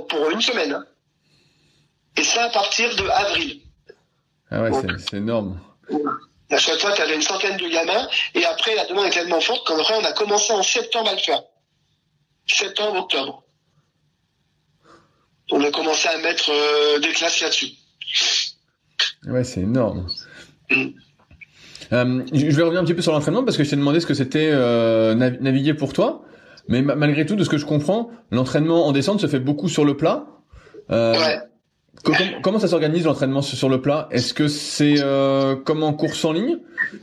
pour, 0.09 0.31
une 0.31 0.41
semaine. 0.41 0.73
Hein. 0.73 0.85
Et 2.17 2.23
ça 2.23 2.45
à 2.45 2.51
partir 2.51 2.95
de 2.97 3.09
avril. 3.09 3.61
Ah 4.51 4.63
ouais, 4.63 4.71
c'est 4.99 5.17
énorme. 5.17 5.59
À 6.51 6.57
chaque 6.57 6.79
fois, 6.79 6.93
tu 6.93 7.03
avais 7.03 7.15
une 7.15 7.23
centaine 7.23 7.57
de 7.57 7.69
gamins. 7.69 8.09
Et 8.35 8.45
après, 8.45 8.75
la 8.75 8.87
demande 8.87 9.07
est 9.07 9.11
tellement 9.11 9.41
forte 9.41 9.67
qu'en 9.67 9.77
vrai, 9.77 9.95
on 10.01 10.05
a 10.05 10.13
commencé 10.13 10.53
en 10.53 10.63
septembre 10.63 11.11
à 11.11 11.13
le 11.13 11.19
faire. 11.19 11.43
Septembre, 12.47 13.01
octobre. 13.01 13.45
On 15.51 15.63
a 15.63 15.71
commencé 15.71 16.09
à 16.09 16.19
mettre 16.19 16.51
euh, 16.51 16.99
des 17.01 17.13
classes 17.13 17.41
là-dessus. 17.41 17.73
Ouais, 19.27 19.45
c'est 19.45 19.61
énorme. 19.61 20.09
Mm. 20.71 20.89
Euh, 21.93 22.23
je 22.33 22.47
vais 22.47 22.63
revenir 22.63 22.81
un 22.81 22.85
petit 22.85 22.95
peu 22.95 23.03
sur 23.03 23.13
l'entraînement 23.13 23.45
parce 23.45 23.57
que 23.57 23.65
je 23.65 23.71
t'ai 23.71 23.77
demandé 23.77 24.01
ce 24.01 24.07
que 24.07 24.15
c'était 24.15 24.51
euh, 24.53 25.15
naviguer 25.15 25.75
pour 25.75 25.93
toi. 25.93 26.23
Mais 26.69 26.83
malgré 26.83 27.25
tout, 27.25 27.35
de 27.35 27.45
ce 27.45 27.49
que 27.49 27.57
je 27.57 27.65
comprends, 27.65 28.11
l'entraînement 28.31 28.87
en 28.87 28.93
descente 28.93 29.21
se 29.21 29.27
fait 29.27 29.39
beaucoup 29.39 29.71
sur 29.71 29.87
le 29.87 29.97
plat. 29.97 30.27
Euh, 30.91 31.15
comment 32.43 32.59
ça 32.59 32.69
s'organise 32.69 33.05
l'entraînement 33.05 33.43
sur 33.43 33.69
le 33.69 33.81
plat? 33.81 34.09
Est-ce 34.11 34.35
que 34.35 34.49
c'est 34.49 34.97
euh, 34.99 35.57
comme 35.57 35.83
en 35.83 35.93
course 35.93 36.25
en 36.25 36.33
ligne? 36.33 36.59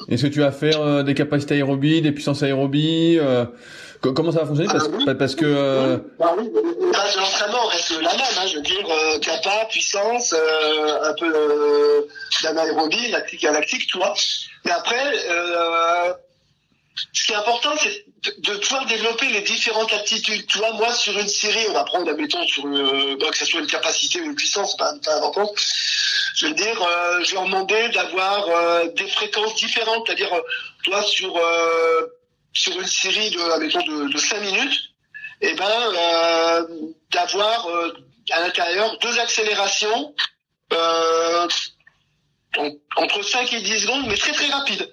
Est-ce 0.10 0.24
que 0.24 0.28
tu 0.28 0.40
vas 0.40 0.52
faire 0.52 0.82
euh, 0.82 1.04
des 1.04 1.14
capacités 1.14 1.56
aérobies, 1.56 2.02
des 2.02 2.12
puissances 2.12 2.44
aérobies 2.44 3.18
euh, 3.20 3.46
Comment 4.14 4.32
ça 4.32 4.40
va 4.42 4.46
fonctionner? 4.46 4.72
Parce, 4.72 4.90
ah 5.08 5.16
parce 5.16 5.36
que 5.36 5.46
euh... 5.46 5.98
bah 6.20 6.36
oui. 6.38 6.50
l'entraînement 6.54 7.66
reste 7.68 7.92
la 8.02 8.12
même, 8.12 8.22
hein, 8.38 8.48
je 8.48 8.58
veux 8.58 8.62
dire 8.62 8.88
euh, 8.90 9.20
capa, 9.20 9.66
puissance, 9.70 10.34
euh, 10.34 11.10
un 11.10 11.14
peu 11.20 11.34
euh, 11.34 12.02
d'anaérobie, 12.44 13.10
lactique 13.12 13.44
à 13.46 13.52
lactique, 13.52 13.88
tu 13.88 13.98
vois. 13.98 14.14
Mais 14.66 14.72
après, 14.72 15.04
euh, 15.30 16.14
ce 17.14 17.26
qui 17.26 17.34
est 17.34 17.36
important, 17.36 17.72
c'est 17.80 18.06
de, 18.38 18.58
pouvoir 18.58 18.86
développer 18.86 19.28
les 19.28 19.42
différentes 19.42 19.92
aptitudes. 19.94 20.46
Tu 20.48 20.58
vois, 20.58 20.74
moi, 20.74 20.92
sur 20.94 21.18
une 21.18 21.28
série, 21.28 21.66
on 21.70 21.74
va 21.74 21.84
prendre, 21.84 22.10
admettons, 22.10 22.46
sur 22.48 22.66
bah, 22.66 23.30
que 23.32 23.38
ce 23.38 23.46
soit 23.46 23.60
une 23.60 23.68
capacité 23.68 24.22
ou 24.22 24.26
une 24.26 24.36
puissance, 24.36 24.76
pas, 24.78 24.94
pas 25.04 25.18
important. 25.18 25.52
Je 26.36 26.48
veux 26.48 26.54
dire, 26.54 26.82
euh, 26.82 27.24
je 27.24 27.34
leur 27.34 27.46
demandais 27.46 27.90
d'avoir 27.90 28.48
euh, 28.50 28.88
des 28.90 29.08
fréquences 29.08 29.56
différentes, 29.56 30.04
c'est-à-dire, 30.06 30.34
euh, 30.34 30.42
toi, 30.84 31.02
sur 31.04 31.40
sur 32.54 32.80
une 32.80 32.88
série 32.88 33.32
de, 33.32 33.42
admettons, 33.52 33.84
de, 33.86 34.14
de 34.14 34.18
5 34.18 34.40
minutes, 34.40 34.80
eh 35.42 35.54
ben, 35.56 36.68
d'avoir 37.12 37.68
à 38.32 38.40
l'intérieur 38.40 38.98
deux 39.00 39.20
accélérations 39.20 40.16
entre 42.96 43.22
5 43.24 43.52
et 43.52 43.62
10 43.62 43.80
secondes, 43.82 44.06
mais 44.08 44.16
très 44.16 44.32
très 44.32 44.48
rapide. 44.48 44.90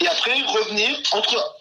Et 0.00 0.06
après, 0.06 0.34
revenir 0.42 0.98
entre 1.12 1.59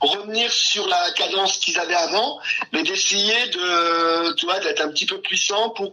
revenir 0.00 0.50
sur 0.52 0.86
la 0.86 1.10
cadence 1.12 1.58
qu'ils 1.58 1.78
avaient 1.78 1.94
avant, 1.94 2.40
mais 2.72 2.82
d'essayer 2.82 3.48
de, 3.48 4.34
tu 4.34 4.46
vois, 4.46 4.60
d'être 4.60 4.80
un 4.80 4.88
petit 4.88 5.06
peu 5.06 5.20
puissant 5.20 5.70
pour 5.70 5.92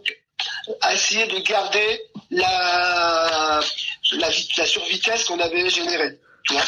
essayer 0.92 1.26
de 1.26 1.38
garder 1.40 2.00
la, 2.30 3.60
la, 4.12 4.30
la 4.56 4.66
survitesse 4.66 5.24
qu'on 5.24 5.40
avait 5.40 5.68
générée. 5.70 6.18
Tu 6.44 6.52
vois 6.52 6.64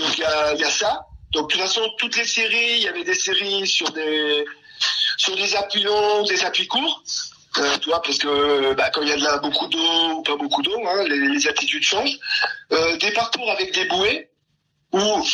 Donc 0.00 0.18
il 0.18 0.60
y 0.60 0.64
a, 0.64 0.70
ça. 0.70 1.06
Donc 1.32 1.48
de 1.48 1.54
toute 1.54 1.62
façon, 1.62 1.82
toutes 1.98 2.16
les 2.16 2.24
séries, 2.24 2.76
il 2.76 2.82
y 2.82 2.88
avait 2.88 3.04
des 3.04 3.14
séries 3.14 3.66
sur 3.66 3.90
des 3.90 4.44
sur 5.16 5.36
des 5.36 5.54
appuis 5.56 5.82
longs, 5.82 6.22
des 6.24 6.44
appuis 6.44 6.66
courts. 6.66 7.02
Euh, 7.56 7.78
tu 7.78 7.88
vois, 7.88 8.02
parce 8.02 8.18
que 8.18 8.74
bah, 8.74 8.90
quand 8.90 9.02
il 9.02 9.08
y 9.08 9.12
a 9.12 9.16
de 9.16 9.22
la, 9.22 9.38
beaucoup 9.38 9.68
d'eau 9.68 10.10
ou 10.10 10.22
pas 10.22 10.34
beaucoup 10.34 10.60
d'eau, 10.62 10.76
hein, 10.86 11.04
les, 11.04 11.28
les, 11.28 11.46
attitudes 11.46 11.84
changent. 11.84 12.18
Euh, 12.72 12.96
des 12.96 13.12
parcours 13.12 13.48
avec 13.48 13.72
des 13.72 13.84
bouées, 13.84 14.28
où 14.92 15.24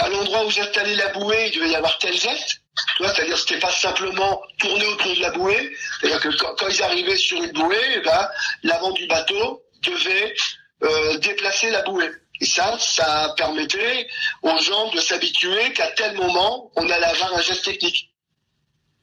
à 0.00 0.08
l'endroit 0.08 0.44
où 0.46 0.50
j'installais 0.50 0.94
la 0.94 1.08
bouée, 1.08 1.48
il 1.48 1.58
devait 1.58 1.70
y 1.70 1.76
avoir 1.76 1.98
tel 1.98 2.18
geste. 2.18 2.62
C'est-à-dire 2.98 3.34
que 3.34 3.40
c'était 3.40 3.58
pas 3.58 3.70
simplement 3.72 4.40
tourner 4.58 4.86
autour 4.86 5.14
de 5.14 5.20
la 5.20 5.30
bouée. 5.30 5.76
C'est-à-dire 6.00 6.20
que 6.20 6.36
quand, 6.36 6.68
ils 6.68 6.82
arrivaient 6.82 7.16
sur 7.16 7.42
une 7.42 7.52
bouée, 7.52 7.76
eh 7.96 8.00
ben, 8.00 8.28
l'avant 8.62 8.92
du 8.92 9.06
bateau 9.06 9.62
devait 9.82 10.34
euh, 10.82 11.18
déplacer 11.18 11.70
la 11.70 11.82
bouée. 11.82 12.10
Et 12.40 12.46
ça, 12.46 12.78
ça 12.78 13.34
permettait 13.36 14.08
aux 14.42 14.58
gens 14.58 14.90
de 14.90 15.00
s'habituer 15.00 15.72
qu'à 15.74 15.88
tel 15.88 16.14
moment, 16.14 16.70
on 16.76 16.88
allait 16.88 17.04
avoir 17.04 17.34
un 17.34 17.42
geste 17.42 17.64
technique. 17.64 18.10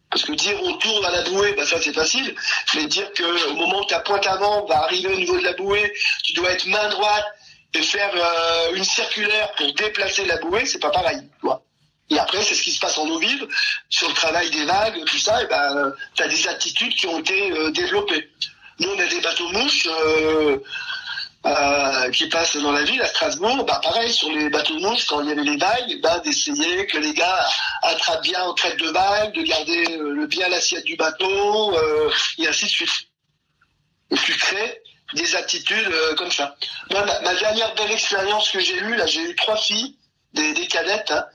Parce 0.09 0.23
que 0.23 0.31
dire 0.33 0.57
on 0.63 0.73
tourne 0.77 1.05
à 1.05 1.11
la 1.11 1.21
bouée, 1.23 1.51
bah 1.51 1.65
ça 1.65 1.81
c'est 1.81 1.93
facile, 1.93 2.33
mais 2.75 2.85
dire 2.85 3.11
que 3.11 3.49
au 3.49 3.55
moment 3.55 3.81
où 3.81 3.85
ta 3.85 3.99
pointe 3.99 4.25
avant 4.25 4.65
va 4.65 4.83
arriver 4.83 5.09
au 5.09 5.17
niveau 5.17 5.37
de 5.37 5.43
la 5.43 5.51
bouée, 5.53 5.93
tu 6.23 6.31
dois 6.31 6.51
être 6.51 6.65
main 6.65 6.89
droite 6.89 7.25
faire 7.81 8.11
euh, 8.15 8.75
une 8.75 8.83
circulaire 8.83 9.51
pour 9.53 9.73
déplacer 9.73 10.25
la 10.25 10.37
bouée, 10.37 10.65
c'est 10.65 10.79
pas 10.79 10.91
pareil. 10.91 11.19
Et 12.09 12.17
après, 12.17 12.41
c'est 12.41 12.55
ce 12.55 12.63
qui 12.63 12.71
se 12.71 12.79
passe 12.79 12.97
en 12.97 13.07
eau 13.07 13.19
vive, 13.19 13.45
sur 13.89 14.07
le 14.07 14.13
travail 14.13 14.49
des 14.49 14.63
vagues, 14.63 15.03
tout 15.05 15.17
ça, 15.17 15.43
et 15.43 15.47
ben, 15.47 15.93
tu 16.15 16.23
as 16.23 16.27
des 16.29 16.47
attitudes 16.47 16.93
qui 16.95 17.05
ont 17.07 17.19
été 17.19 17.51
euh, 17.51 17.69
développées. 17.71 18.29
Nous, 18.79 18.89
on 18.89 18.99
a 18.99 19.07
des 19.07 19.19
bateaux 19.19 19.49
mouches, 19.49 19.87
euh, 19.87 20.57
euh, 21.47 22.09
qui 22.11 22.27
passe 22.27 22.57
dans 22.57 22.71
la 22.71 22.83
ville 22.83 23.01
à 23.01 23.05
Strasbourg, 23.05 23.63
bah 23.63 23.79
pareil 23.81 24.11
sur 24.11 24.29
les 24.31 24.49
bateaux 24.49 24.79
mouches 24.79 25.05
quand 25.05 25.21
il 25.21 25.29
y 25.29 25.31
avait 25.31 25.43
les 25.43 25.55
vagues, 25.55 26.01
bah, 26.01 26.19
d'essayer 26.19 26.85
que 26.87 26.97
les 26.97 27.13
gars 27.13 27.47
attrapent 27.83 28.23
bien 28.23 28.43
en 28.43 28.53
traite 28.53 28.77
de 28.79 28.89
vagues, 28.89 29.33
de 29.33 29.43
garder 29.43 29.97
euh, 29.97 30.27
bien 30.27 30.49
l'assiette 30.49 30.83
du 30.83 30.95
bateau 30.95 31.73
euh, 31.77 32.11
et 32.39 32.47
ainsi 32.47 32.65
de 32.65 32.69
suite. 32.69 32.89
Et 34.11 34.15
tu 34.17 34.33
crées 34.35 34.81
des 35.13 35.35
attitudes 35.35 35.91
comme 36.17 36.31
ça. 36.31 36.55
Moi, 36.91 37.05
ma, 37.05 37.35
dernière 37.35 37.73
belle 37.75 37.91
expérience 37.91 38.49
que 38.49 38.59
j'ai 38.59 38.77
eue, 38.77 38.95
là, 38.95 39.05
j'ai 39.05 39.21
eu 39.21 39.35
trois 39.35 39.57
filles, 39.57 39.95
des, 40.33 40.53
des 40.53 40.67
cadettes, 40.67 41.11
hein, 41.11 41.25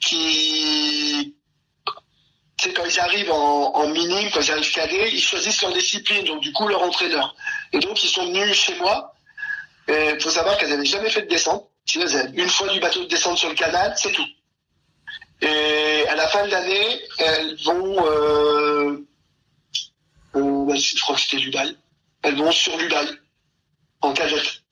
qui 0.00 1.34
c'est 2.60 2.72
quand 2.72 2.84
ils 2.84 3.00
arrivent 3.00 3.32
en, 3.32 3.74
en 3.74 3.88
minime, 3.88 4.30
quand 4.30 4.40
ils 4.40 4.52
arrivent 4.52 4.72
cadets, 4.72 5.10
ils 5.12 5.20
choisissent 5.20 5.60
leur 5.62 5.72
discipline, 5.72 6.24
donc 6.24 6.40
du 6.40 6.52
coup 6.52 6.68
leur 6.68 6.82
entraîneur. 6.82 7.34
Et 7.72 7.78
donc 7.80 8.02
ils 8.04 8.08
sont 8.08 8.26
venus 8.26 8.54
chez 8.54 8.74
moi 8.76 9.14
il 9.88 10.20
faut 10.20 10.30
savoir 10.30 10.56
qu'elles 10.56 10.70
n'avaient 10.70 10.84
jamais 10.84 11.10
fait 11.10 11.22
de 11.22 11.28
descente. 11.28 11.68
une 12.34 12.48
fois 12.48 12.68
du 12.68 12.80
bateau 12.80 13.04
de 13.04 13.08
descente 13.08 13.38
sur 13.38 13.48
le 13.48 13.54
canal, 13.54 13.94
c'est 13.96 14.12
tout. 14.12 14.26
Et 15.42 16.06
à 16.08 16.14
la 16.14 16.26
fin 16.28 16.46
de 16.46 16.50
l'année, 16.50 17.02
elles 17.18 17.56
vont, 17.64 18.06
euh, 18.06 19.06
euh, 20.36 20.74
je 20.74 21.00
crois 21.00 21.16
que 21.16 21.20
c'était 21.20 21.36
Lubaï, 21.36 21.76
elles 22.24 22.36
vont 22.36 22.50
sur 22.50 22.76
Lubaï, 22.76 23.06
en 24.00 24.12
cadette. 24.12 24.62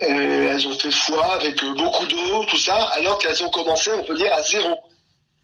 elles 0.00 0.66
ont 0.66 0.78
fait 0.78 0.90
foi 0.90 1.34
avec 1.34 1.62
beaucoup 1.64 2.06
d'eau, 2.06 2.44
tout 2.46 2.58
ça, 2.58 2.76
alors 2.94 3.18
qu'elles 3.18 3.42
ont 3.44 3.50
commencé, 3.50 3.92
on 3.92 4.04
peut 4.04 4.16
dire, 4.16 4.32
à 4.32 4.42
zéro. 4.42 4.76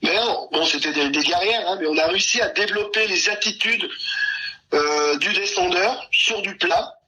Mais 0.02 0.16
bon, 0.50 0.66
c'était 0.66 0.92
des, 0.92 1.10
guerrières, 1.10 1.68
hein, 1.68 1.78
mais 1.80 1.86
on 1.86 1.96
a 1.96 2.06
réussi 2.06 2.40
à 2.40 2.48
développer 2.48 3.06
les 3.06 3.28
attitudes 3.28 3.88
euh, 4.74 5.16
du 5.18 5.32
descendeur 5.32 6.08
sur 6.10 6.42
du 6.42 6.56
plat 6.56 6.98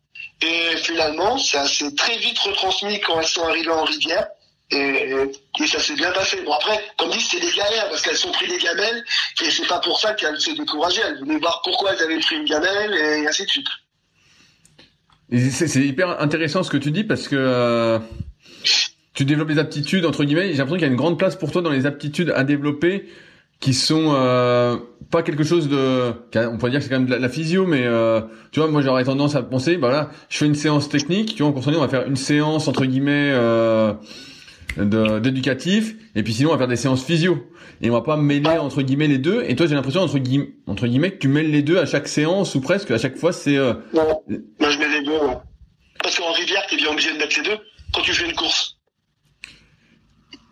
et 0.42 0.76
finalement, 0.76 1.38
ça 1.38 1.66
s'est 1.66 1.94
très 1.94 2.16
vite 2.18 2.38
retransmis 2.38 3.00
quand 3.00 3.18
elles 3.18 3.26
sont 3.26 3.44
arrivées 3.44 3.70
en 3.70 3.84
rivière. 3.84 4.28
Et, 4.70 5.12
ça 5.66 5.78
s'est 5.78 5.94
bien 5.94 6.10
passé. 6.12 6.42
Bon 6.44 6.52
après, 6.52 6.80
comme 6.98 7.10
dit, 7.10 7.20
c'était 7.20 7.46
des 7.46 7.52
galères 7.52 7.88
parce 7.88 8.02
qu'elles 8.02 8.16
sont 8.16 8.32
pris 8.32 8.48
des 8.48 8.58
gamelles 8.58 9.04
et 9.42 9.50
c'est 9.50 9.66
pas 9.66 9.78
pour 9.80 9.98
ça 9.98 10.14
qu'elles 10.14 10.40
se 10.40 10.50
décourageaient. 10.50 11.02
Elles 11.06 11.18
voulaient 11.18 11.38
voir 11.38 11.62
pourquoi 11.62 11.92
elles 11.92 12.02
avaient 12.02 12.18
pris 12.18 12.36
une 12.36 12.44
gamelle 12.44 12.94
et 12.94 13.26
ainsi 13.26 13.44
de 13.44 13.50
suite. 13.50 13.66
C'est 15.50 15.80
hyper 15.80 16.20
intéressant 16.20 16.62
ce 16.62 16.70
que 16.70 16.76
tu 16.76 16.90
dis 16.90 17.04
parce 17.04 17.28
que 17.28 17.36
euh, 17.36 17.98
tu 19.14 19.24
développes 19.24 19.48
des 19.48 19.58
aptitudes 19.58 20.04
entre 20.04 20.24
guillemets. 20.24 20.52
J'ai 20.52 20.58
l'impression 20.58 20.76
qu'il 20.76 20.86
y 20.86 20.90
a 20.90 20.92
une 20.92 20.96
grande 20.96 21.18
place 21.18 21.36
pour 21.36 21.50
toi 21.50 21.62
dans 21.62 21.70
les 21.70 21.86
aptitudes 21.86 22.32
à 22.36 22.44
développer 22.44 23.08
qui 23.60 23.72
sont 23.72 24.12
euh, 24.14 24.76
pas 25.10 25.22
quelque 25.22 25.44
chose 25.44 25.68
de 25.68 26.12
on 26.36 26.58
pourrait 26.58 26.70
dire 26.70 26.80
que 26.80 26.84
c'est 26.84 26.90
quand 26.90 26.98
même 26.98 27.08
de 27.08 27.14
la, 27.14 27.28
physio 27.28 27.66
mais 27.66 27.86
euh, 27.86 28.20
tu 28.52 28.60
vois 28.60 28.68
moi 28.68 28.82
j'aurais 28.82 29.04
tendance 29.04 29.36
à 29.36 29.42
penser 29.42 29.76
bah 29.76 29.88
voilà 29.88 30.10
je 30.28 30.38
fais 30.38 30.46
une 30.46 30.54
séance 30.54 30.88
technique 30.88 31.34
tu 31.34 31.42
vois 31.42 31.52
en 31.52 31.54
on 31.54 31.80
va 31.80 31.88
faire 31.88 32.06
une 32.06 32.16
séance 32.16 32.68
entre 32.68 32.84
guillemets 32.84 33.30
euh, 33.32 33.94
d'éducatif 34.76 35.94
et 36.14 36.22
puis 36.22 36.34
sinon 36.34 36.50
on 36.50 36.52
va 36.52 36.58
faire 36.58 36.68
des 36.68 36.76
séances 36.76 37.04
physio. 37.04 37.46
Et 37.80 37.90
on 37.90 37.92
va 37.92 38.02
pas 38.02 38.16
mêler 38.16 38.58
entre 38.58 38.82
guillemets 38.82 39.08
les 39.08 39.18
deux. 39.18 39.44
Et 39.46 39.56
toi 39.56 39.66
j'ai 39.66 39.74
l'impression 39.74 40.00
entre 40.00 40.18
guillemets 40.18 40.54
entre 40.66 40.86
guillemets 40.86 41.12
que 41.12 41.18
tu 41.18 41.28
mêles 41.28 41.50
les 41.50 41.62
deux 41.62 41.78
à 41.78 41.86
chaque 41.86 42.08
séance 42.08 42.54
ou 42.54 42.60
presque 42.60 42.90
à 42.90 42.98
chaque 42.98 43.16
fois 43.16 43.32
c'est 43.32 43.56
euh... 43.56 43.74
non 43.92 44.22
moi 44.58 44.70
je 44.70 44.78
mets 44.78 44.88
les 44.88 45.04
deux 45.04 45.18
parce 46.02 46.18
qu'en 46.18 46.32
rivière 46.32 46.62
t'es 46.68 46.76
bien 46.76 46.90
obligé 46.90 47.12
de 47.12 47.18
mettre 47.18 47.36
les 47.36 47.48
deux 47.50 47.58
quand 47.92 48.02
tu 48.02 48.12
fais 48.12 48.26
une 48.28 48.34
course. 48.34 48.78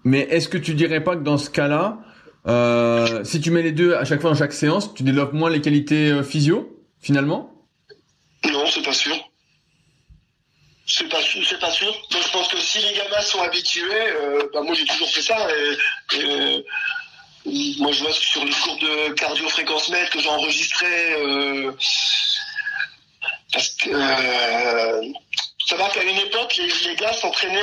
Mais 0.05 0.21
est-ce 0.31 0.49
que 0.49 0.59
tu 0.59 0.75
dirais 0.75 1.03
pas 1.03 1.17
que 1.17 1.23
dans 1.23 1.39
ce 1.39 1.51
cas-là 1.51 2.01
euh, 2.47 3.23
si 3.25 3.41
tu 3.41 3.51
mets 3.51 3.63
les 3.63 3.73
deux 3.73 3.95
à 3.95 4.05
chaque 4.05 4.21
fois 4.21 4.31
dans 4.31 4.37
chaque 4.37 4.53
séance, 4.53 4.95
tu 4.95 5.03
développes 5.03 5.33
moins 5.33 5.51
les 5.51 5.61
qualités 5.61 6.11
euh, 6.11 6.23
physio, 6.23 6.85
finalement? 7.01 7.53
Non, 8.51 8.65
c'est 8.67 8.83
pas 8.83 8.93
sûr. 8.93 9.15
C'est 10.87 11.09
pas, 11.09 11.19
c'est 11.49 11.61
pas 11.61 11.71
sûr. 11.71 11.93
Moi, 12.11 12.21
je 12.25 12.31
pense 12.33 12.49
que 12.49 12.59
si 12.59 12.79
les 12.79 12.93
gamins 12.95 13.21
sont 13.21 13.41
habitués, 13.41 13.85
euh, 13.91 14.49
bah, 14.53 14.63
moi 14.63 14.75
j'ai 14.75 14.85
toujours 14.85 15.09
fait 15.09 15.23
ça. 15.23 15.49
Et, 16.15 16.65
moi, 17.79 17.91
je 17.93 18.03
vois 18.05 18.13
sur 18.13 18.45
les 18.45 18.53
cours 18.53 18.79
de 18.79 19.13
cardio-fréquence 19.15 19.89
mètre 19.89 20.11
que 20.11 20.21
j'enregistrais, 20.21 21.17
parce 23.53 23.69
que 23.71 23.91
ça 25.67 25.77
va 25.77 25.89
qu'à 25.89 26.03
une 26.03 26.19
époque, 26.19 26.57
les, 26.57 26.69
les 26.89 26.97
gars 26.97 27.13
s'entraînaient 27.13 27.61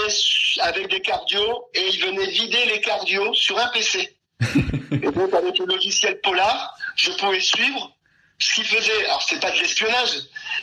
avec 0.60 0.90
des 0.90 1.02
cardio 1.02 1.70
et 1.74 1.88
ils 1.90 2.00
venaient 2.02 2.30
vider 2.30 2.66
les 2.66 2.82
cardio 2.82 3.34
sur 3.34 3.58
un 3.60 3.68
PC. 3.68 4.18
et 4.92 5.12
donc 5.12 5.34
avec 5.34 5.58
le 5.60 5.66
logiciel 5.66 6.20
Polar, 6.22 6.76
je 6.96 7.12
pouvais 7.12 7.42
suivre 7.42 7.92
ce 8.40 8.54
qu'il 8.54 8.66
faisait. 8.66 9.06
Alors 9.06 9.22
c'est 9.22 9.40
pas 9.40 9.52
de 9.52 9.60
l'espionnage, 9.60 10.10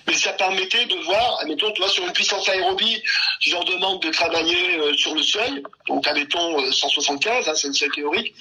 mais 0.06 0.14
ça 0.14 0.32
permettait 0.32 0.86
de 0.86 0.96
voir, 1.04 1.40
admettons, 1.40 1.70
toi 1.72 1.88
sur 1.88 2.06
une 2.06 2.12
puissance 2.12 2.48
aérobie, 2.48 3.02
je 3.40 3.52
leur 3.52 3.64
demande 3.64 4.02
de 4.02 4.10
travailler 4.10 4.78
euh, 4.78 4.96
sur 4.96 5.14
le 5.14 5.22
seuil, 5.22 5.62
donc 5.86 6.06
admettons 6.06 6.72
175, 6.72 7.46
euh, 7.46 7.50
hein, 7.50 7.54
c'est 7.54 7.68
une 7.68 7.74
seuil 7.74 7.90
théorique, 7.90 8.34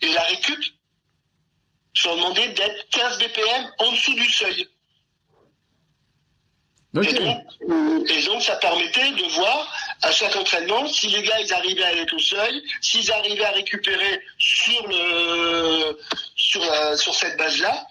et 0.00 0.08
la 0.08 0.22
récup, 0.22 0.62
je 1.92 2.08
leur 2.08 2.16
demandais 2.16 2.48
d'être 2.48 2.88
15 2.90 3.18
BPM 3.18 3.70
en 3.78 3.92
dessous 3.92 4.14
du 4.14 4.28
seuil. 4.30 4.68
Et, 6.96 8.22
donc, 8.22 8.42
ça 8.42 8.56
permettait 8.56 9.10
de 9.10 9.24
voir 9.34 9.70
à 10.02 10.12
chaque 10.12 10.36
entraînement 10.36 10.86
si 10.86 11.08
les 11.08 11.22
gars 11.22 11.40
ils 11.40 11.52
arrivaient 11.52 11.82
à 11.82 11.88
aller 11.88 12.06
tout 12.06 12.18
seuil, 12.18 12.62
s'ils 12.80 13.10
arrivaient 13.10 13.44
à 13.44 13.50
récupérer 13.50 14.20
sur 14.38 14.86
le 14.86 15.98
sur 16.36 16.62
sur 16.96 17.14
cette 17.14 17.36
base 17.36 17.60
là. 17.60 17.86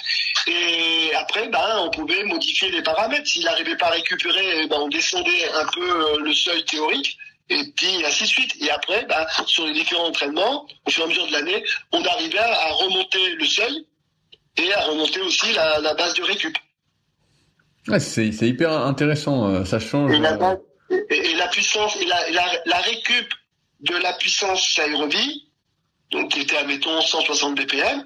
Et 0.48 1.14
après, 1.16 1.50
ben 1.50 1.80
on 1.80 1.90
pouvait 1.90 2.24
modifier 2.24 2.70
les 2.72 2.82
paramètres. 2.82 3.28
S'il 3.28 3.44
n'arrivait 3.44 3.76
pas 3.76 3.88
à 3.88 3.92
récupérer, 3.92 4.68
ben 4.68 4.78
on 4.80 4.88
descendait 4.88 5.50
un 5.54 5.66
peu 5.74 5.90
euh, 5.90 6.20
le 6.20 6.34
seuil 6.34 6.64
théorique. 6.66 7.18
Et 7.50 7.64
puis 7.76 8.06
ainsi 8.06 8.24
de 8.24 8.28
suite. 8.28 8.54
Et 8.62 8.70
après, 8.70 9.06
ben, 9.06 9.26
sur 9.46 9.66
les 9.66 9.74
différents 9.74 10.08
entraînements, 10.08 10.68
au 10.86 10.90
fur 10.90 11.04
et 11.04 11.06
à 11.06 11.08
mesure 11.08 11.28
de 11.28 11.32
l'année, 11.32 11.64
on 11.92 12.04
arrivait 12.04 12.40
à 12.40 12.74
remonter 12.74 13.36
le 13.36 13.46
seuil 13.46 13.86
et 14.58 14.74
à 14.74 14.82
remonter 14.82 15.22
aussi 15.22 15.54
la, 15.54 15.80
la 15.80 15.94
base 15.94 16.14
de 16.16 16.24
récup. 16.24 16.58
Ouais, 17.88 18.00
c'est, 18.00 18.28
hyper 18.28 18.72
intéressant, 18.72 19.48
euh, 19.48 19.64
ça 19.64 19.80
change. 19.80 20.12
Et 20.14 20.20
la, 20.20 20.38
et, 20.90 21.36
la 21.36 21.48
puissance, 21.48 21.96
et 22.02 22.06
la, 22.06 22.30
la, 22.32 22.46
la, 22.66 22.78
récup 22.80 23.34
de 23.82 23.96
la 23.96 24.14
puissance 24.14 24.80
aérobie, 24.80 25.50
donc 26.12 26.32
qui 26.32 26.42
était, 26.42 26.58
admettons, 26.58 27.02
160 27.02 27.56
BPM, 27.56 28.00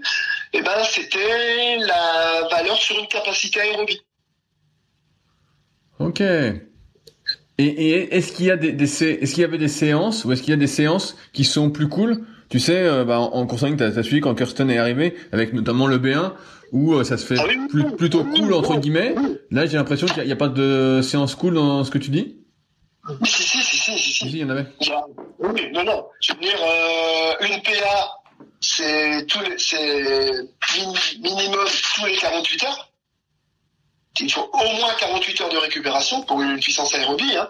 et 0.54 0.58
eh 0.58 0.62
ben, 0.62 0.84
c'était 0.84 1.78
la 1.78 2.48
valeur 2.50 2.78
sur 2.78 2.98
une 3.00 3.08
capacité 3.08 3.62
aérobie. 3.62 4.02
Ok. 6.00 6.22
Et, 6.22 6.62
et 7.58 8.16
est-ce 8.16 8.34
qu'il 8.34 8.46
y 8.46 8.52
a 8.52 8.58
des, 8.58 8.72
des 8.72 8.84
est-ce 8.84 9.34
qu'il 9.34 9.42
y 9.42 9.46
avait 9.46 9.58
des 9.58 9.68
séances 9.68 10.26
ou 10.26 10.32
est-ce 10.32 10.42
qu'il 10.42 10.50
y 10.50 10.54
a 10.54 10.58
des 10.58 10.68
séances 10.68 11.16
qui 11.32 11.44
sont 11.44 11.70
plus 11.70 11.88
cool? 11.88 12.26
Tu 12.50 12.60
sais, 12.60 12.84
euh, 12.84 13.06
bah, 13.06 13.20
en, 13.20 13.32
en 13.34 13.46
tu 13.46 13.84
as 13.84 14.04
suivi 14.04 14.20
quand 14.20 14.36
Kirsten 14.36 14.70
est 14.70 14.78
arrivé, 14.78 15.16
avec 15.32 15.54
notamment 15.54 15.88
le 15.88 16.00
B1, 16.00 16.34
où 16.74 16.94
euh, 16.94 17.04
ça 17.06 17.18
se 17.18 17.26
fait 17.26 17.40
ah 17.40 17.46
plutôt 17.98 18.26
cool 18.26 18.54
entre 18.54 18.78
guillemets. 18.78 19.16
Là, 19.52 19.66
j'ai 19.66 19.78
l'impression 19.78 20.06
qu'il 20.08 20.24
n'y 20.24 20.32
a, 20.32 20.36
pas 20.36 20.50
de 20.50 21.02
séance 21.02 21.36
cool 21.36 21.54
dans 21.54 21.84
ce 21.86 21.92
que 21.92 21.98
tu 21.98 22.12
dis. 22.12 22.41
Si, 23.26 23.44
si, 23.44 23.62
si, 23.64 23.78
si, 23.78 23.98
si. 23.98 24.14
si. 24.14 24.26
il 24.28 24.38
y 24.38 24.44
en 24.44 24.50
avait. 24.50 24.66
Oui, 25.40 25.72
non, 25.72 25.84
non. 25.84 26.08
Je 26.22 26.34
veux 26.34 26.40
dire, 26.40 26.60
euh, 26.62 27.34
une 27.48 27.62
PA, 27.64 28.22
c'est 28.60 29.26
tous 29.28 29.42
les, 29.42 29.58
c'est 29.58 30.34
minimum 31.20 31.68
tous 31.96 32.06
les 32.06 32.16
48 32.16 32.64
heures. 32.64 32.92
il 34.20 34.32
faut 34.32 34.50
au 34.54 34.74
moins 34.76 34.94
48 35.00 35.42
heures 35.42 35.50
de 35.50 35.58
récupération 35.58 36.22
pour 36.24 36.42
une 36.42 36.60
puissance 36.60 36.94
aérobie. 36.94 37.36
Hein. 37.36 37.48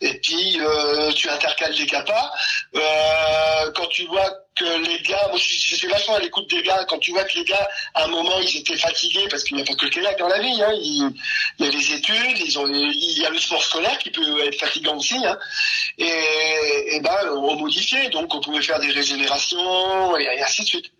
Et 0.00 0.20
puis 0.20 0.60
euh, 0.60 1.10
tu 1.12 1.28
intercales 1.28 1.74
des 1.74 1.86
capas. 1.86 2.32
Euh, 2.74 3.72
quand 3.74 3.86
tu 3.88 4.06
vois 4.06 4.30
que 4.54 4.64
les 4.64 5.00
gars, 5.02 5.28
moi 5.28 5.38
je 5.38 5.76
suis 5.76 5.88
vachement 5.88 6.16
à 6.16 6.20
l'écoute 6.20 6.48
des 6.50 6.62
gars, 6.62 6.84
quand 6.88 6.98
tu 6.98 7.12
vois 7.12 7.24
que 7.24 7.36
les 7.36 7.44
gars, 7.44 7.68
à 7.94 8.04
un 8.04 8.08
moment, 8.08 8.38
ils 8.40 8.58
étaient 8.58 8.76
fatigués, 8.76 9.26
parce 9.30 9.44
qu'il 9.44 9.56
n'y 9.56 9.62
a 9.62 9.64
pas 9.64 9.74
que 9.74 9.84
le 9.84 9.90
kayak 9.90 10.18
dans 10.18 10.28
la 10.28 10.40
vie, 10.40 10.62
hein, 10.62 10.72
il, 10.74 11.12
y 11.58 11.66
a 11.66 11.70
les 11.70 11.92
études, 11.92 12.38
ils 12.38 12.58
ont, 12.58 12.66
il 12.66 13.18
y 13.18 13.24
a 13.24 13.30
le 13.30 13.38
sport 13.38 13.62
scolaire 13.62 13.98
qui 13.98 14.10
peut 14.10 14.46
être 14.46 14.58
fatigant 14.58 14.96
aussi, 14.96 15.16
hein, 15.16 15.38
et, 15.98 16.96
et 16.96 17.00
ben 17.00 17.16
on 17.30 17.56
modifiait, 17.56 18.10
donc 18.10 18.34
on 18.34 18.40
pouvait 18.40 18.62
faire 18.62 18.80
des 18.80 18.90
régénérations, 18.90 20.16
et, 20.16 20.42
ainsi 20.42 20.62
de 20.62 20.68
suite. 20.68 20.92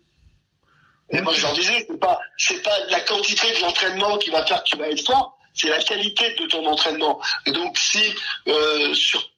Et 1.11 1.21
moi, 1.21 1.33
je 1.33 1.41
leur 1.41 1.53
disais, 1.53 1.85
c'est 1.87 1.99
pas, 1.99 2.19
c'est 2.37 2.63
pas 2.63 2.77
la 2.89 3.01
quantité 3.01 3.51
de 3.53 3.61
l'entraînement 3.61 4.17
qui 4.17 4.31
va 4.31 4.45
faire 4.45 4.63
que 4.63 4.69
tu 4.69 4.77
vas 4.77 4.89
être 4.89 5.05
fort, 5.05 5.37
c'est 5.53 5.69
la 5.69 5.81
qualité 5.83 6.33
de 6.33 6.47
ton 6.47 6.65
entraînement. 6.65 7.21
Et 7.45 7.51
donc, 7.51 7.77
si 7.77 8.01
euh, 8.47 8.93
sur 8.95 9.32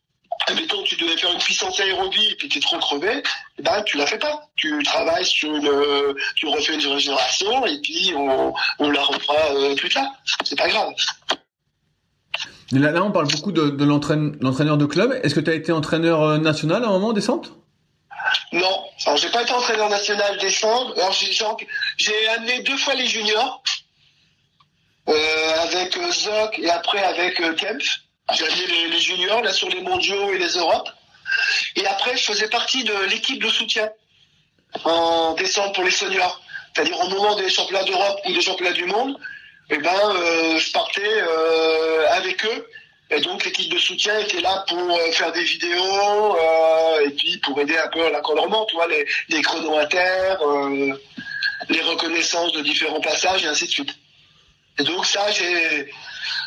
admettons, 0.48 0.84
tu 0.84 0.96
devais 0.96 1.18
faire 1.18 1.32
une 1.32 1.40
puissance 1.40 1.80
aérobie 1.80 2.28
et 2.32 2.36
puis 2.36 2.50
tu 2.50 2.58
es 2.58 2.62
trop 2.62 2.78
crevé, 2.78 3.24
eh 3.58 3.62
ben, 3.62 3.84
tu 3.84 3.98
la 3.98 4.06
fais 4.06 4.18
pas. 4.18 4.50
Tu 4.56 4.82
travailles 4.84 5.26
sur 5.26 5.56
une, 5.56 6.16
tu 6.36 6.48
refais 6.48 6.76
une 6.76 6.86
régénération 6.86 7.66
et 7.66 7.80
puis 7.82 8.14
on, 8.16 8.54
on 8.80 8.90
la 8.90 9.02
refera 9.02 9.52
euh, 9.52 9.76
plus 9.76 9.90
tard. 9.90 10.12
C'est 10.44 10.58
pas 10.58 10.68
grave. 10.68 10.94
Là, 12.72 12.92
là, 12.92 13.04
on 13.04 13.12
parle 13.12 13.28
beaucoup 13.28 13.52
de, 13.52 13.70
de 13.70 13.86
l'entraîneur 13.86 14.78
de 14.78 14.86
club. 14.86 15.20
Est-ce 15.24 15.36
que 15.36 15.40
tu 15.40 15.52
as 15.52 15.56
été 15.56 15.72
entraîneur 15.72 16.22
euh, 16.22 16.38
national 16.38 16.84
à 16.84 16.88
un 16.88 16.92
moment 16.92 17.14
descente? 17.14 17.52
Non. 18.52 18.84
Alors, 19.06 19.18
j'ai 19.18 19.30
pas 19.30 19.44
été 19.44 19.52
entraîneur 19.52 19.90
national 19.90 20.38
descente. 20.40 20.98
Alors, 20.98 21.14
j'ai 21.98 22.28
amené 22.30 22.62
deux 22.64 22.78
fois 22.78 22.96
les 22.96 23.06
juniors. 23.06 23.62
Euh, 25.08 25.62
avec 25.62 25.96
euh, 25.98 26.12
Zoc 26.12 26.58
et 26.58 26.68
après 26.68 27.04
avec 27.04 27.40
euh, 27.40 27.54
Kempf. 27.54 28.00
Amené 28.28 28.90
les, 28.90 29.00
juniors 29.00 29.42
là 29.42 29.54
sur 29.54 29.70
les 29.70 29.82
mondiaux 29.82 30.34
et 30.34 30.40
les 30.40 30.58
Europes. 30.58 30.90
Et 31.76 31.86
après, 31.86 32.18
je 32.18 32.24
faisais 32.24 32.50
partie 32.50 32.84
de 32.84 32.94
l'équipe 33.10 33.42
de 33.42 33.50
soutien 33.50 33.90
en 34.84 35.34
décembre 35.34 35.74
pour 35.74 35.84
les 35.84 35.92
seniors. 35.92 36.42
C'est-à-dire 36.74 37.00
au 37.00 37.10
moment 37.10 37.36
des 37.36 37.50
championnats 37.50 37.84
d'Europe 37.84 38.20
ou 38.26 38.34
des 38.34 38.42
championnats 38.42 38.74
du 38.74 38.86
monde, 38.86 39.18
eh 39.70 39.78
ben, 39.78 39.94
euh, 39.94 40.60
je 40.60 40.72
partais 40.72 41.02
euh, 41.06 42.08
avec 42.12 42.44
eux. 42.46 42.68
Et 43.12 43.22
donc 43.22 43.46
l'équipe 43.46 43.72
de 43.72 43.78
soutien 43.78 44.18
était 44.18 44.42
là 44.42 44.66
pour 44.68 44.80
euh, 44.80 45.12
faire 45.12 45.32
des 45.32 45.44
vidéos 45.44 46.38
et 47.06 47.12
puis 47.12 47.38
pour 47.38 47.60
aider 47.62 47.78
un 47.78 47.88
peu 47.90 48.04
à 48.06 48.10
l'encadrement, 48.10 48.66
tu 48.66 48.76
vois, 48.76 48.88
les, 48.88 49.06
les 49.30 49.42
chronos 49.44 49.86
terre, 49.86 50.40
les 51.70 51.82
reconnaissances 51.82 52.52
de 52.54 52.62
différents 52.62 53.02
passages 53.02 53.44
et 53.44 53.48
ainsi 53.48 53.66
de 53.66 53.72
suite. 53.72 53.96
Et 54.80 54.84
donc 54.84 55.06
ça, 55.06 55.32
j'ai 55.32 55.92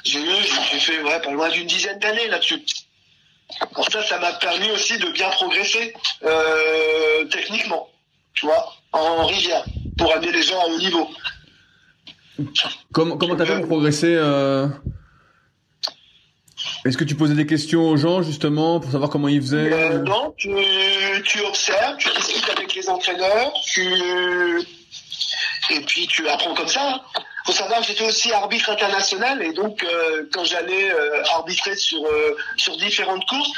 j'ai 0.05 0.21
eu, 0.21 0.45
j'ai 0.71 0.81
fait 0.81 1.03
ouais, 1.03 1.21
pas 1.21 1.31
loin 1.31 1.49
d'une 1.51 1.67
dizaine 1.67 1.99
d'années 1.99 2.29
là-dessus. 2.29 2.63
Alors 3.61 3.91
ça, 3.91 4.03
ça 4.05 4.19
m'a 4.19 4.33
permis 4.35 4.71
aussi 4.71 4.99
de 4.99 5.11
bien 5.11 5.31
progresser 5.31 5.95
euh, 6.25 7.25
techniquement, 7.31 7.89
tu 8.35 8.47
vois, 8.47 8.75
en 8.93 9.27
rivière, 9.27 9.65
pour 9.97 10.13
amener 10.13 10.33
les 10.33 10.43
gens 10.43 10.61
à 10.61 10.67
haut 10.67 10.79
niveau. 10.79 11.09
Comment 12.93 13.17
comment 13.17 13.37
t'as 13.37 13.47
fait 13.47 13.59
pour 13.59 13.69
progresser 13.69 14.15
euh... 14.15 14.69
Est-ce 16.85 16.97
que 16.97 17.05
tu 17.05 17.17
posais 17.17 17.35
des 17.35 17.47
questions 17.47 17.89
aux 17.89 17.97
gens 17.97 18.23
justement 18.23 18.81
pour 18.81 18.91
savoir 18.91 19.11
comment 19.11 19.29
ils 19.29 19.41
faisaient? 19.41 19.73
Euh, 19.73 19.99
Non, 19.99 20.33
tu, 20.37 20.51
tu 21.25 21.41
observes, 21.41 21.97
tu 21.99 22.09
discutes 22.11 22.49
avec 22.51 22.75
les 22.75 22.89
entraîneurs, 22.89 23.53
tu 23.65 24.63
et 25.71 25.81
puis 25.81 26.07
tu 26.07 26.29
apprends 26.29 26.55
comme 26.55 26.69
ça 26.69 27.03
faut 27.49 27.55
savoir 27.55 27.81
que 27.81 27.87
j'étais 27.87 28.05
aussi 28.05 28.31
arbitre 28.31 28.69
international 28.69 29.43
et 29.43 29.55
donc 29.55 29.83
euh, 29.83 30.29
quand 30.31 30.45
j'allais 30.45 30.91
euh, 30.91 31.23
arbitrer 31.33 31.75
sur 31.77 32.05
euh, 32.05 32.37
sur 32.59 32.77
différentes 32.77 33.25
courses, 33.27 33.51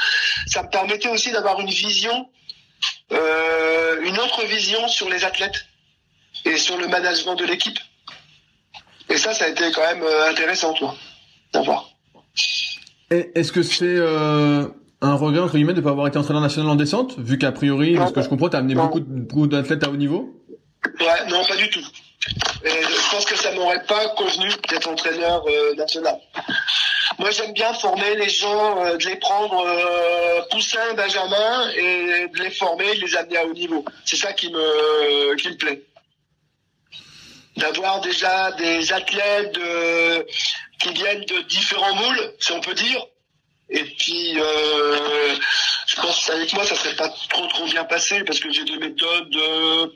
ça 0.47 0.63
me 0.63 0.69
permettait 0.69 1.09
aussi 1.09 1.33
d'avoir 1.33 1.59
une 1.59 1.69
vision, 1.69 2.29
une 3.11 4.17
autre 4.17 4.45
vision 4.45 4.87
sur 4.87 5.09
les 5.09 5.25
athlètes 5.25 5.65
et 6.45 6.55
sur 6.55 6.77
le 6.77 6.87
management 6.87 7.35
de 7.35 7.43
l'équipe. 7.43 7.77
Et 9.09 9.17
ça, 9.17 9.33
ça 9.33 9.45
a 9.45 9.47
été 9.49 9.69
quand 9.73 9.81
même 9.81 10.05
intéressant, 10.29 10.73
toi, 10.73 10.95
d'avoir. 11.51 11.89
Est-ce 13.09 13.51
que 13.51 13.61
c'est 13.61 13.99
un 15.01 15.15
regret 15.15 15.41
entre 15.41 15.55
guillemets 15.55 15.73
de 15.73 15.81
ne 15.81 15.83
pas 15.83 15.91
avoir 15.91 16.07
été 16.07 16.17
entraîneur 16.17 16.41
national 16.41 16.69
en 16.69 16.75
descente, 16.75 17.19
vu 17.19 17.37
qu'a 17.37 17.51
priori, 17.51 17.97
ce 18.07 18.13
que 18.13 18.21
je 18.21 18.29
comprends, 18.29 18.47
tu 18.47 18.55
as 18.55 18.59
amené 18.59 18.75
beaucoup, 18.75 19.01
beaucoup 19.01 19.47
d'athlètes 19.47 19.83
à 19.83 19.89
haut 19.89 19.97
niveau? 19.97 20.41
Ouais, 21.01 21.29
non, 21.29 21.43
pas 21.43 21.57
du 21.57 21.69
tout. 21.69 21.85
Et 22.63 22.69
je 22.69 23.09
pense 23.11 23.25
que 23.25 23.35
ça 23.35 23.51
m'aurait 23.53 23.83
pas 23.85 24.09
convenu 24.09 24.49
d'être 24.69 24.87
entraîneur 24.87 25.43
euh, 25.47 25.73
national. 25.75 26.19
Moi, 27.17 27.31
j'aime 27.31 27.53
bien 27.53 27.73
former 27.73 28.15
les 28.15 28.29
gens, 28.29 28.85
euh, 28.85 28.97
de 28.97 29.05
les 29.05 29.15
prendre 29.15 29.65
euh, 29.65 30.41
poussins, 30.51 30.93
benjamin, 30.93 31.71
et 31.71 32.27
de 32.27 32.37
les 32.37 32.51
former, 32.51 32.95
de 32.95 33.01
les 33.01 33.15
amener 33.15 33.37
à 33.37 33.45
haut 33.45 33.53
niveau. 33.53 33.83
C'est 34.05 34.15
ça 34.15 34.33
qui 34.33 34.51
me 34.51 35.35
qui 35.35 35.49
me 35.49 35.57
plaît. 35.57 35.81
D'avoir 37.57 38.01
déjà 38.01 38.51
des 38.53 38.93
athlètes 38.93 39.59
qui 40.79 40.93
viennent 40.93 41.25
de 41.25 41.41
différents 41.41 41.95
moules, 41.95 42.33
si 42.39 42.51
on 42.51 42.61
peut 42.61 42.73
dire. 42.73 43.03
Et 43.69 43.83
puis, 43.83 44.39
euh, 44.39 45.35
je 45.87 45.95
pense 45.95 46.25
qu'avec 46.25 46.53
moi, 46.53 46.65
ça 46.65 46.75
serait 46.75 46.95
pas 46.95 47.09
trop 47.29 47.47
trop 47.47 47.65
bien 47.65 47.83
passé 47.85 48.23
parce 48.23 48.39
que 48.39 48.51
j'ai 48.51 48.63
des 48.63 48.77
méthodes, 48.77 49.91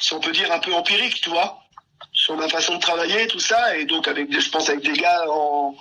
si 0.00 0.12
on 0.12 0.20
peut 0.20 0.32
dire, 0.32 0.52
un 0.52 0.58
peu 0.58 0.74
empiriques, 0.74 1.20
tu 1.20 1.30
vois 1.30 1.59
sur 2.30 2.38
ma 2.38 2.48
façon 2.48 2.76
de 2.76 2.80
travailler, 2.80 3.26
tout 3.26 3.40
ça. 3.40 3.76
Et 3.76 3.84
donc, 3.84 4.06
avec, 4.06 4.32
je 4.32 4.50
pense, 4.50 4.68
avec 4.68 4.84
des 4.84 4.92
gars 4.92 5.24
en, 5.28 5.74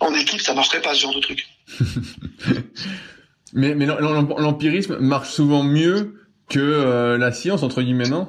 en 0.00 0.14
équipe, 0.14 0.40
ça 0.40 0.54
marcherait 0.54 0.80
pas 0.80 0.94
ce 0.94 1.00
genre 1.00 1.14
de 1.14 1.20
truc. 1.20 1.46
mais 3.52 3.74
mais 3.74 3.86
l'empirisme 3.86 4.98
marche 4.98 5.28
souvent 5.28 5.62
mieux 5.62 6.22
que 6.48 6.60
euh, 6.60 7.18
la 7.18 7.32
science, 7.32 7.62
entre 7.62 7.82
guillemets, 7.82 8.08
non? 8.08 8.28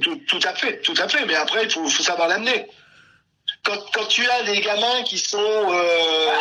Tout, 0.00 0.16
tout, 0.26 0.40
à 0.44 0.54
fait, 0.54 0.80
tout 0.80 0.94
à 0.98 1.08
fait. 1.08 1.26
Mais 1.26 1.34
après, 1.34 1.64
il 1.64 1.70
faut, 1.70 1.86
faut 1.86 2.02
savoir 2.02 2.28
l'amener. 2.28 2.66
Quand, 3.92 4.06
tu 4.06 4.26
as 4.30 4.44
des 4.44 4.60
gamins 4.62 5.02
qui 5.02 5.18
sont 5.18 5.38
euh, 5.38 6.32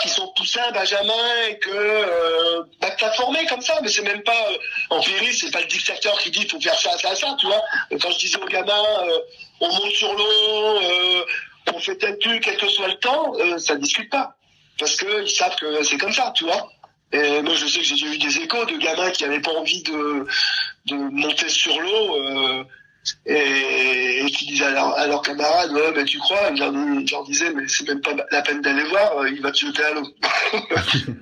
qui 0.00 0.08
sont 0.08 0.28
poussins, 0.34 0.70
Benjamin, 0.72 1.46
et 1.48 1.58
que 1.58 1.70
euh, 1.70 2.62
bah, 2.80 2.90
t'as 2.98 3.12
formé 3.12 3.44
comme 3.46 3.60
ça, 3.60 3.78
mais 3.82 3.88
c'est 3.88 4.02
même 4.02 4.22
pas 4.22 4.48
euh, 4.50 4.56
empiriste, 4.96 5.42
c'est 5.42 5.50
pas 5.50 5.60
le 5.60 5.66
dictateur 5.66 6.18
qui 6.18 6.30
dit 6.30 6.48
faut 6.48 6.60
faire 6.60 6.78
ça, 6.78 6.96
ça, 6.96 7.14
ça, 7.14 7.36
tu 7.38 7.46
vois. 7.46 7.60
Quand 8.00 8.10
je 8.10 8.18
disais 8.18 8.38
aux 8.38 8.46
gamins, 8.46 8.84
euh, 9.04 9.18
on 9.60 9.68
monte 9.68 9.92
sur 9.92 10.12
l'eau, 10.14 10.80
euh, 10.82 11.24
on 11.74 11.78
fait 11.78 11.96
tel 11.96 12.18
truc, 12.18 12.42
quel 12.44 12.56
que 12.56 12.68
soit 12.68 12.88
le 12.88 12.94
temps, 12.94 13.34
euh, 13.38 13.58
ça 13.58 13.74
ne 13.74 13.80
discute 13.80 14.10
pas. 14.10 14.36
Parce 14.78 14.96
qu'ils 14.96 15.28
savent 15.28 15.56
que 15.56 15.82
c'est 15.82 15.98
comme 15.98 16.12
ça, 16.12 16.32
tu 16.34 16.44
vois. 16.44 16.70
Et 17.12 17.42
moi, 17.42 17.54
je 17.54 17.66
sais 17.66 17.80
que 17.80 17.84
j'ai 17.84 18.06
eu 18.06 18.18
des 18.18 18.38
échos 18.38 18.64
de 18.64 18.78
gamins 18.78 19.10
qui 19.10 19.24
n'avaient 19.24 19.40
pas 19.40 19.52
envie 19.52 19.82
de, 19.82 20.26
de 20.86 20.94
monter 20.94 21.48
sur 21.50 21.78
l'eau 21.78 22.64
et, 23.26 24.24
et, 24.24 24.30
qui 24.30 24.46
disaient 24.46 24.66
à, 24.66 24.70
leur, 24.70 24.98
à 24.98 25.06
leurs 25.06 25.22
camarades, 25.22 25.72
ouais, 25.72 26.04
tu 26.04 26.18
crois? 26.18 26.54
Je 26.54 26.60
leur, 26.60 26.72
je 26.72 27.12
leur 27.12 27.24
disais, 27.24 27.50
mais 27.52 27.66
c'est 27.68 27.86
même 27.88 28.00
pas 28.00 28.12
la 28.30 28.42
peine 28.42 28.60
d'aller 28.60 28.84
voir, 28.84 29.18
euh, 29.18 29.30
il 29.30 29.40
va 29.40 29.50
te 29.52 29.58
jeter 29.58 29.82
à 29.82 29.90
l'eau. 29.92 30.06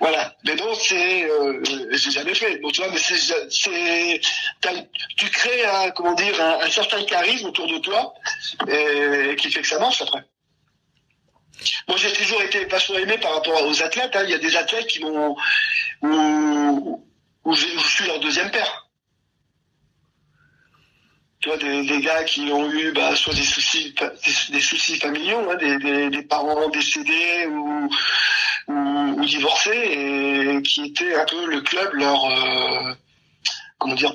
voilà. 0.00 0.36
Mais 0.44 0.56
bon, 0.56 0.74
c'est, 0.74 1.24
euh, 1.24 1.62
j'ai 1.92 2.10
jamais 2.10 2.34
fait. 2.34 2.58
Bon, 2.58 2.70
tu 2.70 2.80
vois, 2.80 2.90
mais 2.92 2.98
c'est, 2.98 3.18
c'est, 3.18 4.20
tu 5.16 5.30
crées 5.30 5.64
un, 5.64 5.90
comment 5.90 6.14
dire, 6.14 6.40
un, 6.40 6.60
un, 6.64 6.70
certain 6.70 7.02
charisme 7.04 7.48
autour 7.48 7.66
de 7.66 7.78
toi 7.78 8.14
et, 8.68 9.30
et 9.30 9.36
qui 9.36 9.50
fait 9.50 9.62
que 9.62 9.68
ça 9.68 9.78
marche 9.78 10.02
après. 10.02 10.24
Moi, 11.88 11.96
j'ai 11.96 12.12
toujours 12.12 12.42
été 12.42 12.64
vachement 12.66 12.98
aimé 12.98 13.18
par 13.18 13.34
rapport 13.34 13.66
aux 13.66 13.82
athlètes. 13.82 14.14
Hein. 14.14 14.22
Il 14.24 14.30
y 14.30 14.34
a 14.34 14.38
des 14.38 14.56
athlètes 14.56 14.86
qui 14.86 15.00
m'ont 15.00 15.36
où, 16.02 17.04
où, 17.44 17.54
je 17.54 17.66
suis 17.78 18.06
leur 18.06 18.20
deuxième 18.20 18.50
père. 18.50 18.87
Tu 21.40 21.48
vois, 21.48 21.58
des, 21.58 22.00
gars 22.00 22.24
qui 22.24 22.50
ont 22.52 22.68
eu 22.70 22.90
bah, 22.92 23.14
soit 23.14 23.34
des 23.34 23.44
soucis, 23.44 23.94
des, 24.50 24.60
soucis 24.60 24.98
familiaux, 24.98 25.48
hein, 25.50 25.56
des, 25.56 26.10
des, 26.10 26.22
parents 26.22 26.68
décédés 26.68 27.46
ou, 27.46 27.88
ou, 28.66 29.24
divorcés, 29.24 29.70
et 29.70 30.62
qui 30.62 30.86
étaient 30.86 31.14
un 31.14 31.24
peu 31.26 31.46
le 31.46 31.60
club 31.60 31.94
leur 31.94 32.24
euh, 32.24 32.92
comment 33.78 33.94
dire 33.94 34.14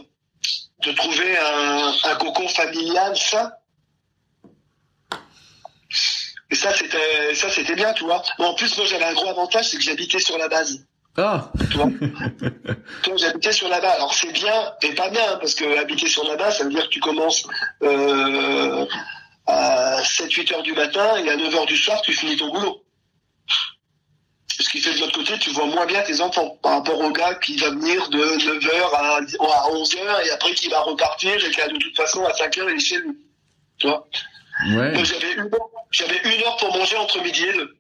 de 0.80 0.92
trouver 0.92 1.38
un, 1.38 1.94
un 2.04 2.16
cocon 2.16 2.48
familial 2.50 3.16
sain 3.16 3.54
et 6.54 6.56
ça, 6.56 6.72
c'était, 6.72 7.34
ça, 7.34 7.50
c'était 7.50 7.74
bien, 7.74 7.94
tu 7.94 8.04
vois. 8.04 8.22
En 8.38 8.54
plus, 8.54 8.78
moi, 8.78 8.86
j'avais 8.86 9.06
un 9.06 9.14
gros 9.14 9.28
avantage, 9.28 9.70
c'est 9.70 9.78
que 9.78 9.84
j'habitais 9.84 10.20
sur 10.20 10.38
la 10.38 10.48
base. 10.48 10.86
Ah. 11.18 11.52
Vois. 11.76 11.86
Donc, 13.06 13.18
j'habitais 13.18 13.52
sur 13.52 13.70
la 13.70 13.80
base. 13.80 13.96
Alors, 13.96 14.14
c'est 14.14 14.32
bien, 14.32 14.74
mais 14.82 14.94
pas 14.94 15.10
bien, 15.10 15.38
parce 15.40 15.54
que 15.54 15.78
habiter 15.78 16.08
sur 16.08 16.24
la 16.28 16.36
base, 16.36 16.58
ça 16.58 16.64
veut 16.64 16.72
dire 16.72 16.84
que 16.84 16.90
tu 16.90 17.00
commences, 17.00 17.46
euh, 17.84 18.86
à 19.46 20.02
7-8 20.02 20.54
heures 20.54 20.64
du 20.64 20.74
matin 20.74 21.18
et 21.18 21.30
à 21.30 21.36
9 21.36 21.56
heures 21.56 21.66
du 21.66 21.78
soir, 21.78 22.02
tu 22.02 22.14
finis 22.14 22.38
ton 22.38 22.50
boulot. 22.50 22.84
Ce 24.60 24.70
qui 24.70 24.80
fait 24.80 24.94
de 24.94 25.00
l'autre 25.00 25.18
côté, 25.18 25.38
tu 25.40 25.50
vois 25.50 25.66
moins 25.66 25.86
bien 25.86 26.02
tes 26.04 26.22
enfants 26.22 26.58
par 26.62 26.74
rapport 26.74 27.00
au 27.00 27.12
gars 27.12 27.36
qui 27.36 27.58
va 27.58 27.70
venir 27.72 28.08
de 28.10 28.20
9h 28.20 28.70
à, 28.94 29.18
à 29.18 29.70
11h 29.72 30.26
et 30.26 30.32
après 30.32 30.54
qui 30.54 30.70
va 30.70 30.82
repartir 30.82 31.34
et 31.34 31.52
qui 31.52 31.62
a 31.62 31.68
de 31.68 31.78
toute 31.78 31.96
façon 31.96 32.24
à 32.24 32.32
5h 32.32 32.70
il 32.70 32.76
est 32.76 32.80
chez 32.80 32.98
lui. 33.00 33.18
Tu 33.80 33.88
vois? 33.88 34.08
Ouais. 34.76 35.04
j'avais 35.04 35.34
une, 35.34 35.50
j'avais 35.90 36.18
une 36.24 36.44
heure 36.44 36.56
pour 36.58 36.78
manger 36.78 36.98
entre 36.98 37.22
midi 37.22 37.44
et 37.46 37.54
deux. 37.54 37.76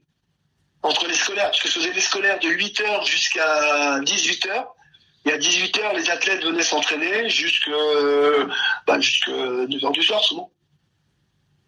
Entre 0.83 1.07
les 1.07 1.13
scolaires, 1.13 1.45
parce 1.45 1.61
que 1.61 1.69
je 1.69 1.79
faisais 1.79 1.93
les 1.93 2.01
scolaires 2.01 2.39
de 2.39 2.47
8h 2.47 3.05
jusqu'à 3.05 3.99
18h. 4.01 4.65
Et 5.25 5.31
à 5.31 5.37
18h, 5.37 5.95
les 5.95 6.09
athlètes 6.09 6.43
venaient 6.43 6.63
s'entraîner 6.63 7.29
jusqu'à 7.29 7.71
bah, 8.85 8.97
9h 8.97 9.91
du 9.93 10.03
soir, 10.03 10.21
souvent. 10.21 10.51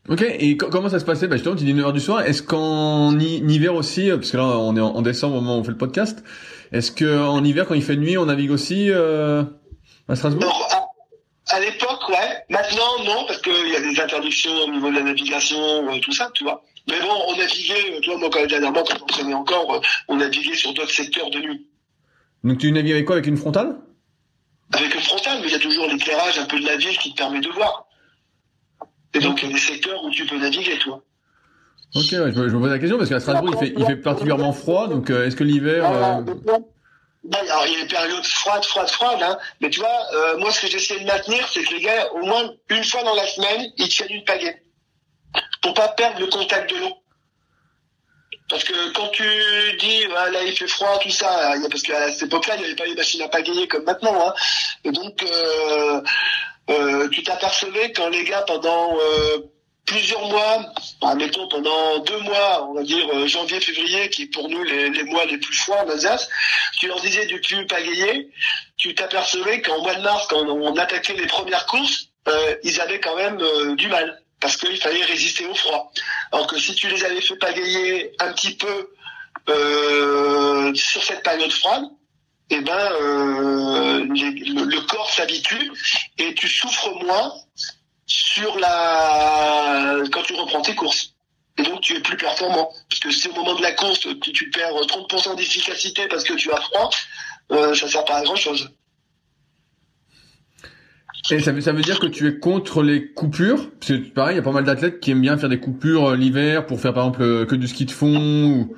Ok, 0.09 0.22
et 0.22 0.57
comment 0.57 0.89
ça 0.89 0.99
se 0.99 1.05
passait? 1.05 1.28
Bah 1.28 1.38
Justement, 1.38 1.55
tu 1.55 1.63
dis 1.63 1.74
9h 1.74 1.93
du 1.93 2.01
soir. 2.01 2.22
Est-ce 2.22 2.43
qu'en 2.43 3.18
hiver 3.18 3.74
aussi, 3.74 4.09
parce 4.09 4.32
que 4.32 4.38
là 4.38 4.43
on 4.43 4.76
est 4.76 4.82
en 4.82 5.01
décembre 5.01 5.38
au 5.38 5.41
moment 5.41 5.57
où 5.57 5.61
on 5.61 5.63
fait 5.63 5.72
le 5.72 5.78
podcast, 5.78 6.24
est-ce 6.72 6.91
qu'en 6.91 7.43
hiver, 7.43 7.66
quand 7.66 7.74
il 7.74 7.84
fait 7.84 7.95
nuit, 7.95 8.18
on 8.18 8.26
navigue 8.26 8.51
aussi 8.51 8.89
euh, 8.89 9.43
à 10.07 10.16
Strasbourg? 10.16 10.68
À, 11.47 11.59
l'époque, 11.59 12.09
ouais. 12.09 12.43
Maintenant, 12.49 13.03
non, 13.05 13.26
parce 13.28 13.41
qu'il 13.41 13.70
y 13.70 13.76
a 13.76 13.80
des 13.80 13.99
interdictions 13.99 14.51
au 14.66 14.72
niveau 14.72 14.89
de 14.89 14.95
la 14.95 15.03
navigation, 15.03 15.57
euh, 15.57 15.99
tout 16.01 16.11
ça, 16.11 16.30
tu 16.34 16.43
vois. 16.43 16.63
Mais 16.88 17.00
bon, 17.00 17.16
on 17.28 17.36
naviguait, 17.36 18.00
toi, 18.02 18.18
moi, 18.18 18.30
quand, 18.32 18.46
dernièrement, 18.46 18.84
quand 18.84 19.02
on 19.02 19.06
traînait 19.06 19.34
encore, 19.34 19.76
euh, 19.76 19.80
on 20.08 20.18
naviguait 20.18 20.56
sur 20.56 20.74
d'autres 20.74 20.92
secteurs 20.92 21.30
de 21.32 21.40
nuit. 21.40 21.68
Donc 22.44 22.60
tu 22.60 22.72
navigues 22.72 22.94
avec 22.94 23.06
quoi? 23.06 23.16
Avec 23.16 23.28
une 23.28 23.38
frontale? 23.38 23.78
Avec 24.74 24.94
une 24.94 25.02
frontale, 25.02 25.40
mais 25.42 25.48
il 25.48 25.52
y 25.52 25.56
a 25.56 25.60
toujours 25.60 25.88
l'éclairage 25.88 26.38
un 26.38 26.46
peu 26.46 26.60
de 26.60 26.66
la 26.66 26.78
ville 26.78 26.98
qui 26.98 27.12
te 27.12 27.18
permet 27.18 27.42
de 27.42 27.50
voir. 27.50 27.88
Et 29.16 29.20
donc, 29.20 29.42
il 29.42 29.48
y 29.48 29.52
a 29.52 29.54
des 29.56 29.60
secteurs 29.60 30.04
où 30.04 30.12
tu 30.12 30.26
peux 30.26 30.38
naviguer, 30.38 30.78
toi. 30.80 31.02
Ok, 31.96 32.10
je, 32.10 32.18
me, 32.18 32.60
pose 32.60 32.70
la 32.70 32.80
question 32.80 32.98
parce 32.98 33.10
qu'à 33.10 33.20
Strasbourg, 33.20 33.52
il 33.54 33.68
fait, 33.68 33.74
il 33.78 33.86
fait 33.86 33.96
particulièrement 33.96 34.52
froid, 34.52 34.88
donc 34.88 35.10
euh, 35.10 35.26
est-ce 35.26 35.36
que 35.36 35.46
l'hiver... 35.46 35.86
Euh... 35.90 36.22
alors, 37.32 37.66
il 37.68 37.74
y 37.74 37.78
a 37.78 37.82
des 37.84 37.88
périodes 37.88 38.26
froides, 38.26 38.66
froides, 38.66 38.90
froides, 38.90 39.24
hein. 39.24 39.38
mais 39.62 39.70
tu 39.70 39.80
vois, 39.80 39.98
euh, 40.14 40.38
moi, 40.38 40.52
ce 40.52 40.62
que 40.62 40.68
j'essaie 40.68 41.00
de 41.00 41.06
maintenir, 41.06 41.48
c'est 41.48 41.64
que 41.64 41.74
les 41.74 41.82
gars, 41.82 42.12
au 42.12 42.26
moins 42.26 42.52
une 42.70 42.84
fois 42.84 43.02
dans 43.04 43.16
la 43.16 43.26
semaine, 43.26 43.72
ils 43.78 43.88
tiennent 43.88 44.12
une 44.12 44.26
pagaie 44.26 44.62
pour 45.66 45.74
pas 45.74 45.88
perdre 45.88 46.20
le 46.20 46.28
contact 46.28 46.70
de 46.70 46.76
l'eau. 46.78 46.95
Parce 48.49 48.63
que 48.63 48.93
quand 48.93 49.07
tu 49.07 49.24
dis, 49.80 50.03
là, 50.05 50.43
il 50.45 50.55
fait 50.55 50.68
froid, 50.68 50.99
tout 50.99 51.09
ça, 51.09 51.53
parce 51.72 51.82
qu'à 51.82 52.13
cette 52.13 52.28
époque-là, 52.28 52.55
il 52.55 52.59
n'y 52.59 52.66
avait 52.66 52.76
pas 52.76 52.86
les 52.86 52.93
machines 52.93 53.24
à 53.24 53.30
pagayer 53.30 53.68
comme 53.68 53.84
maintenant, 53.84 54.28
hein. 54.28 54.34
et 54.84 54.91
donc... 54.91 55.24
Euh, 55.24 56.01
euh, 56.68 57.07
tu 57.09 57.22
t'apercevais 57.22 57.91
quand 57.91 58.09
les 58.09 58.24
gars 58.24 58.41
pendant 58.41 58.97
euh, 58.97 59.38
plusieurs 59.86 60.28
mois, 60.28 60.74
mettons 61.16 61.47
pendant 61.47 61.99
deux 61.99 62.18
mois, 62.22 62.68
on 62.68 62.74
va 62.74 62.82
dire 62.82 63.28
janvier, 63.28 63.59
février, 63.59 64.09
qui 64.09 64.24
est 64.24 64.34
pour 64.34 64.49
nous 64.49 64.63
les, 64.63 65.03
mois 65.03 65.26
les 65.26 65.38
plus 65.38 65.53
froids 65.53 65.86
en 65.86 65.89
Alsace, 65.91 66.28
tu 66.80 66.88
leur 66.88 66.99
disais 67.01 67.28
du 67.28 67.39
plus 67.39 67.68
pagayer, 67.68 68.32
tu 68.78 68.95
t'apercevais 68.95 69.61
qu'en 69.61 69.80
mois 69.84 69.93
de 69.93 70.01
mars, 70.01 70.26
quand 70.28 70.41
on 70.41 70.76
attaquait 70.76 71.13
les 71.13 71.28
premières 71.28 71.68
courses, 71.68 72.07
ils 72.63 72.82
avaient 72.82 72.99
quand 72.99 73.16
même 73.16 73.38
du 73.76 73.88
mal 73.88 74.25
parce 74.40 74.58
qu'il 74.58 74.78
fallait 74.78 75.04
résister 75.04 75.46
au 75.46 75.56
froid. 75.56 75.92
Alors 76.32 76.48
que 76.48 76.60
si 76.60 76.76
tu 76.76 76.88
les 76.88 77.04
avais 77.04 77.22
fait 77.22 77.38
pagayer 77.38 78.12
un 78.20 78.34
petit 78.34 78.56
peu 78.56 78.92
sur 80.74 81.04
cette 81.04 81.24
période 81.24 81.52
froide, 81.52 81.86
eh 82.50 82.62
ben 82.62 82.92
euh, 83.02 84.06
le, 84.06 84.88
corps 84.88 85.12
s'habitue 85.12 85.72
et 86.18 86.34
tu 86.36 86.48
souffres 86.48 86.94
moins 87.04 87.34
sur 88.06 88.58
la 88.60 89.98
quand 90.12 90.22
tu 90.22 90.34
reprends 90.36 90.62
tes 90.62 90.76
courses. 90.76 91.14
Et 91.58 91.64
donc 91.64 91.82
tu 91.82 91.96
es 91.96 92.02
plus 92.02 92.18
performant. 92.18 92.72
Parce 92.90 93.00
que 93.00 93.12
si 93.12 93.28
au 93.30 93.34
moment 93.34 93.56
de 93.56 93.64
la 93.64 93.72
course 93.72 94.00
tu, 94.00 94.32
tu 94.32 94.50
perds 94.52 94.74
30% 94.74 95.36
d'efficacité 95.36 96.08
parce 96.08 96.24
que 96.24 96.34
tu 96.34 96.52
as 96.52 96.62
froid, 96.62 96.90
euh, 97.52 97.74
ça 97.74 97.88
sert 97.88 98.06
pas 98.06 98.18
à 98.18 98.24
grand 98.24 98.36
chose. 98.36 98.70
Et 101.32 101.40
ça 101.40 101.52
veut, 101.52 101.62
ça 101.62 101.72
veut 101.72 101.82
dire 101.82 102.00
que 102.00 102.08
tu 102.08 102.28
es 102.28 102.38
contre 102.38 102.84
les 102.84 103.12
coupures? 103.12 103.72
Parce 103.80 103.92
que 103.94 104.10
pareil, 104.10 104.36
il 104.36 104.38
y 104.38 104.42
a 104.42 104.44
pas 104.44 104.52
mal 104.52 104.64
d'athlètes 104.64 105.00
qui 105.00 105.12
aiment 105.12 105.22
bien 105.22 105.38
faire 105.38 105.50
des 105.50 105.60
coupures 105.60 106.10
euh, 106.10 106.16
l'hiver 106.16 106.66
pour 106.66 106.80
faire 106.80 106.94
par 106.94 107.06
exemple 107.06 107.24
euh, 107.24 107.46
que 107.46 107.56
du 107.56 107.68
ski 107.68 107.86
de 107.86 107.92
fond 107.92 108.46
ou 108.46 108.76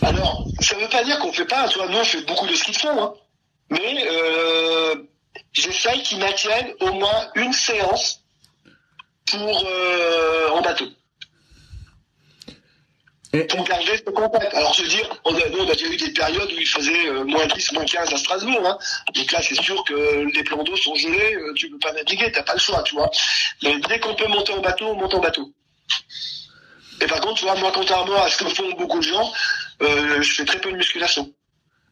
alors, 0.00 0.46
ça 0.60 0.76
veut 0.76 0.88
pas 0.88 1.02
dire 1.02 1.18
qu'on 1.18 1.32
fait 1.32 1.44
pas, 1.44 1.68
tu 1.68 1.78
vois, 1.78 1.88
nous 1.88 1.98
on 1.98 2.04
fait 2.04 2.24
beaucoup 2.24 2.46
de 2.46 2.54
ski 2.54 2.72
de 2.72 2.76
fond, 2.76 3.02
hein. 3.02 3.14
mais 3.70 4.06
euh, 4.06 4.94
j'essaye 5.52 6.02
qu'ils 6.02 6.20
maintiennent 6.20 6.72
au 6.80 6.92
moins 6.92 7.28
une 7.34 7.52
séance 7.52 8.22
pour 9.30 9.64
euh, 9.66 10.50
en 10.50 10.62
bateau. 10.62 10.86
Et, 13.34 13.44
pour 13.44 13.62
garder 13.64 13.96
ce 13.96 14.10
contact. 14.10 14.54
Alors 14.54 14.72
je 14.72 14.82
veux 14.82 14.88
dire, 14.88 15.08
on 15.24 15.34
a, 15.34 15.48
nous, 15.50 15.58
on 15.58 15.68
a 15.68 15.74
déjà 15.74 15.86
eu 15.86 15.96
des 15.96 16.10
périodes 16.12 16.50
où 16.50 16.58
il 16.58 16.66
faisait 16.66 17.08
euh, 17.08 17.24
moins 17.24 17.46
10, 17.46 17.72
moins 17.72 17.84
15 17.84 18.12
à 18.12 18.16
Strasbourg. 18.16 18.62
Hein. 18.64 18.78
Donc 19.14 19.32
là, 19.32 19.40
c'est 19.42 19.60
sûr 19.60 19.84
que 19.84 20.26
les 20.34 20.42
plans 20.44 20.62
d'eau 20.64 20.76
sont 20.76 20.94
gelés, 20.94 21.34
euh, 21.34 21.52
tu 21.54 21.68
peux 21.68 21.78
pas 21.78 21.92
naviguer, 21.92 22.32
t'as 22.32 22.42
pas 22.42 22.54
le 22.54 22.58
choix, 22.60 22.82
tu 22.84 22.94
vois. 22.94 23.10
Mais 23.62 23.78
dès 23.88 24.00
qu'on 24.00 24.14
peut 24.14 24.28
monter 24.28 24.54
en 24.54 24.60
bateau, 24.60 24.86
on 24.86 24.94
monte 24.94 25.14
en 25.14 25.20
bateau. 25.20 25.52
Et 27.00 27.06
par 27.06 27.20
contre, 27.20 27.34
tu 27.34 27.44
vois, 27.44 27.56
moi, 27.56 27.70
contrairement 27.74 28.22
à 28.22 28.28
ce 28.28 28.38
que 28.38 28.48
font 28.48 28.72
beaucoup 28.78 28.98
de 28.98 29.04
gens, 29.04 29.30
euh, 29.82 30.22
je 30.22 30.32
fais 30.32 30.44
très 30.44 30.60
peu 30.60 30.72
de 30.72 30.76
musculation. 30.76 31.30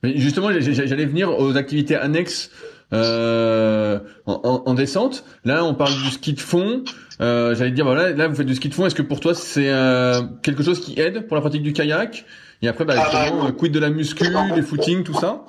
Mais 0.03 0.19
justement, 0.19 0.51
j'allais 0.53 1.07
venir 1.07 1.31
aux 1.39 1.57
activités 1.57 1.97
annexes 1.97 2.51
euh, 2.93 3.99
en, 4.27 4.63
en, 4.67 4.75
descente. 4.75 5.25
Là, 5.45 5.65
on 5.65 5.75
parle 5.75 5.95
du 5.95 6.11
ski 6.11 6.33
de 6.33 6.41
fond. 6.41 6.85
Euh, 7.21 7.55
j'allais 7.55 7.71
dire, 7.71 7.85
voilà, 7.85 8.11
là, 8.11 8.29
vous 8.29 8.35
faites 8.35 8.47
du 8.47 8.55
ski 8.55 8.69
de 8.69 8.75
fond. 8.75 8.87
Est-ce 8.87 8.95
que 8.95 9.03
pour 9.03 9.21
toi, 9.21 9.35
c'est 9.35 9.69
euh, 9.69 10.23
quelque 10.43 10.63
chose 10.63 10.81
qui 10.81 10.99
aide 11.01 11.27
pour 11.27 11.37
la 11.37 11.41
pratique 11.41 11.63
du 11.63 11.73
kayak? 11.73 12.25
Et 12.63 12.69
après, 12.69 12.85
bah, 12.85 12.95
ah, 12.97 13.31
bah 13.31 13.53
quid 13.57 13.73
de 13.73 13.79
la 13.79 13.91
muscu, 13.91 14.25
des 14.55 14.63
footings, 14.63 15.05
tout 15.05 15.15
ça? 15.15 15.45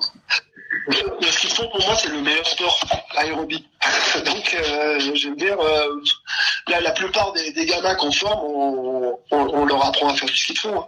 Le 0.88 1.26
ski 1.26 1.48
de 1.48 1.52
fond, 1.52 1.68
pour 1.70 1.84
moi, 1.84 1.96
c'est 1.96 2.10
le 2.10 2.20
meilleur 2.20 2.46
sport 2.46 2.80
aérobie. 3.16 3.66
Donc, 4.24 4.56
euh, 4.58 4.98
je 4.98 5.28
veux 5.28 5.36
dire, 5.36 5.58
euh, 5.60 6.00
la, 6.68 6.90
plupart 6.92 7.32
des, 7.32 7.52
des 7.52 7.66
gamins 7.66 7.94
qu'on 7.96 8.12
forme, 8.12 8.40
on, 8.44 9.18
on, 9.30 9.36
on, 9.36 9.64
leur 9.66 9.84
apprend 9.84 10.08
à 10.08 10.14
faire 10.14 10.28
du 10.28 10.36
ski 10.36 10.54
de 10.54 10.58
fond. 10.58 10.80
Hein. 10.80 10.86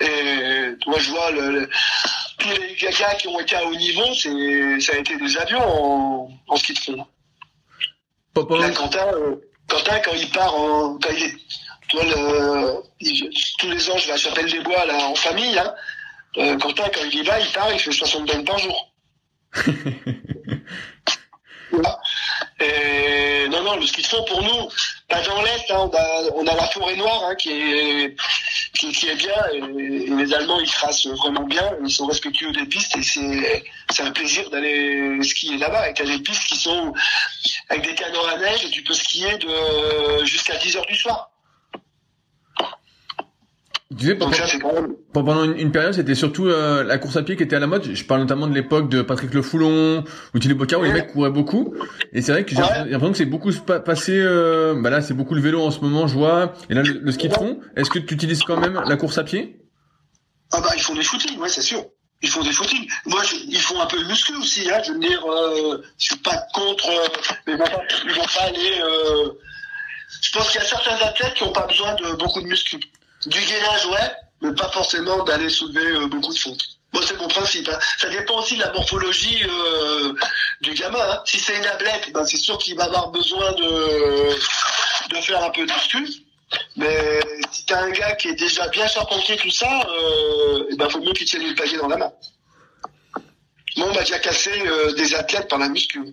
Et 0.00 0.76
moi, 0.86 0.98
je 0.98 1.10
vois 1.10 1.30
le, 1.30 1.68
tous 2.38 2.48
les 2.48 2.74
gars 2.76 3.14
qui 3.14 3.28
ont 3.28 3.38
été 3.38 3.56
à 3.56 3.64
haut 3.64 3.74
niveau, 3.74 4.14
c'est, 4.14 4.80
ça 4.80 4.94
a 4.94 4.98
été 4.98 5.16
des 5.16 5.36
avions 5.36 5.62
en, 5.62 6.30
en 6.48 6.56
ski 6.56 6.74
de 6.74 6.78
fond. 6.78 7.06
Là, 8.36 8.70
Quentin, 8.70 9.06
euh, 9.14 9.36
Quentin, 9.70 10.00
quand 10.00 10.12
il 10.14 10.30
part, 10.30 10.54
en, 10.54 10.98
quand 10.98 11.10
il 11.10 11.24
est, 11.24 11.36
toi, 11.88 12.02
le, 12.04 12.82
tous 13.58 13.70
les 13.70 13.90
ans, 13.90 13.98
je 13.98 14.06
vais 14.08 14.12
à 14.12 14.16
Chapelle 14.16 14.50
des 14.50 14.60
Bois 14.60 14.84
là 14.84 14.96
en 15.06 15.14
famille. 15.14 15.58
Hein, 15.58 15.74
euh, 16.38 16.56
Quentin, 16.58 16.88
quand 16.94 17.02
il 17.04 17.20
y 17.20 17.22
va, 17.22 17.40
il 17.40 17.50
part, 17.52 17.72
il 17.72 17.78
fait 17.78 17.92
60 17.92 18.28
tonnes 18.28 18.44
par 18.44 18.58
jour. 18.58 18.92
Et 22.60 23.48
non, 23.48 23.62
non, 23.62 23.76
le 23.76 23.86
ski 23.86 24.02
de 24.02 24.06
fond 24.06 24.22
pour 24.24 24.42
nous, 24.42 24.68
pas 25.08 25.22
dans 25.22 25.40
l'Est, 25.42 25.70
hein, 25.70 25.90
on, 26.34 26.46
a, 26.46 26.54
la 26.54 26.66
forêt 26.68 26.96
noire 26.96 27.24
hein, 27.24 27.34
qui, 27.36 27.50
est, 27.50 28.14
qui, 28.88 29.08
est 29.08 29.14
bien, 29.14 29.34
et, 29.52 29.60
les 29.60 30.34
Allemands 30.34 30.60
ils 30.60 30.70
tracent 30.70 31.06
vraiment 31.06 31.42
bien, 31.42 31.74
ils 31.84 31.90
sont 31.90 32.06
respectueux 32.06 32.52
des 32.52 32.66
pistes 32.66 32.96
et 32.96 33.02
c'est, 33.02 34.02
un 34.02 34.10
plaisir 34.12 34.48
d'aller 34.50 35.22
skier 35.22 35.58
là-bas. 35.58 35.90
Et 35.90 35.94
t'as 35.94 36.04
des 36.04 36.18
pistes 36.18 36.44
qui 36.44 36.56
sont 36.56 36.92
avec 37.68 37.84
des 37.84 37.94
canons 37.94 38.24
à 38.24 38.38
neige 38.38 38.64
et 38.64 38.70
tu 38.70 38.82
peux 38.82 38.94
skier 38.94 39.36
de 39.38 40.24
jusqu'à 40.24 40.56
10 40.56 40.76
heures 40.76 40.86
du 40.86 40.96
soir. 40.96 41.29
Tu 43.98 44.06
sais, 44.06 44.14
pendant, 45.12 45.42
une, 45.52 45.72
période, 45.72 45.94
c'était 45.94 46.14
surtout 46.14 46.46
euh, 46.46 46.84
la 46.84 46.98
course 46.98 47.16
à 47.16 47.22
pied 47.24 47.36
qui 47.36 47.42
était 47.42 47.56
à 47.56 47.58
la 47.58 47.66
mode. 47.66 47.92
Je 47.92 48.04
parle 48.04 48.20
notamment 48.20 48.46
de 48.46 48.54
l'époque 48.54 48.88
de 48.88 49.02
Patrick 49.02 49.34
Le 49.34 49.42
Foulon 49.42 50.04
ou 50.32 50.38
Thierry 50.38 50.54
Bocard 50.54 50.80
où 50.80 50.84
les 50.84 50.92
mecs 50.92 51.12
couraient 51.12 51.30
beaucoup. 51.30 51.74
Et 52.12 52.22
c'est 52.22 52.30
vrai 52.30 52.44
que 52.44 52.54
j'ai 52.54 52.60
l'impression 52.60 53.10
que 53.10 53.18
c'est 53.18 53.24
beaucoup 53.24 53.50
passé. 53.52 54.12
Euh, 54.16 54.80
bah 54.80 54.90
là, 54.90 55.00
c'est 55.00 55.14
beaucoup 55.14 55.34
le 55.34 55.40
vélo 55.40 55.60
en 55.60 55.72
ce 55.72 55.80
moment, 55.80 56.06
je 56.06 56.14
vois. 56.14 56.52
Et 56.68 56.74
là, 56.74 56.82
le, 56.82 57.10
ski 57.10 57.28
de 57.28 57.34
fond. 57.34 57.58
Est-ce 57.74 57.90
que 57.90 57.98
tu 57.98 58.14
utilises 58.14 58.44
quand 58.44 58.60
même 58.60 58.80
la 58.86 58.96
course 58.96 59.18
à 59.18 59.24
pied? 59.24 59.60
Ah 60.52 60.60
bah, 60.60 60.70
ils 60.76 60.82
font 60.82 60.94
des 60.94 61.02
footings, 61.02 61.38
ouais, 61.38 61.48
c'est 61.48 61.62
sûr. 61.62 61.84
Ils 62.22 62.28
font 62.28 62.42
des 62.42 62.52
footings. 62.52 62.88
Moi, 63.06 63.22
ils 63.48 63.60
font 63.60 63.80
un 63.80 63.86
peu 63.86 63.98
de 63.98 64.04
muscu 64.04 64.36
aussi. 64.36 64.70
Hein. 64.70 64.82
Je 64.86 64.92
veux 64.92 65.00
dire, 65.00 65.24
euh, 65.26 65.82
je 65.98 66.04
suis 66.04 66.16
pas 66.16 66.36
contre. 66.54 66.88
Euh, 66.88 67.08
mais 67.46 67.54
ils 67.54 67.58
vont 67.58 67.64
pas, 67.64 67.82
ils 68.04 68.12
vont 68.12 68.22
pas 68.22 68.42
aller. 68.42 68.80
Euh, 68.82 69.30
je 70.22 70.32
pense 70.32 70.50
qu'il 70.50 70.60
y 70.60 70.64
a 70.64 70.66
certains 70.66 70.96
athlètes 71.04 71.34
qui 71.34 71.42
ont 71.44 71.52
pas 71.52 71.66
besoin 71.66 71.94
de 71.94 72.16
beaucoup 72.16 72.40
de 72.40 72.46
muscu. 72.46 72.78
Du 73.26 73.38
gainage, 73.38 73.86
ouais, 73.86 74.12
mais 74.40 74.54
pas 74.54 74.70
forcément 74.70 75.22
d'aller 75.24 75.50
soulever 75.50 75.86
euh, 75.92 76.06
beaucoup 76.06 76.32
de 76.32 76.38
fonte. 76.38 76.62
Bon, 76.92 77.00
c'est 77.02 77.16
mon 77.18 77.28
principe. 77.28 77.68
Hein. 77.68 77.78
Ça 77.98 78.08
dépend 78.08 78.38
aussi 78.38 78.56
de 78.56 78.60
la 78.60 78.72
morphologie 78.72 79.44
euh, 79.44 80.12
du 80.62 80.72
gamin. 80.74 80.98
Hein. 80.98 81.22
Si 81.26 81.38
c'est 81.38 81.56
une 81.56 81.66
ablette, 81.66 82.10
ben, 82.12 82.24
c'est 82.24 82.38
sûr 82.38 82.56
qu'il 82.58 82.76
va 82.76 82.84
avoir 82.84 83.10
besoin 83.10 83.52
de, 83.52 84.34
de 85.10 85.16
faire 85.20 85.44
un 85.44 85.50
peu 85.50 85.66
de 85.66 85.72
muscu. 85.72 86.08
Mais 86.76 87.20
si 87.52 87.64
t'as 87.66 87.82
un 87.82 87.90
gars 87.90 88.16
qui 88.16 88.28
est 88.28 88.34
déjà 88.34 88.66
bien 88.68 88.88
charpentier, 88.88 89.36
tout 89.36 89.50
ça, 89.50 89.86
euh, 89.88 90.64
eh 90.70 90.76
ben 90.76 90.88
faut 90.88 91.00
mieux 91.00 91.12
qu'il 91.12 91.26
tienne 91.26 91.46
le 91.46 91.54
paquet 91.54 91.76
dans 91.76 91.88
la 91.88 91.96
main. 91.96 92.12
Moi, 93.76 93.86
on 93.88 93.94
m'a 93.94 94.00
déjà 94.00 94.18
cassé 94.18 94.50
des 94.96 95.14
athlètes 95.14 95.48
par 95.48 95.60
la 95.60 95.68
muscu 95.68 96.12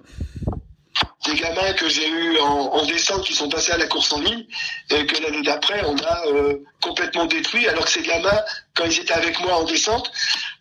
des 1.27 1.35
gamins 1.35 1.73
que 1.73 1.87
j'ai 1.89 2.07
eu 2.07 2.39
en, 2.39 2.85
descente 2.85 3.25
qui 3.25 3.33
sont 3.33 3.49
passés 3.49 3.71
à 3.71 3.77
la 3.77 3.87
course 3.87 4.11
en 4.13 4.21
ligne 4.21 4.45
et 4.89 5.05
que 5.05 5.21
l'année 5.21 5.41
d'après 5.43 5.83
on 5.85 5.97
a 5.97 6.25
euh, 6.27 6.63
complètement 6.81 7.25
détruit 7.25 7.67
alors 7.67 7.85
que 7.85 7.91
ces 7.91 8.01
gamins 8.01 8.41
quand 8.75 8.85
ils 8.85 8.99
étaient 8.99 9.13
avec 9.13 9.39
moi 9.41 9.55
en 9.57 9.63
descente 9.63 10.11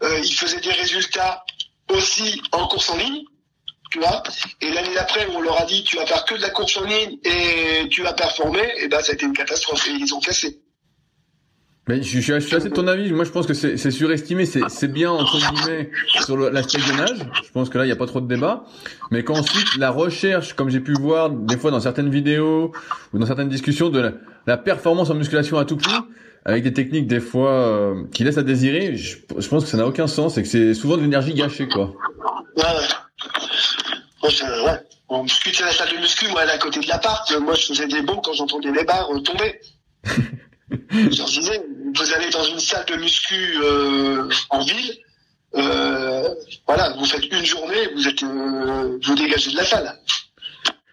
euh, 0.03 0.21
ils 0.25 0.35
faisaient 0.35 0.61
des 0.61 0.73
résultats 0.73 1.45
aussi 1.89 2.43
en 2.53 2.67
course 2.69 2.91
en 2.91 2.97
ligne 2.97 3.23
tu 3.93 4.01
vois. 4.01 4.23
Et 4.61 4.71
l'année 4.73 4.95
d'après, 4.95 5.29
on 5.29 5.41
leur 5.41 5.61
a 5.61 5.65
dit, 5.65 5.85
tu 5.85 5.97
vas 5.97 6.07
faire 6.07 6.25
que 6.25 6.35
de 6.35 6.43
la 6.43 6.51
course 6.51 6.77
en 6.77 6.83
ligne 6.83 7.19
et 7.25 7.89
tu 7.89 8.03
vas 8.03 8.15
performer, 8.15 8.69
et 8.79 8.89
ben, 8.89 9.01
ça 9.01 9.13
a 9.13 9.15
été 9.15 9.25
une 9.25 9.33
catastrophe 9.33 9.87
et 9.87 9.93
ils 9.93 10.13
ont 10.13 10.19
cassé. 10.19 10.61
Mais 11.89 12.03
je, 12.03 12.19
suis, 12.19 12.33
assez 12.33 12.69
de 12.69 12.75
ton 12.75 12.89
avis. 12.89 13.13
Moi, 13.13 13.25
je 13.25 13.31
pense 13.31 13.47
que 13.47 13.55
c'est 13.55 13.91
surestimé. 13.93 14.45
C'est 14.45 14.89
bien 14.89 15.11
entre 15.11 15.39
guillemets 15.39 15.91
sur 16.25 16.37
l'aspect 16.37 16.81
gainage. 16.81 17.19
Je 17.45 17.51
pense 17.53 17.69
que 17.69 17.79
là, 17.79 17.85
il 17.85 17.87
n'y 17.87 17.93
a 17.93 17.97
pas 17.97 18.07
trop 18.07 18.21
de 18.21 18.27
débat. 18.27 18.65
Mais 19.13 19.23
qu'ensuite, 19.23 19.77
la 19.79 19.91
recherche, 19.91 20.55
comme 20.55 20.69
j'ai 20.69 20.81
pu 20.81 20.95
voir 20.95 21.31
des 21.31 21.57
fois 21.57 21.71
dans 21.71 21.79
certaines 21.79 22.11
vidéos 22.11 22.73
ou 23.13 23.19
dans 23.19 23.27
certaines 23.27 23.49
discussions, 23.49 23.89
de 23.89 24.15
la, 24.47 24.57
performance 24.57 25.11
en 25.11 25.15
musculation 25.15 25.59
à 25.59 25.65
tout 25.65 25.77
prix, 25.77 25.95
avec 26.45 26.65
des 26.65 26.73
techniques 26.73 27.07
des 27.07 27.21
fois 27.21 27.53
euh, 27.53 28.05
qui 28.13 28.25
laissent 28.25 28.39
à 28.39 28.43
désirer, 28.43 28.97
je, 28.97 29.19
pense 29.49 29.63
que 29.63 29.71
ça 29.71 29.77
n'a 29.77 29.87
aucun 29.87 30.09
sens 30.09 30.39
et 30.39 30.43
que 30.43 30.49
c'est 30.49 30.75
souvent 30.75 30.97
de 30.97 31.03
l'énergie 31.03 31.35
gâchée, 31.35 31.69
quoi. 31.69 31.93
Ouais, 32.57 32.65
ouais. 32.65 32.89
Moi, 34.23 34.31
ouais. 34.65 34.81
On 35.09 35.23
muscu, 35.23 35.53
la 35.63 35.71
salle 35.71 35.91
de 35.95 36.01
muscu, 36.01 36.27
moi, 36.31 36.43
elle 36.43 36.49
est 36.49 36.55
à 36.55 36.59
côté 36.59 36.81
de 36.81 36.89
l'appart. 36.89 37.33
Moi, 37.41 37.55
je 37.55 37.67
faisais 37.67 37.87
des 37.87 38.03
bons 38.03 38.17
quand 38.17 38.33
j'entendais 38.33 38.73
les 38.73 38.83
barres 38.83 39.09
tomber. 39.25 39.61
je 40.71 41.41
disais, 41.41 41.63
vous 41.95 42.13
allez 42.13 42.31
dans 42.31 42.45
une 42.45 42.59
salle 42.59 42.85
de 42.87 42.97
muscu 42.97 43.57
euh, 43.63 44.29
en 44.51 44.65
ville, 44.65 44.99
euh, 45.55 46.35
voilà, 46.67 46.91
vous 46.91 47.05
faites 47.05 47.25
une 47.27 47.45
journée, 47.45 47.89
vous 47.95 48.09
êtes, 48.09 48.23
euh, 48.23 48.99
vous 49.03 49.15
dégagez 49.15 49.53
de 49.53 49.57
la 49.57 49.65
salle. 49.65 49.99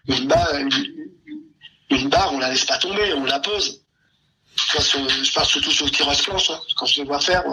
Une 0.06 0.26
barre, 0.28 0.54
une, 1.90 2.08
barre, 2.08 2.32
on 2.32 2.38
la 2.38 2.50
laisse 2.50 2.64
pas 2.64 2.78
tomber, 2.78 3.12
on 3.14 3.24
la 3.24 3.40
pose. 3.40 3.80
Je 4.56 5.34
parle, 5.34 5.46
surtout 5.46 5.70
sur 5.70 5.86
le 5.86 5.90
tirage 5.90 6.22
planche, 6.22 6.50
quand 6.76 6.86
je 6.86 7.00
les 7.00 7.06
vois 7.06 7.20
faire. 7.20 7.44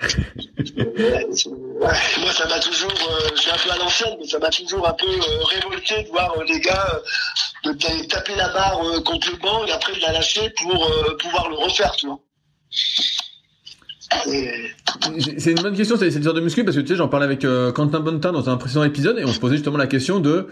moi, 1.80 2.32
ça 2.32 2.46
m'a 2.46 2.58
toujours, 2.58 2.92
euh, 2.92 3.28
je 3.34 3.40
suis 3.40 3.50
un 3.50 3.56
peu 3.56 3.70
à 3.70 3.76
l'ancienne, 3.78 4.14
mais 4.20 4.26
ça 4.26 4.38
m'a 4.38 4.50
toujours 4.50 4.86
un 4.86 4.92
peu 4.92 5.06
euh, 5.06 5.44
révolté 5.44 6.02
de 6.02 6.08
voir 6.08 6.34
euh, 6.38 6.44
les 6.46 6.60
gars 6.60 7.00
de 7.64 8.06
taper 8.06 8.34
la 8.36 8.48
barre 8.52 8.80
contre 9.04 9.30
le 9.30 9.38
banc 9.38 9.64
et 9.66 9.72
après 9.72 9.94
de 9.94 10.00
la 10.00 10.12
lâcher 10.12 10.50
pour 10.62 10.90
pouvoir 11.18 11.48
le 11.48 11.56
refaire, 11.56 11.92
tu 11.96 12.06
vois. 12.06 12.20
C'est 14.26 15.52
une 15.52 15.62
bonne 15.62 15.76
question, 15.76 15.96
cette 15.96 16.22
genre 16.22 16.34
de 16.34 16.40
muscu, 16.40 16.64
parce 16.64 16.76
que 16.76 16.82
tu 16.82 16.88
sais, 16.88 16.96
j'en 16.96 17.08
parlais 17.08 17.26
avec 17.26 17.40
Quentin 17.74 18.00
Bonnetin 18.00 18.32
dans 18.32 18.48
un 18.48 18.56
précédent 18.56 18.84
épisode 18.84 19.18
et 19.18 19.24
on 19.24 19.32
se 19.32 19.38
posait 19.38 19.56
justement 19.56 19.76
la 19.76 19.86
question 19.86 20.20
de 20.20 20.48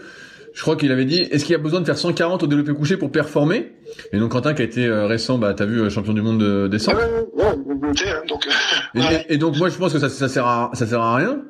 je 0.53 0.61
crois 0.61 0.75
qu'il 0.75 0.91
avait 0.91 1.05
dit 1.05 1.21
est-ce 1.31 1.45
qu'il 1.45 1.53
y 1.53 1.55
a 1.55 1.59
besoin 1.59 1.81
de 1.81 1.85
faire 1.85 1.97
140 1.97 2.43
au 2.43 2.47
développé 2.47 2.73
couché 2.73 2.97
pour 2.97 3.11
performer? 3.11 3.73
Et 4.13 4.19
donc 4.19 4.31
Quentin 4.31 4.53
qui 4.53 4.61
a 4.61 4.65
été 4.65 4.85
euh, 4.85 5.07
récent, 5.07 5.37
bah 5.37 5.53
t'as 5.53 5.65
vu 5.65 5.81
euh, 5.81 5.89
champion 5.89 6.13
du 6.13 6.21
monde 6.21 6.39
de 6.39 6.67
descente. 6.67 6.95
Ouais, 6.95 7.43
ouais, 7.43 7.45
hein, 7.45 8.21
donc. 8.27 8.47
Euh, 8.95 9.01
et, 9.29 9.37
donc 9.37 9.57
moi 9.57 9.69
je 9.69 9.77
pense 9.77 9.93
que 9.93 9.99
ça, 9.99 10.09
ça 10.09 10.27
sert 10.27 10.45
à 10.45 10.71
ça 10.73 10.87
sert 10.87 11.01
à 11.01 11.15
rien. 11.15 11.41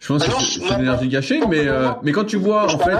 Je 0.00 0.08
pense 0.08 0.24
ah 0.26 0.32
que 0.32 0.42
c'est 0.42 0.74
de 0.74 0.78
l'énergie 0.78 1.08
gâchée, 1.08 1.40
mais 1.48 1.66
mais 2.02 2.12
quand 2.12 2.24
tu 2.24 2.36
vois 2.36 2.72
en 2.72 2.78
fait, 2.78 2.96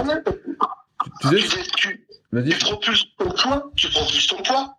tu, 1.21 1.29
tu, 1.29 1.41
sais, 1.41 1.59
tu, 1.75 2.05
tu 2.31 2.57
propulses 2.59 3.05
ton 3.17 3.29
poids, 3.29 3.71
tu 3.75 3.89
propulses 3.89 4.27
ton 4.27 4.37
poids 4.37 4.75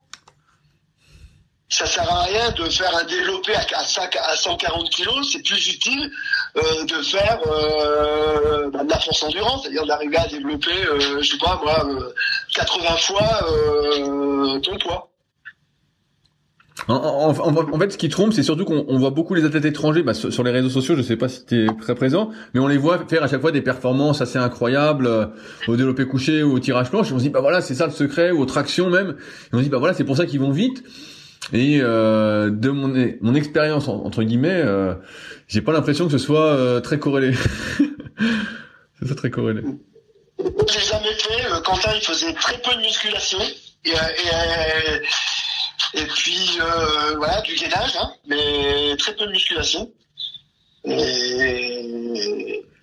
ça 1.69 1.87
sert 1.87 2.11
à 2.11 2.23
rien 2.23 2.51
de 2.53 2.65
faire 2.71 2.97
un 2.97 3.05
développé 3.05 3.53
à, 3.55 3.65
à 3.81 4.37
140 4.37 4.89
kilos, 4.91 5.33
c'est 5.33 5.43
plus 5.43 5.69
utile 5.69 6.11
euh, 6.57 6.85
de 6.85 7.03
faire 7.03 7.41
euh, 7.47 8.71
bah, 8.71 8.85
de 8.85 8.91
la 8.91 9.01
force 9.01 9.23
endurance, 9.25 9.63
c'est-à-dire 9.63 9.87
d'arriver 9.87 10.17
à 10.17 10.29
développer, 10.29 10.87
euh, 10.87 11.21
je 11.21 11.29
sais 11.29 11.39
pas 11.39 11.61
moi, 11.63 11.85
80 12.55 12.85
euh, 12.85 12.97
fois 12.99 13.47
euh, 13.51 14.61
ton 14.61 14.79
poids. 14.79 15.11
En, 16.89 17.35
en, 17.35 17.79
fait, 17.79 17.91
ce 17.91 17.99
qui 17.99 18.09
trompe, 18.09 18.33
c'est 18.33 18.43
surtout 18.45 18.65
qu'on 18.65 18.99
voit 18.99 19.11
beaucoup 19.11 19.35
les 19.35 19.45
athlètes 19.45 19.65
étrangers 19.65 20.03
bah, 20.03 20.15
sur, 20.15 20.45
les 20.45 20.51
réseaux 20.53 20.69
sociaux. 20.69 20.95
Je 20.95 21.03
sais 21.03 21.17
pas 21.17 21.29
si 21.29 21.45
tu 21.45 21.65
es 21.65 21.69
très 21.81 21.95
présent, 21.95 22.31
mais 22.55 22.61
on 22.61 22.69
les 22.69 22.77
voit 22.77 22.99
faire 23.09 23.25
à 23.25 23.29
chaque 23.29 23.41
fois 23.41 23.51
des 23.51 23.63
performances 23.63 24.21
assez 24.21 24.39
incroyables 24.39 25.07
euh, 25.07 25.27
au 25.67 25.75
développé 25.75 26.07
couché 26.07 26.43
ou 26.43 26.53
au 26.53 26.59
tirage 26.61 26.91
planche. 26.91 27.11
Et 27.11 27.15
on 27.15 27.19
se 27.19 27.25
dit 27.25 27.31
bah 27.31 27.41
voilà, 27.41 27.61
c'est 27.61 27.75
ça 27.75 27.87
le 27.87 27.93
secret, 27.93 28.31
ou 28.31 28.41
aux 28.41 28.47
tractions 28.47 28.89
même. 28.89 29.17
Et 29.53 29.55
on 29.55 29.59
se 29.59 29.65
dit 29.65 29.69
bah 29.69 29.79
voilà, 29.79 29.95
c'est 29.95 30.05
pour 30.05 30.17
ça 30.17 30.27
qu'ils 30.27 30.39
vont 30.39 30.53
vite. 30.53 30.85
Et 31.53 31.79
euh, 31.81 32.51
de 32.51 32.71
mon 32.71 32.93
mon 33.21 33.35
expérience 33.35 33.89
entre 33.89 34.23
guillemets, 34.23 34.49
euh, 34.53 34.95
j'ai 35.47 35.63
pas 35.63 35.73
l'impression 35.73 36.07
que 36.07 36.13
ce 36.13 36.19
soit 36.19 36.47
euh, 36.47 36.81
très 36.81 36.99
corrélé. 36.99 37.35
c'est 38.99 39.09
ça 39.09 39.15
très 39.15 39.31
corrélé. 39.31 39.63
J'ai 40.39 40.81
jamais 40.81 41.15
fait. 41.15 41.47
Euh, 41.53 41.61
Quentin, 41.61 41.91
il 41.95 42.01
faisait 42.01 42.33
très 42.35 42.59
peu 42.59 42.75
de 42.75 42.81
musculation 42.81 43.39
et, 43.85 43.91
et, 43.91 43.95
et 46.01 46.07
puis 46.07 46.59
voilà 47.17 47.41
du 47.43 47.55
gainage, 47.55 47.97
hein, 48.01 48.11
mais 48.27 48.97
très 48.99 49.15
peu 49.15 49.27
de 49.27 49.33
musculation. 49.33 49.93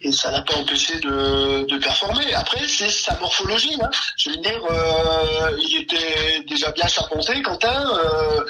Et 0.03 0.11
ça 0.11 0.31
n'a 0.31 0.41
pas 0.41 0.55
empêché 0.55 0.99
de, 0.99 1.65
de 1.65 1.77
performer. 1.77 2.33
Après, 2.33 2.67
c'est 2.67 2.89
sa 2.89 3.17
morphologie. 3.19 3.77
Hein. 3.81 3.89
Je 4.17 4.29
veux 4.29 4.37
dire, 4.37 4.61
euh, 4.69 5.57
il 5.61 5.77
était 5.77 6.43
déjà 6.47 6.71
bien 6.71 6.87
charpenté, 6.87 7.41
Quentin, 7.41 7.85
euh, 7.97 8.43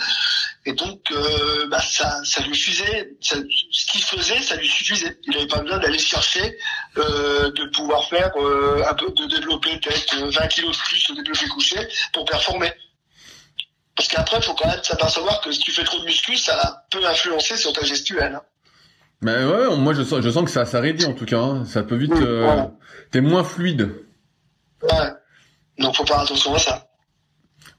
et 0.66 0.74
donc 0.74 1.00
euh, 1.12 1.68
bah, 1.68 1.82
ça, 1.82 2.24
ça 2.24 2.42
lui 2.42 2.56
suffisait. 2.56 3.12
Ça, 3.22 3.36
ce 3.72 3.86
qu'il 3.92 4.04
faisait, 4.04 4.42
ça 4.42 4.56
lui 4.56 4.68
suffisait. 4.68 5.20
Il 5.26 5.34
n'avait 5.34 5.48
pas 5.48 5.60
besoin 5.60 5.78
d'aller 5.78 6.00
chercher, 6.00 6.58
euh, 6.98 7.52
de 7.52 7.66
pouvoir 7.66 8.08
faire 8.10 8.32
euh, 8.38 8.84
un 8.88 8.94
peu, 8.96 9.12
de 9.12 9.26
développer 9.28 9.78
peut-être 9.80 10.16
20 10.16 10.48
kilos 10.48 10.76
de 10.76 10.84
plus 10.84 11.10
au 11.12 11.16
développé 11.16 11.48
couché 11.50 11.88
pour 12.14 12.26
performer. 12.26 12.74
Parce 13.96 14.08
qu'après, 14.08 14.38
il 14.38 14.44
faut 14.44 14.56
quand 14.56 14.68
même 14.68 14.84
s'apercevoir 14.84 15.42
que 15.42 15.52
si 15.52 15.60
tu 15.60 15.72
fais 15.72 15.84
trop 15.84 16.00
de 16.00 16.06
muscu, 16.06 16.36
ça 16.36 16.84
peut 16.90 17.06
influencer 17.06 17.58
sur 17.58 17.74
ta 17.74 17.84
gestuelle. 17.84 18.34
Hein. 18.34 18.42
Ben 19.24 19.48
ouais, 19.48 19.78
moi 19.78 19.94
je 19.94 20.04
sens, 20.04 20.22
je 20.22 20.30
sens 20.30 20.44
que 20.44 20.52
ça, 20.52 20.66
ça 20.66 20.80
réduit 20.80 21.06
en 21.06 21.14
tout 21.14 21.26
cas. 21.26 21.40
Hein. 21.40 21.66
Ça 21.66 21.84
peut 21.84 21.96
vite. 21.96 22.14
Euh, 22.14 22.64
T'es 23.12 23.22
moins 23.22 23.44
fluide. 23.44 23.90
Ouais. 24.82 25.10
Donc 25.80 25.96
faut 25.96 26.06
faire 26.06 26.20
attention 26.20 26.54
à 26.54 26.60
ça. 26.60 26.88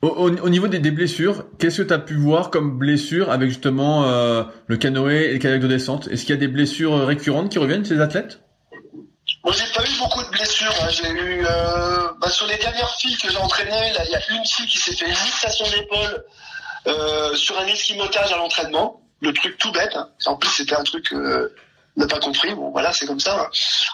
Au, 0.00 0.08
au, 0.08 0.48
niveau 0.50 0.68
des, 0.68 0.80
des 0.80 0.90
blessures, 0.90 1.46
qu'est-ce 1.58 1.82
que 1.82 1.88
tu 1.88 1.94
as 1.94 1.98
pu 1.98 2.14
voir 2.14 2.50
comme 2.50 2.78
blessure 2.78 3.30
avec 3.30 3.48
justement 3.48 4.04
euh, 4.04 4.44
le 4.66 4.76
canoë 4.76 5.30
et 5.30 5.32
le 5.34 5.38
kayak 5.38 5.60
de 5.60 5.66
descente? 5.66 6.08
Est-ce 6.08 6.22
qu'il 6.22 6.34
y 6.34 6.38
a 6.38 6.40
des 6.40 6.48
blessures 6.48 6.94
euh, 6.94 7.04
récurrentes 7.06 7.50
qui 7.50 7.58
reviennent 7.58 7.84
chez 7.84 7.94
les 7.94 8.00
athlètes? 8.00 8.40
Moi 9.42 9.54
j'ai 9.54 9.72
pas 9.74 9.82
eu 9.82 9.98
beaucoup 9.98 10.22
de 10.22 10.28
blessures. 10.30 10.74
Hein. 10.82 10.88
J'ai 10.90 11.10
eu 11.10 11.44
euh, 11.46 12.08
bah, 12.20 12.28
sur 12.30 12.46
les 12.46 12.56
dernières 12.58 12.94
filles 12.96 13.16
que 13.16 13.30
j'ai 13.30 13.38
entraînées, 13.38 13.92
il 14.04 14.10
y 14.10 14.14
a 14.14 14.20
une 14.30 14.44
fille 14.44 14.66
qui 14.66 14.78
s'est 14.78 14.94
fait 14.94 15.08
une 15.08 15.14
fixation 15.14 15.64
d'épaule 15.70 16.24
euh, 16.86 17.34
sur 17.34 17.58
un 17.58 17.66
esquimotage 17.66 18.32
à 18.32 18.36
l'entraînement 18.36 19.00
le 19.24 19.32
truc 19.32 19.58
tout 19.58 19.72
bête. 19.72 19.96
Hein. 19.96 20.08
En 20.26 20.36
plus, 20.36 20.50
c'était 20.50 20.76
un 20.76 20.84
truc 20.84 21.12
euh, 21.12 21.54
n'a 21.96 22.06
pas 22.06 22.20
compris. 22.20 22.54
Bon, 22.54 22.70
voilà, 22.70 22.92
c'est 22.92 23.06
comme 23.06 23.20
ça. 23.20 23.40
Hein. 23.40 23.50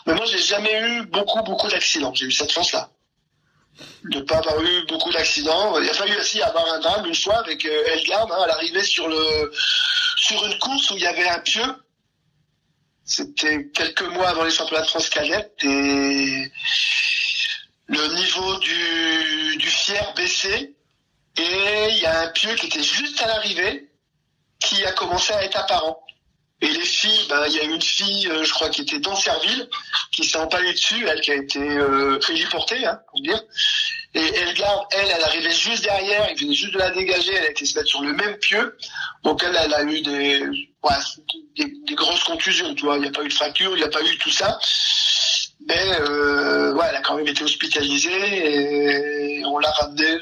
Mais 0.07 0.14
moi, 0.14 0.26
j'ai 0.26 0.39
jamais 0.39 0.81
eu 0.83 1.07
beaucoup, 1.07 1.43
beaucoup 1.43 1.68
d'accidents. 1.68 2.12
J'ai 2.14 2.26
eu 2.26 2.33
cette 2.33 2.53
chance-là 2.53 2.91
de 4.05 4.20
pas 4.20 4.39
avoir 4.39 4.61
eu 4.62 4.87
beaucoup 4.87 5.12
d'accidents. 5.12 5.78
Il 5.81 5.89
a 5.89 5.95
fallu 5.95 6.16
aussi 6.18 6.43
avoir 6.43 6.66
un 6.72 6.81
drame 6.81 7.07
une 7.07 7.14
fois 7.14 7.39
avec 7.39 7.64
euh, 7.64 7.93
Elgarde 7.95 8.31
hein, 8.33 8.43
à 8.43 8.47
l'arrivée 8.47 8.83
sur 8.83 9.09
le 9.09 9.51
sur 10.16 10.45
une 10.45 10.59
course 10.59 10.91
où 10.91 10.97
il 10.97 11.03
y 11.03 11.07
avait 11.07 11.28
un 11.28 11.39
pieu. 11.39 11.64
C'était 13.05 13.68
quelques 13.74 14.03
mois 14.03 14.28
avant 14.28 14.45
les 14.45 14.51
championnats 14.51 14.83
de 14.83 14.89
France 14.89 15.09
cadette 15.09 15.55
et 15.62 16.53
le 17.87 18.14
niveau 18.14 18.59
du, 18.59 19.57
du 19.57 19.66
fier 19.66 20.12
baissait 20.14 20.74
et 21.37 21.89
il 21.91 21.99
y 21.99 22.07
a 22.07 22.20
un 22.20 22.28
pieu 22.28 22.55
qui 22.55 22.66
était 22.66 22.83
juste 22.83 23.20
à 23.22 23.26
l'arrivée 23.26 23.89
qui 24.61 24.85
a 24.85 24.93
commencé 24.93 25.33
à 25.33 25.45
être 25.45 25.57
apparent. 25.57 26.05
Et 26.63 26.69
les 26.69 26.85
filles, 26.85 27.27
ben, 27.31 27.43
il 27.47 27.55
y 27.55 27.61
a 27.61 27.65
une 27.65 27.81
fille, 27.81 28.29
euh, 28.29 28.45
je 28.45 28.53
crois, 28.53 28.69
qui 28.69 28.83
était 28.83 28.99
dans 28.99 29.17
Serville, 29.17 29.69
qui 30.13 30.25
s'est 30.25 30.37
empalée 30.37 30.73
dessus, 30.73 31.07
elle 31.09 31.21
qui 31.23 31.31
a 31.31 31.37
été 31.37 31.59
euh, 31.59 32.19
héliportée, 32.29 32.85
hein, 32.85 33.01
pour 33.11 33.23
dire. 33.23 33.41
Et 34.13 34.21
Elgar, 34.21 34.87
elle, 34.91 35.09
elle 35.09 35.23
arrivait 35.23 35.53
juste 35.53 35.85
derrière, 35.85 36.29
il 36.31 36.39
venait 36.39 36.55
juste 36.55 36.75
de 36.75 36.79
la 36.79 36.91
dégager, 36.91 37.33
elle 37.33 37.45
a 37.45 37.51
été 37.51 37.65
se 37.65 37.79
mettre 37.79 37.89
sur 37.89 38.03
le 38.03 38.13
même 38.13 38.37
pieu. 38.37 38.77
Donc 39.23 39.43
elle, 39.43 39.57
elle 39.57 39.73
a 39.73 39.83
eu 39.85 40.03
des, 40.03 40.45
ouais, 40.83 40.95
des, 41.57 41.73
des, 41.87 41.95
grosses 41.95 42.25
contusions, 42.25 42.75
tu 42.75 42.85
vois. 42.85 42.97
Il 42.97 43.03
n'y 43.03 43.09
a 43.09 43.13
pas 43.13 43.23
eu 43.23 43.29
de 43.29 43.33
fracture, 43.33 43.71
il 43.75 43.79
n'y 43.79 43.85
a 43.85 43.89
pas 43.89 44.03
eu 44.03 44.19
tout 44.19 44.31
ça. 44.31 44.59
Mais 45.67 46.01
euh, 46.01 46.75
ouais, 46.75 46.87
elle 46.91 46.97
a 46.97 47.01
quand 47.01 47.17
même 47.17 47.29
été 47.29 47.43
hospitalisée 47.43 49.39
et 49.39 49.45
on 49.47 49.59
l'a 49.59 49.71
ramenée, 49.71 50.19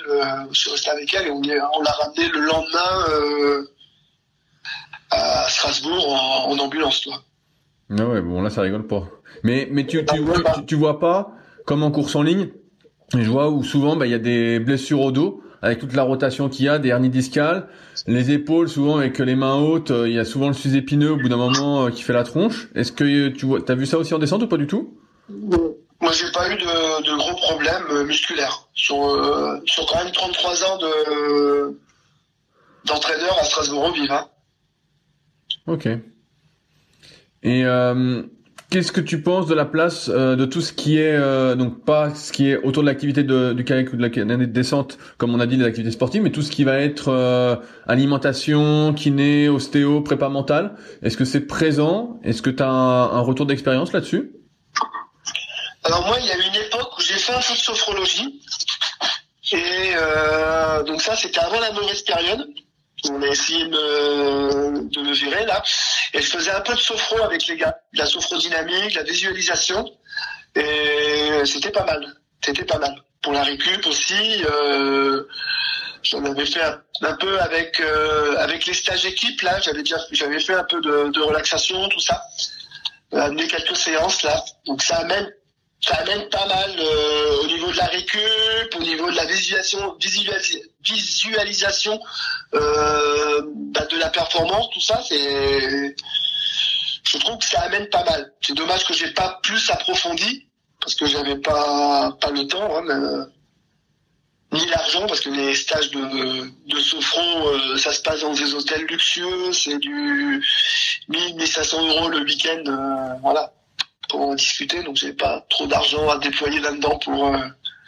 je 0.52 0.58
suis 0.58 0.70
resté 0.70 0.90
avec 0.90 1.12
elle 1.14 1.28
et 1.28 1.30
on, 1.30 1.40
on 1.40 1.82
l'a 1.82 1.92
ramenée 1.92 2.28
le 2.28 2.40
lendemain. 2.40 3.04
Euh, 3.08 3.74
à 5.10 5.46
Strasbourg 5.48 6.12
en, 6.48 6.58
ambulance, 6.58 7.02
toi. 7.02 7.22
Ah 7.98 8.04
ouais, 8.04 8.20
bon 8.20 8.42
là 8.42 8.50
ça 8.50 8.62
rigole 8.62 8.86
pas. 8.86 9.08
Mais 9.42 9.68
mais 9.70 9.86
tu 9.86 10.04
tu, 10.04 10.22
tu, 10.66 10.74
vois 10.74 11.00
pas 11.00 11.32
comme 11.64 11.82
en 11.82 11.90
course 11.90 12.14
en 12.16 12.22
ligne, 12.22 12.48
je 13.14 13.30
vois 13.30 13.48
où 13.48 13.62
souvent 13.62 13.96
bah 13.96 14.06
il 14.06 14.12
y 14.12 14.14
a 14.14 14.18
des 14.18 14.58
blessures 14.58 15.00
au 15.00 15.12
dos 15.12 15.42
avec 15.62 15.78
toute 15.78 15.94
la 15.94 16.02
rotation 16.02 16.48
qu'il 16.48 16.66
y 16.66 16.68
a, 16.68 16.78
des 16.78 16.90
hernies 16.90 17.10
discales, 17.10 17.68
les 18.06 18.30
épaules 18.30 18.68
souvent 18.68 18.98
avec 18.98 19.18
les 19.18 19.34
mains 19.34 19.56
hautes, 19.56 19.90
il 19.90 20.12
y 20.12 20.18
a 20.18 20.24
souvent 20.24 20.48
le 20.48 20.54
sus-épineux 20.54 21.12
au 21.12 21.16
bout 21.16 21.28
d'un 21.28 21.36
moment 21.36 21.86
euh, 21.86 21.90
qui 21.90 22.02
fait 22.02 22.12
la 22.12 22.22
tronche. 22.22 22.68
Est-ce 22.74 22.92
que 22.92 23.28
tu 23.28 23.46
vois, 23.46 23.60
t'as 23.60 23.74
vu 23.74 23.86
ça 23.86 23.98
aussi 23.98 24.14
en 24.14 24.18
descente 24.18 24.42
ou 24.42 24.46
pas 24.46 24.56
du 24.56 24.66
tout? 24.66 24.96
Moi 25.28 26.12
j'ai 26.12 26.30
pas 26.32 26.48
eu 26.50 26.56
de, 26.56 27.02
de 27.02 27.16
gros 27.16 27.34
problèmes 27.34 27.86
euh, 27.90 28.04
musculaires 28.04 28.68
sur 28.74 29.08
euh, 29.08 29.58
sur 29.66 29.84
quand 29.86 30.04
même 30.04 30.12
33 30.12 30.64
ans 30.64 30.78
de 30.78 31.78
d'entraîneur 32.84 33.36
à 33.40 33.44
Strasbourg 33.44 33.84
au 33.84 33.92
Vive. 33.92 34.12
Hein. 34.12 34.26
Ok. 35.68 35.86
Et 37.44 37.64
euh, 37.64 38.22
qu'est-ce 38.70 38.92
que 38.92 39.00
tu 39.00 39.22
penses 39.22 39.46
de 39.46 39.54
la 39.54 39.64
place 39.64 40.10
euh, 40.12 40.36
de 40.36 40.44
tout 40.44 40.60
ce 40.60 40.72
qui 40.72 40.98
est 40.98 41.14
euh, 41.14 41.54
donc 41.54 41.84
pas 41.84 42.14
ce 42.14 42.32
qui 42.32 42.50
est 42.50 42.56
autour 42.56 42.82
de 42.82 42.88
l'activité 42.88 43.22
du 43.22 43.64
kayak 43.64 43.92
ou 43.92 43.96
de 43.96 44.02
la 44.02 44.46
descente 44.46 44.98
comme 45.16 45.34
on 45.34 45.40
a 45.40 45.46
dit 45.46 45.56
de 45.56 45.64
l'activité 45.64 45.90
sportive 45.90 46.22
mais 46.22 46.30
tout 46.30 46.42
ce 46.42 46.50
qui 46.50 46.64
va 46.64 46.78
être 46.78 47.08
euh, 47.08 47.56
alimentation 47.86 48.92
kiné 48.94 49.48
ostéo 49.48 50.02
prépa 50.02 50.28
mentale. 50.28 50.74
Est-ce 51.02 51.16
que 51.16 51.24
c'est 51.24 51.46
présent? 51.46 52.18
Est-ce 52.24 52.42
que 52.42 52.50
tu 52.50 52.62
as 52.62 52.68
un, 52.68 53.20
retour 53.20 53.46
d'expérience 53.46 53.92
là-dessus? 53.92 54.32
Alors 55.84 56.06
moi 56.06 56.18
il 56.20 56.26
y 56.26 56.30
a 56.30 56.36
une 56.36 56.66
époque 56.66 56.98
où 56.98 57.02
j'ai 57.02 57.14
fait 57.14 57.32
un 57.32 57.40
peu 57.40 57.54
de 57.54 57.58
sophrologie. 57.58 58.40
Et 59.52 59.94
donc 60.86 61.00
ça 61.00 61.16
c'était 61.16 61.40
avant 61.40 61.60
la 61.60 61.72
mauvaise 61.72 62.02
période 62.02 62.46
on 63.10 63.22
a 63.22 63.26
essayé 63.26 63.66
de, 63.66 64.88
de 64.88 65.00
le 65.00 65.14
gérer 65.14 65.44
là. 65.46 65.62
Et 66.14 66.20
je 66.20 66.30
faisais 66.30 66.50
un 66.50 66.60
peu 66.60 66.74
de 66.74 66.78
sophro 66.78 67.22
avec 67.22 67.46
les 67.46 67.56
gars, 67.56 67.78
la 67.92 68.06
sophodynamique, 68.06 68.94
la 68.94 69.02
visualisation. 69.02 69.90
Et 70.56 71.44
c'était 71.44 71.70
pas 71.70 71.84
mal. 71.84 72.14
C'était 72.44 72.64
pas 72.64 72.78
mal. 72.78 72.94
Pour 73.22 73.32
la 73.32 73.42
récup 73.42 73.84
aussi, 73.86 74.44
euh, 74.44 75.24
j'en 76.02 76.24
avais 76.24 76.46
fait 76.46 76.62
un, 76.62 77.14
peu 77.14 77.40
avec 77.40 77.80
euh, 77.80 78.36
avec 78.38 78.66
les 78.66 78.74
stages 78.74 79.06
équipes 79.06 79.42
là. 79.42 79.60
J'avais 79.60 79.82
déjà 79.82 79.98
j'avais 80.12 80.40
fait 80.40 80.54
un 80.54 80.64
peu 80.64 80.80
de, 80.80 81.20
relaxation, 81.20 81.88
tout 81.88 82.00
ça. 82.00 82.22
Euh, 83.14 83.20
amené 83.20 83.46
quelques 83.46 83.76
séances 83.76 84.22
là. 84.22 84.42
Donc 84.66 84.82
ça 84.82 84.96
amène 84.96 85.30
ça 85.80 85.94
amène 85.96 86.28
pas 86.28 86.46
mal 86.46 86.70
au 87.42 87.46
niveau 87.46 87.70
de 87.70 87.76
la 87.76 87.86
récup, 87.86 88.74
au 88.76 88.82
niveau 88.82 89.10
de 89.10 89.16
la 89.16 89.26
visualisation, 89.26 89.96
visualisation 90.00 90.60
euh, 92.54 93.42
bah, 93.72 93.86
de 93.86 93.96
la 93.98 94.08
performance, 94.08 94.70
tout 94.72 94.80
ça, 94.80 95.00
c'est, 95.06 95.94
je 97.04 97.18
trouve 97.18 97.38
que 97.38 97.44
ça 97.44 97.60
amène 97.62 97.88
pas 97.88 98.04
mal. 98.04 98.32
C'est 98.40 98.54
dommage 98.54 98.84
que 98.84 98.94
j'ai 98.94 99.10
pas 99.12 99.38
plus 99.42 99.70
approfondi 99.70 100.46
parce 100.80 100.94
que 100.94 101.06
j'avais 101.06 101.36
pas 101.36 102.16
pas 102.20 102.30
le 102.30 102.46
temps, 102.46 102.78
hein, 102.78 102.84
euh, 102.88 103.26
ni 104.52 104.64
l'argent 104.66 105.06
parce 105.06 105.20
que 105.20 105.30
les 105.30 105.54
stages 105.54 105.90
de 105.90 106.50
de 106.68 106.80
Sofro, 106.80 107.48
euh, 107.48 107.76
ça 107.76 107.92
se 107.92 108.02
passe 108.02 108.20
dans 108.20 108.32
des 108.32 108.54
hôtels 108.54 108.84
luxueux, 108.86 109.52
c'est 109.52 109.78
du 109.78 110.42
1000 111.08 111.36
1500 111.36 111.88
euros 111.88 112.08
le 112.08 112.20
week-end, 112.20 112.62
voilà 113.22 113.52
pour 114.08 114.22
en 114.22 114.34
discuter, 114.34 114.82
donc 114.82 114.96
j'ai 114.96 115.12
pas 115.12 115.44
trop 115.50 115.66
d'argent 115.66 116.08
à 116.08 116.18
déployer 116.18 116.60
là-dedans 116.60 116.98
pour. 116.98 117.36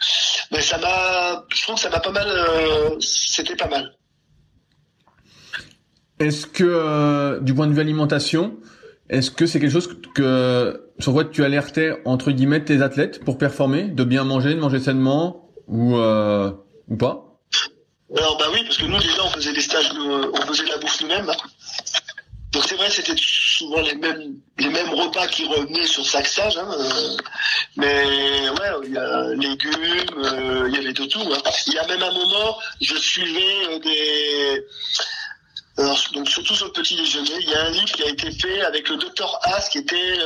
Euh, 0.01 0.47
mais 0.51 0.61
ça 0.61 0.77
m'a, 0.77 1.45
je 1.53 1.61
trouve 1.63 1.75
que 1.75 1.81
ça 1.81 1.89
m'a 1.89 1.99
pas 1.99 2.11
mal, 2.11 2.27
euh, 2.27 2.99
c'était 2.99 3.55
pas 3.55 3.67
mal. 3.67 3.95
Est-ce 6.19 6.45
que, 6.45 6.63
euh, 6.63 7.39
du 7.39 7.53
point 7.53 7.67
de 7.67 7.73
vue 7.73 7.81
alimentation, 7.81 8.57
est-ce 9.09 9.31
que 9.31 9.45
c'est 9.45 9.59
quelque 9.59 9.71
chose 9.71 9.89
que 10.13 10.91
sur 10.99 11.13
quoi 11.13 11.25
tu 11.25 11.43
alertais 11.43 12.01
entre 12.05 12.31
guillemets 12.31 12.63
tes 12.63 12.81
athlètes 12.81 13.23
pour 13.23 13.37
performer, 13.37 13.83
de 13.83 14.03
bien 14.03 14.23
manger, 14.23 14.53
de 14.53 14.59
manger 14.59 14.79
sainement 14.79 15.49
ou 15.67 15.95
ou 15.95 16.97
pas? 16.97 17.39
Alors 18.15 18.37
bah 18.37 18.45
oui, 18.53 18.61
parce 18.63 18.77
que 18.77 18.85
nous 18.85 18.99
déjà 18.99 19.23
on 19.25 19.29
faisait 19.29 19.53
des 19.53 19.61
stages, 19.61 19.91
on 19.95 20.41
faisait 20.41 20.65
de 20.65 20.69
la 20.69 20.77
bouffe 20.77 21.01
nous-mêmes. 21.01 21.31
Donc 22.51 22.65
c'est 22.67 22.75
vrai, 22.75 22.89
c'était 22.89 23.15
souvent 23.15 23.79
les 23.79 23.95
mêmes 23.95 24.35
les 24.57 24.69
mêmes 24.69 24.89
repas 24.89 25.27
qui 25.27 25.45
revenaient 25.45 25.87
sur 25.87 26.05
stage. 26.05 26.57
Hein, 26.57 26.69
euh, 26.69 27.17
mais 27.77 28.49
ouais, 28.49 28.69
il 28.83 28.91
y 28.91 28.97
a 28.97 29.33
légumes, 29.35 30.17
euh, 30.17 30.67
il 30.67 30.75
y 30.75 30.77
avait 30.77 30.91
de 30.91 31.05
tout. 31.05 31.21
Hein. 31.21 31.51
Il 31.67 31.73
y 31.73 31.79
a 31.79 31.87
même 31.87 32.03
un 32.03 32.11
moment, 32.11 32.57
je 32.81 32.95
suivais 32.95 33.67
euh, 33.69 33.79
des 33.79 34.65
alors, 35.77 35.97
donc 36.13 36.27
surtout 36.27 36.53
sur 36.53 36.65
le 36.65 36.73
petit 36.73 36.95
déjeuner, 36.97 37.37
il 37.39 37.49
y 37.49 37.55
a 37.55 37.63
un 37.63 37.71
livre 37.71 37.91
qui 37.93 38.03
a 38.03 38.09
été 38.09 38.29
fait 38.31 38.61
avec 38.61 38.89
le 38.89 38.97
docteur 38.97 39.39
Haas, 39.43 39.69
qui 39.69 39.77
était 39.77 40.19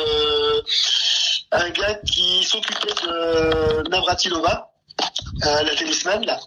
un 1.51 1.69
gars 1.69 1.99
qui 2.11 2.43
s'occupait 2.43 2.93
de 3.05 3.87
Navratilova, 3.89 4.71
la 5.43 5.75
tennisman 5.75 6.25
là, 6.25 6.39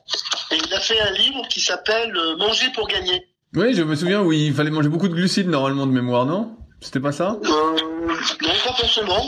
et 0.50 0.56
il 0.56 0.74
a 0.74 0.80
fait 0.80 1.00
un 1.00 1.12
livre 1.12 1.46
qui 1.48 1.60
s'appelle 1.60 2.12
Manger 2.38 2.70
pour 2.74 2.88
gagner. 2.88 3.27
Oui, 3.54 3.74
je 3.74 3.82
me 3.82 3.94
souviens 3.96 4.20
où 4.22 4.32
il 4.32 4.52
fallait 4.54 4.70
manger 4.70 4.88
beaucoup 4.88 5.08
de 5.08 5.14
glucides 5.14 5.48
normalement 5.48 5.86
de 5.86 5.92
mémoire, 5.92 6.26
non? 6.26 6.56
C'était 6.80 7.00
pas 7.00 7.12
ça? 7.12 7.36
Euh, 7.44 7.76
Non, 7.76 8.48
pas 8.64 8.72
forcément. 8.74 9.24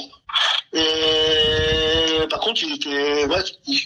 Et 0.72 2.26
par 2.28 2.40
contre, 2.40 2.62
il 2.62 2.74
était, 2.74 3.24
ouais, 3.24 3.42
il 3.66 3.80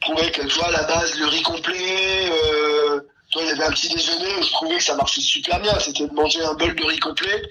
trouvait 0.00 0.30
que, 0.32 0.42
à 0.64 0.70
la 0.70 0.82
base, 0.84 1.18
le 1.18 1.26
riz 1.26 1.42
complet, 1.42 2.30
euh, 2.30 3.00
toi, 3.30 3.42
il 3.42 3.48
y 3.48 3.50
avait 3.52 3.64
un 3.64 3.70
petit 3.70 3.88
déjeuner 3.88 4.34
où 4.38 4.42
je 4.42 4.50
trouvais 4.50 4.76
que 4.78 4.82
ça 4.82 4.96
marchait 4.96 5.20
super 5.20 5.60
bien. 5.60 5.78
C'était 5.78 6.08
de 6.08 6.14
manger 6.14 6.42
un 6.42 6.54
bol 6.54 6.74
de 6.74 6.84
riz 6.84 6.98
complet 6.98 7.42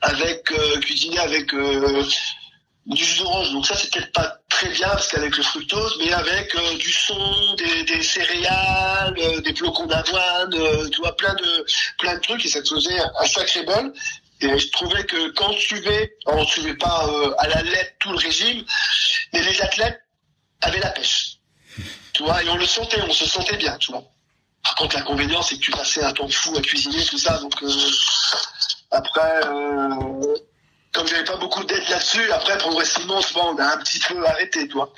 avec, 0.00 0.50
euh, 0.52 0.80
cuisiné 0.80 1.18
avec, 1.18 1.52
euh, 1.54 2.02
du 2.86 3.04
jus 3.04 3.18
d'orange. 3.22 3.52
Donc 3.52 3.66
ça, 3.66 3.76
c'est 3.76 3.92
peut-être 3.92 4.12
pas 4.12 4.38
très 4.60 4.68
bien 4.72 4.88
parce 4.88 5.08
qu'avec 5.08 5.34
le 5.34 5.42
fructose, 5.42 5.96
mais 6.00 6.12
avec 6.12 6.54
euh, 6.54 6.76
du 6.76 6.92
son, 6.92 7.54
des, 7.54 8.02
céréales, 8.02 9.14
euh, 9.18 9.40
des 9.40 9.54
flocons 9.54 9.86
d'avoine, 9.86 10.52
euh, 10.52 10.86
tu 10.90 11.00
vois, 11.00 11.16
plein 11.16 11.32
de 11.34 11.66
plein 11.98 12.14
de 12.16 12.20
trucs 12.20 12.44
et 12.44 12.48
ça 12.48 12.60
te 12.60 12.68
faisait 12.68 13.00
un 13.00 13.26
sacré 13.26 13.62
bol. 13.62 13.92
Et 14.42 14.58
je 14.58 14.70
trouvais 14.70 15.04
que 15.04 15.30
quand 15.30 15.48
on 15.48 15.56
suivait, 15.56 16.14
on 16.26 16.44
suivait 16.44 16.74
pas 16.74 17.08
à 17.38 17.48
la 17.48 17.62
lettre 17.62 17.92
tout 18.00 18.12
le 18.12 18.18
régime, 18.18 18.64
mais 19.32 19.42
les 19.42 19.60
athlètes 19.62 20.00
avaient 20.60 20.80
la 20.80 20.90
pêche. 20.90 21.38
Tu 22.12 22.22
vois, 22.22 22.42
et 22.42 22.48
on 22.50 22.56
le 22.56 22.66
sentait, 22.66 23.00
on 23.02 23.12
se 23.12 23.26
sentait 23.26 23.56
bien, 23.56 23.76
tu 23.78 23.92
vois. 23.92 24.04
Par 24.62 24.74
contre, 24.74 24.96
l'inconvénient, 24.96 25.42
c'est 25.42 25.56
que 25.56 25.60
tu 25.60 25.70
passais 25.70 26.02
un 26.02 26.12
temps 26.12 26.28
fou 26.28 26.56
à 26.56 26.60
cuisiner, 26.60 27.02
tout 27.04 27.18
ça. 27.18 27.38
Donc, 27.38 27.54
après, 28.90 29.40
comme 30.92 31.06
j'avais 31.06 31.24
pas 31.24 31.36
beaucoup 31.36 31.64
d'aide 31.64 31.88
là-dessus, 31.88 32.30
après 32.32 32.58
progressivement, 32.58 33.20
souvent 33.20 33.54
on 33.54 33.58
a 33.58 33.74
un 33.74 33.78
petit 33.78 34.00
peu 34.00 34.26
arrêté, 34.26 34.68
toi. 34.68 34.92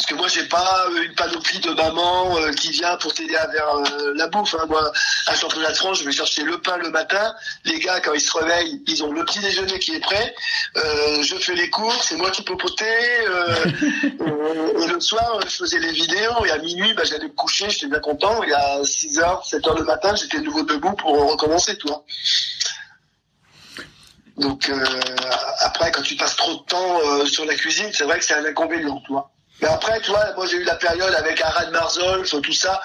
Parce 0.00 0.06
que 0.06 0.14
moi, 0.14 0.28
j'ai 0.28 0.44
pas 0.44 0.86
euh, 0.88 1.02
une 1.02 1.14
panoplie 1.14 1.58
de 1.58 1.72
maman 1.72 2.38
euh, 2.38 2.52
qui 2.52 2.70
vient 2.70 2.96
pour 2.96 3.12
t'aider 3.12 3.36
à 3.36 3.50
faire 3.50 3.68
euh, 3.68 4.14
la 4.14 4.28
bouffe. 4.28 4.54
Hein. 4.54 4.64
Moi, 4.68 4.90
à 5.26 5.34
championnat 5.34 5.72
de 5.72 5.76
France, 5.76 5.98
je 5.98 6.04
vais 6.04 6.12
chercher 6.12 6.42
le 6.42 6.58
pain 6.58 6.78
le 6.78 6.90
matin. 6.90 7.34
Les 7.64 7.78
gars, 7.80 8.00
quand 8.00 8.14
ils 8.14 8.20
se 8.20 8.32
réveillent, 8.38 8.82
ils 8.86 9.02
ont 9.02 9.12
le 9.12 9.24
petit 9.24 9.40
déjeuner 9.40 9.78
qui 9.78 9.94
est 9.94 10.00
prêt. 10.00 10.34
je 10.76 11.36
fais 11.36 11.54
les 11.54 11.68
courses, 11.68 12.08
c'est 12.08 12.16
moi 12.16 12.30
qui 12.30 12.42
popotais. 12.42 13.24
et 13.24 14.86
le 14.86 15.00
soir, 15.00 15.40
je 15.44 15.56
faisais 15.56 15.80
les 15.80 15.92
vidéos. 15.92 16.46
Et 16.46 16.50
à 16.50 16.58
minuit, 16.58 16.94
bah, 16.94 17.02
j'allais 17.04 17.24
me 17.24 17.34
coucher, 17.34 17.68
j'étais 17.68 17.88
bien 17.88 18.00
content. 18.00 18.42
Et 18.44 18.52
à 18.54 18.82
6 18.82 19.18
h 19.18 19.48
7 19.50 19.62
h 19.62 19.76
le 19.76 19.84
matin, 19.84 20.14
j'étais 20.14 20.38
de 20.38 20.44
nouveau 20.44 20.62
debout 20.62 20.92
pour 20.92 21.30
recommencer, 21.30 21.76
toi. 21.76 22.04
Donc 24.40 24.70
euh, 24.70 24.84
après, 25.60 25.92
quand 25.92 26.02
tu 26.02 26.16
passes 26.16 26.34
trop 26.34 26.54
de 26.54 26.62
temps 26.62 26.98
euh, 27.04 27.26
sur 27.26 27.44
la 27.44 27.54
cuisine, 27.54 27.90
c'est 27.92 28.04
vrai 28.04 28.18
que 28.18 28.24
c'est 28.24 28.34
un 28.34 28.44
inconvénient, 28.44 29.00
tu 29.04 29.12
vois. 29.12 29.30
Mais 29.60 29.68
après, 29.68 30.00
tu 30.00 30.10
vois, 30.10 30.32
moi 30.34 30.46
j'ai 30.46 30.56
eu 30.56 30.64
la 30.64 30.76
période 30.76 31.14
avec 31.14 31.40
Arad 31.42 31.70
Marzol, 31.70 32.26
tout 32.26 32.52
ça, 32.52 32.80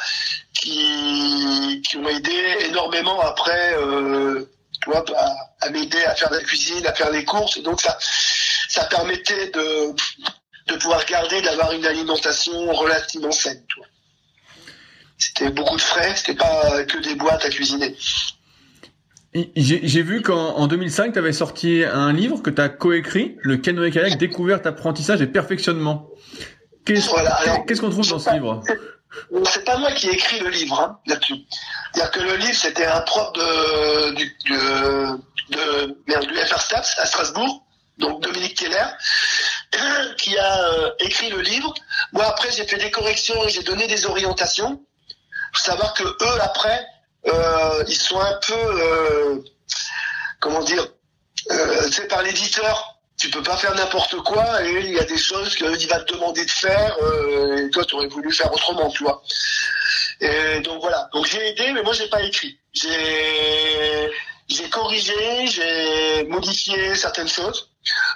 qui, 0.53 1.81
qui 1.87 1.95
ont 1.95 2.07
aidé 2.09 2.35
énormément 2.67 3.21
après, 3.21 3.73
euh, 3.77 4.51
tu 4.81 4.89
vois, 4.89 5.05
à, 5.61 5.69
m'aider 5.69 6.03
à 6.03 6.13
faire 6.15 6.29
de 6.29 6.35
la 6.35 6.43
cuisine, 6.43 6.85
à 6.85 6.93
faire 6.93 7.09
les 7.09 7.23
courses. 7.23 7.57
Donc 7.59 7.79
ça, 7.79 7.97
ça 8.67 8.83
permettait 8.85 9.47
de, 9.51 9.95
de 10.67 10.75
pouvoir 10.75 11.05
garder, 11.05 11.41
d'avoir 11.41 11.71
une 11.71 11.85
alimentation 11.85 12.73
relativement 12.73 13.31
saine, 13.31 13.63
tu. 13.69 13.79
C'était 15.17 15.49
beaucoup 15.51 15.77
de 15.77 15.81
frais, 15.81 16.13
c'était 16.17 16.35
pas 16.35 16.83
que 16.83 16.97
des 16.97 17.15
boîtes 17.15 17.45
à 17.45 17.49
cuisiner. 17.49 17.95
J'ai 19.55 20.01
vu 20.01 20.21
qu'en 20.21 20.67
2005, 20.67 21.13
tu 21.13 21.19
avais 21.19 21.33
sorti 21.33 21.83
un 21.83 22.13
livre 22.13 22.41
que 22.41 22.49
tu 22.49 22.61
as 22.61 22.69
coécrit, 22.69 23.35
Le 23.41 23.57
canoë 23.57 23.91
kayak 23.91 24.17
découverte, 24.17 24.65
apprentissage 24.65 25.21
et 25.21 25.27
perfectionnement. 25.27 26.09
Qu'est-ce 26.85 27.81
qu'on 27.81 27.89
trouve 27.89 28.07
dans 28.07 28.19
ce 28.19 28.31
livre? 28.31 28.63
C'est 29.45 29.65
pas 29.65 29.77
moi 29.77 29.91
qui 29.91 30.07
ai 30.07 30.13
écrit 30.13 30.39
le 30.39 30.49
livre 30.49 30.79
hein, 30.79 30.99
là-dessus. 31.05 31.35
C'est-à-dire 31.93 32.11
que 32.11 32.19
le 32.19 32.35
livre, 32.37 32.55
c'était 32.55 32.85
un 32.85 33.01
prof 33.01 33.33
de, 33.33 34.13
du, 34.15 34.37
de, 34.49 35.17
de, 35.49 35.97
merde, 36.07 36.27
du 36.27 36.35
FR 36.35 36.61
Stats 36.61 36.95
à 36.97 37.05
Strasbourg, 37.05 37.65
donc 37.97 38.21
Dominique 38.21 38.57
Keller, 38.57 38.85
qui 40.17 40.37
a 40.37 40.69
euh, 40.69 40.89
écrit 40.99 41.29
le 41.29 41.41
livre. 41.41 41.73
Moi, 42.13 42.25
après, 42.25 42.51
j'ai 42.51 42.65
fait 42.65 42.77
des 42.77 42.91
corrections 42.91 43.41
et 43.45 43.49
j'ai 43.49 43.63
donné 43.63 43.87
des 43.87 44.05
orientations. 44.05 44.81
Faut 45.53 45.63
savoir 45.63 45.93
que 45.93 46.03
eux, 46.03 46.41
après, 46.41 46.85
ils 47.87 47.95
sont 47.95 48.19
un 48.19 48.39
peu, 48.45 48.53
euh, 48.53 49.39
comment 50.39 50.63
dire, 50.63 50.87
euh, 51.51 51.91
sais, 51.91 52.07
par 52.07 52.21
l'éditeur, 52.21 52.99
tu 53.17 53.29
peux 53.29 53.43
pas 53.43 53.57
faire 53.57 53.73
n'importe 53.75 54.17
quoi 54.17 54.63
et 54.63 54.79
il 54.85 54.91
y 54.91 54.99
a 54.99 55.05
des 55.05 55.17
choses 55.17 55.55
qu'il 55.55 55.87
va 55.87 55.99
te 55.99 56.13
demander 56.13 56.43
de 56.43 56.51
faire 56.51 56.97
et 57.57 57.69
toi, 57.69 57.85
tu 57.85 57.95
aurais 57.95 58.07
voulu 58.07 58.31
faire 58.31 58.51
autrement, 58.51 58.89
tu 58.89 59.03
vois. 59.03 59.21
Et 60.19 60.59
donc 60.61 60.81
voilà. 60.81 61.09
Donc 61.13 61.25
j'ai 61.25 61.49
aidé, 61.49 61.71
mais 61.71 61.81
moi 61.81 61.93
j'ai 61.93 62.07
pas 62.09 62.21
écrit. 62.23 62.59
J'ai 62.73 64.11
j'ai 64.47 64.69
corrigé, 64.69 65.47
j'ai 65.47 66.23
modifié 66.25 66.95
certaines 66.95 67.27
choses. 67.27 67.69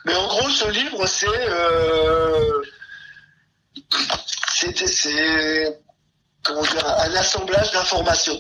Mais 0.06 0.16
en 0.16 0.28
gros, 0.28 0.50
ce 0.50 0.70
livre, 0.70 1.06
c'est 1.08 1.28
euh, 1.28 2.62
c'est 4.54 5.80
comment 6.44 6.62
dire 6.62 6.88
un 6.88 7.16
assemblage 7.16 7.72
d'informations 7.72 8.40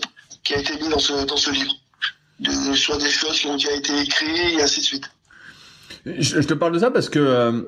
qui 0.49 0.55
a 0.55 0.57
été 0.57 0.83
mis 0.83 0.89
dans 0.89 0.97
ce, 0.97 1.25
dans 1.27 1.37
ce 1.37 1.51
livre. 1.51 1.71
De, 2.39 2.73
soit 2.73 2.97
des 2.97 3.09
choses 3.09 3.39
qui 3.39 3.45
ont 3.45 3.53
déjà 3.53 3.71
été 3.75 3.99
écrites 4.01 4.57
et 4.57 4.61
ainsi 4.61 4.79
de 4.79 4.85
suite. 4.85 5.11
Je, 6.05 6.39
te 6.39 6.55
parle 6.55 6.73
de 6.73 6.79
ça 6.79 6.89
parce 6.89 7.07
que 7.07 7.19
euh, 7.19 7.61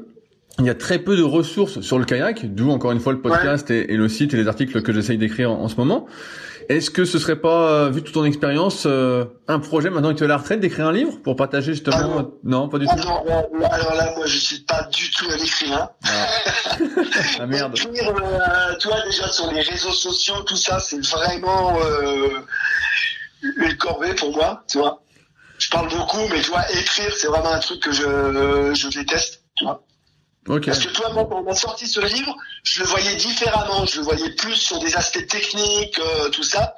il 0.58 0.66
y 0.66 0.70
a 0.70 0.74
très 0.74 0.98
peu 0.98 1.16
de 1.16 1.22
ressources 1.22 1.82
sur 1.82 2.00
le 2.00 2.06
kayak, 2.06 2.56
d'où 2.56 2.72
encore 2.72 2.92
une 2.92 3.00
fois 3.00 3.14
le 3.14 3.22
podcast 3.22 3.70
et, 3.70 3.86
le 3.86 4.10
site 4.10 4.34
et 4.34 4.38
les 4.38 4.48
articles 4.48 4.82
que 4.82 4.94
j'essaye 4.94 5.20
d'écrire 5.20 5.52
en, 5.52 5.68
ce 5.68 5.76
moment. 5.76 6.08
Est-ce 6.72 6.90
que 6.90 7.06
ce 7.06 7.20
serait 7.20 7.36
pas, 7.36 7.70
euh, 7.70 7.90
vu 7.90 8.02
toute 8.02 8.14
ton 8.14 8.24
expérience, 8.24 8.84
euh, 8.86 9.26
un 9.48 9.60
projet 9.60 9.90
maintenant 9.90 10.14
que 10.14 10.18
tu 10.18 10.24
es 10.24 10.26
à 10.26 10.30
la 10.30 10.38
retraite 10.38 10.60
d'écrire 10.60 10.88
un 10.88 10.94
livre 10.94 11.22
pour 11.22 11.36
partager 11.36 11.74
justement 11.74 12.20
ah 12.20 12.26
Non, 12.44 12.70
pas 12.70 12.80
du 12.80 12.86
ah 12.90 12.96
tout. 12.96 13.08
Non, 13.08 13.70
alors 13.70 13.96
là, 13.96 14.14
moi, 14.16 14.26
je 14.26 14.38
suis 14.38 14.60
pas 14.60 14.84
du 14.84 15.12
tout 15.12 15.26
un 15.30 15.38
écrivain. 15.38 15.90
Ah, 16.06 16.28
ah 17.40 17.46
merde. 17.46 17.78
Écrire, 17.78 18.14
toi 18.80 18.96
déjà 19.06 19.28
sur 19.32 19.52
les 19.52 19.62
réseaux 19.62 19.92
sociaux, 19.92 20.42
tout 20.44 20.56
ça, 20.56 20.80
c'est 20.80 21.06
vraiment 21.06 21.78
une 23.44 23.78
corvée 23.78 24.14
pour 24.16 24.34
moi, 24.36 24.64
tu 24.68 24.78
vois 24.78 25.02
je 25.62 25.70
parle 25.70 25.90
beaucoup, 25.90 26.28
mais 26.32 26.42
tu 26.42 26.50
vois, 26.50 26.64
écrire, 26.72 27.14
c'est 27.16 27.28
vraiment 27.28 27.52
un 27.52 27.60
truc 27.60 27.82
que 27.82 27.92
je, 27.92 28.74
je 28.74 28.88
déteste, 28.88 29.44
tu 29.56 29.64
vois. 29.64 29.84
Parce 30.46 30.80
que 30.80 30.92
toi, 30.92 31.12
quand 31.14 31.30
on 31.32 31.48
a 31.48 31.56
sorti 31.56 31.88
ce 31.88 32.00
livre, 32.00 32.36
je 32.64 32.82
le 32.82 32.88
voyais 32.88 33.16
différemment, 33.16 33.86
je 33.86 33.98
le 33.98 34.04
voyais 34.04 34.32
plus 34.32 34.56
sur 34.56 34.80
des 34.80 34.96
aspects 34.96 35.28
techniques, 35.28 36.00
euh, 36.00 36.30
tout 36.30 36.42
ça. 36.44 36.76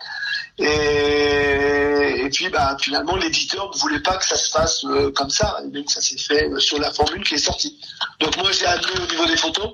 Et, 0.57 2.25
et 2.25 2.29
puis, 2.29 2.49
bah, 2.49 2.75
finalement, 2.79 3.15
l'éditeur 3.15 3.71
ne 3.73 3.79
voulait 3.79 4.01
pas 4.01 4.17
que 4.17 4.25
ça 4.25 4.35
se 4.35 4.49
fasse 4.49 4.83
euh, 4.85 5.11
comme 5.11 5.29
ça. 5.29 5.61
Et 5.65 5.69
donc, 5.69 5.89
ça 5.89 6.01
s'est 6.01 6.17
fait 6.17 6.49
euh, 6.49 6.59
sur 6.59 6.77
la 6.77 6.91
formule 6.91 7.23
qui 7.23 7.35
est 7.35 7.39
sortie. 7.39 7.79
Donc, 8.19 8.35
moi, 8.37 8.51
j'ai 8.51 8.65
amené 8.65 8.99
au 9.01 9.11
niveau 9.11 9.25
des 9.25 9.37
photos. 9.37 9.71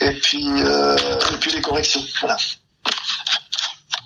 Et 0.00 0.12
puis, 0.20 0.46
et 0.46 1.36
puis 1.40 1.50
les 1.50 1.62
corrections. 1.62 2.02
Voilà. 2.20 2.36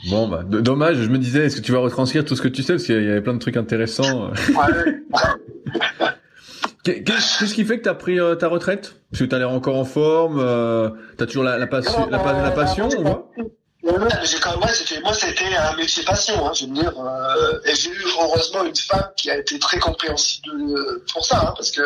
Bon, 0.09 0.29
bah, 0.29 0.43
dommage, 0.45 0.97
je 0.99 1.09
me 1.09 1.19
disais, 1.19 1.47
est-ce 1.47 1.57
que 1.57 1.61
tu 1.61 1.73
vas 1.73 1.81
retranscrire 1.81 2.25
tout 2.25 2.37
ce 2.37 2.43
que 2.43 2.49
tu 2.49 2.63
sais? 2.63 2.75
Parce 2.75 2.85
qu'il 2.85 2.95
y 2.95 3.11
avait 3.11 3.21
plein 3.21 3.35
de 3.35 3.41
trucs 3.41 3.57
intéressants. 3.57 4.31
Qu'est-ce 6.85 7.55
qui 7.55 7.64
fait 7.64 7.78
que 7.78 7.85
tu 7.85 7.89
as 7.89 7.95
pris 7.95 8.18
euh, 8.18 8.35
ta 8.35 8.49
retraite? 8.49 8.95
Parce 9.11 9.22
que 9.22 9.24
tu 9.28 9.35
as 9.35 9.39
l'air 9.39 9.51
encore 9.51 9.76
en 9.76 9.85
forme, 9.85 10.39
euh, 10.41 10.89
tu 11.18 11.24
as 11.24 11.26
toujours 11.26 11.45
la, 11.45 11.59
la, 11.59 11.66
passion, 11.66 12.09
la, 12.09 12.18
la, 12.18 12.51
passion 12.53 12.89
on 12.97 13.03
voit? 13.03 13.31
Moi, 13.83 15.12
c'était 15.14 15.57
un 15.57 15.76
métier 15.76 16.03
passion, 16.05 16.47
hein, 16.47 16.53
je 16.55 16.66
veux 16.66 16.72
dire. 16.72 16.93
Euh, 16.99 17.61
et 17.64 17.74
j'ai 17.74 17.91
eu 17.91 18.05
heureusement 18.18 18.64
une 18.64 18.76
femme 18.76 19.11
qui 19.16 19.31
a 19.31 19.39
été 19.39 19.59
très 19.59 19.78
compréhensible 19.78 20.51
pour 21.12 21.24
ça, 21.24 21.41
hein, 21.41 21.55
parce 21.57 21.70
que, 21.70 21.83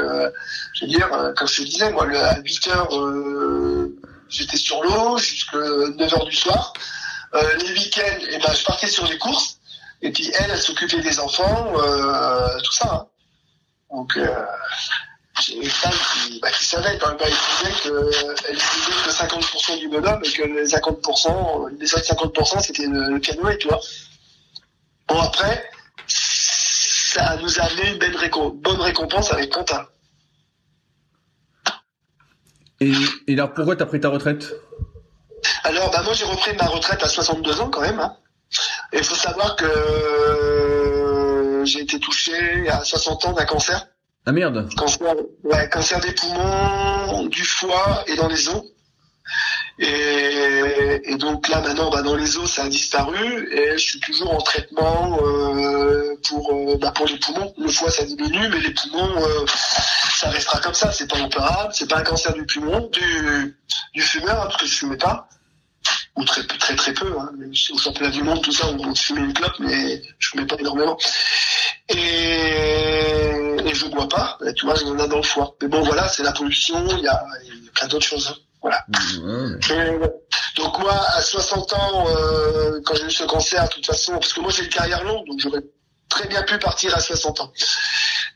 je 0.74 0.84
veux 0.84 0.90
dire, 0.90 1.09
comme 1.36 1.49
je 1.49 1.62
te 1.62 1.66
disais, 1.66 1.90
moi, 1.92 2.07
à 2.12 2.38
8 2.40 2.68
heures, 2.68 2.90
j'étais 4.28 4.57
sur 4.57 4.82
l'eau 4.82 5.18
jusqu'à 5.18 5.59
9 5.59 6.14
heures 6.14 6.26
du 6.26 6.36
soir. 6.36 6.72
Euh, 7.34 7.42
les 7.66 7.72
week-ends, 7.72 8.20
et 8.20 8.34
eh 8.34 8.38
ben, 8.38 8.53
je 8.55 8.64
partais 8.64 8.86
sur 8.86 9.07
les 9.07 9.18
courses. 9.18 9.59
Et 10.03 10.12
puis 10.12 10.30
elle, 10.38 10.51
elle 10.53 10.61
s'occupait 10.61 11.01
des 11.01 11.18
enfants, 11.18 11.72
euh, 11.76 12.61
tout 12.62 12.72
ça. 12.72 13.09
Donc 13.95 14.16
euh, 14.16 14.45
j'ai 15.40 15.57
une 15.57 15.70
femme 15.70 15.92
qui, 15.92 16.40
bah, 16.40 16.51
qui 16.51 16.64
savait 16.64 16.99
quand 16.99 17.16
elle 17.20 17.30
disait 17.30 17.74
que 17.82 18.11
elle 18.49 18.57
disait 18.57 19.03
que 19.05 19.11
50% 19.11 19.78
du 19.78 19.88
bonhomme 19.88 20.20
et 20.24 20.32
que 20.32 20.42
les 20.42 20.66
50%, 20.66 21.78
les 21.78 21.95
autres 21.95 22.32
50% 22.32 22.61
c'était 22.61 22.86
le, 22.86 23.14
le 23.14 23.59
tu 23.59 23.68
vois. 23.68 23.80
Bon 25.07 25.20
après, 25.20 25.70
ça 26.09 27.36
nous 27.36 27.61
a 27.61 27.62
amené 27.62 27.92
une 27.92 27.99
bonne, 27.99 28.61
bonne 28.61 28.80
récompense 28.80 29.32
avec 29.32 29.51
Quentin. 29.51 29.86
Et, 32.80 32.92
et 33.28 33.34
alors 33.34 33.55
pourquoi 33.55 33.76
t'as 33.76 33.86
pris 33.86 34.01
ta 34.01 34.09
retraite? 34.09 34.53
Alors, 35.62 35.90
bah, 35.90 36.03
moi, 36.03 36.12
j'ai 36.14 36.24
repris 36.24 36.55
ma 36.57 36.66
retraite 36.66 37.03
à 37.03 37.09
62 37.09 37.61
ans 37.61 37.70
quand 37.70 37.80
même. 37.80 37.99
Hein. 37.99 38.16
Et 38.92 38.99
il 38.99 39.05
faut 39.05 39.14
savoir 39.14 39.57
que 39.57 39.64
euh, 39.64 41.03
j'ai 41.65 41.81
été 41.81 41.99
touché 41.99 42.69
à 42.69 42.85
60 42.85 43.25
ans 43.27 43.33
d'un 43.33 43.45
cancer. 43.45 43.87
Ah 44.27 44.33
merde. 44.33 44.69
Cancer, 44.77 45.15
ouais, 45.43 45.69
cancer 45.69 46.01
des 46.01 46.12
poumons, 46.12 47.27
du 47.27 47.45
foie 47.45 48.05
et 48.07 48.17
dans 48.17 48.29
les 48.29 48.49
os. 48.49 48.62
Et, 49.79 51.01
et 51.05 51.17
donc 51.17 51.49
là 51.49 51.61
maintenant, 51.61 51.91
bah, 51.91 52.03
dans 52.03 52.15
les 52.15 52.39
os, 52.39 52.51
ça 52.51 52.65
a 52.65 52.69
disparu 52.69 53.53
et 53.53 53.73
je 53.73 53.85
suis 53.85 54.01
toujours 54.01 54.33
en 54.33 54.41
traitement 54.41 55.19
euh, 55.21 56.15
pour 56.29 56.53
euh, 56.53 56.79
bah, 56.79 56.93
pour 56.93 57.07
les 57.07 57.19
poumons. 57.19 57.53
Le 57.59 57.69
foie, 57.69 57.91
ça 57.91 58.05
diminue, 58.05 58.49
mais 58.49 58.61
les 58.61 58.71
poumons, 58.71 59.23
euh, 59.23 59.45
ça 60.15 60.31
restera 60.31 60.61
comme 60.61 60.75
ça. 60.75 60.93
C'est 60.93 61.11
pas 61.11 61.21
opérable, 61.21 61.73
c'est 61.75 61.89
pas 61.89 61.99
un 61.99 62.05
cancer 62.05 62.33
du 62.35 62.47
poumon, 62.47 62.89
du 62.93 63.57
du 63.95 64.01
fumeur, 64.03 64.41
hein, 64.41 64.45
parce 64.45 64.57
que 64.59 64.67
je 64.67 64.75
fumais 64.75 64.97
pas 64.97 65.29
ou 66.17 66.25
très 66.25 66.45
très 66.47 66.77
très 66.77 66.95
peu. 66.95 67.12
Hein. 67.19 67.31
Au 67.73 67.79
championnat 67.79 68.11
du 68.11 68.23
monde, 68.23 68.43
tout 68.43 68.53
ça, 68.53 68.67
on, 68.69 68.95
fumait 68.95 69.23
une 69.23 69.33
clope, 69.33 69.59
mais 69.59 70.03
je 70.19 70.29
fumais 70.29 70.47
pas 70.47 70.57
énormément. 70.59 70.97
Et, 71.89 71.97
et 73.65 73.75
je 73.75 73.87
bois 73.87 74.09
pas. 74.09 74.39
tu 74.57 74.65
vois, 74.65 74.75
j'en 74.77 74.99
ai 74.99 75.09
dans 75.09 75.17
le 75.17 75.23
foie. 75.23 75.55
Mais 75.61 75.69
bon, 75.69 75.83
voilà, 75.83 76.09
c'est 76.09 76.23
la 76.23 76.33
pollution. 76.33 76.85
Il 76.97 77.05
y 77.05 77.09
a, 77.09 77.25
plein 77.75 77.89
d'autres 77.89 78.07
choses. 78.07 78.29
Hein. 78.29 78.41
Voilà. 78.62 78.83
donc 80.57 80.79
moi, 80.79 80.95
à 81.15 81.21
60 81.21 81.73
ans, 81.75 82.07
euh, 82.09 82.81
quand 82.87 82.95
j'ai 82.95 83.05
eu 83.05 83.11
ce 83.11 83.25
cancer, 83.25 83.62
de 83.65 83.69
toute 83.69 83.85
façon, 83.85 84.12
parce 84.12 84.33
que 84.33 84.41
moi 84.41 84.51
j'ai 84.51 84.62
une 84.62 84.71
carrière 84.71 85.05
longue, 85.05 85.27
donc 85.27 85.39
j'aurais 85.39 85.61
très 86.09 86.27
bien 86.29 86.43
pu 86.45 86.59
partir 86.59 86.97
à 86.97 87.01
60 87.01 87.41
ans. 87.41 87.53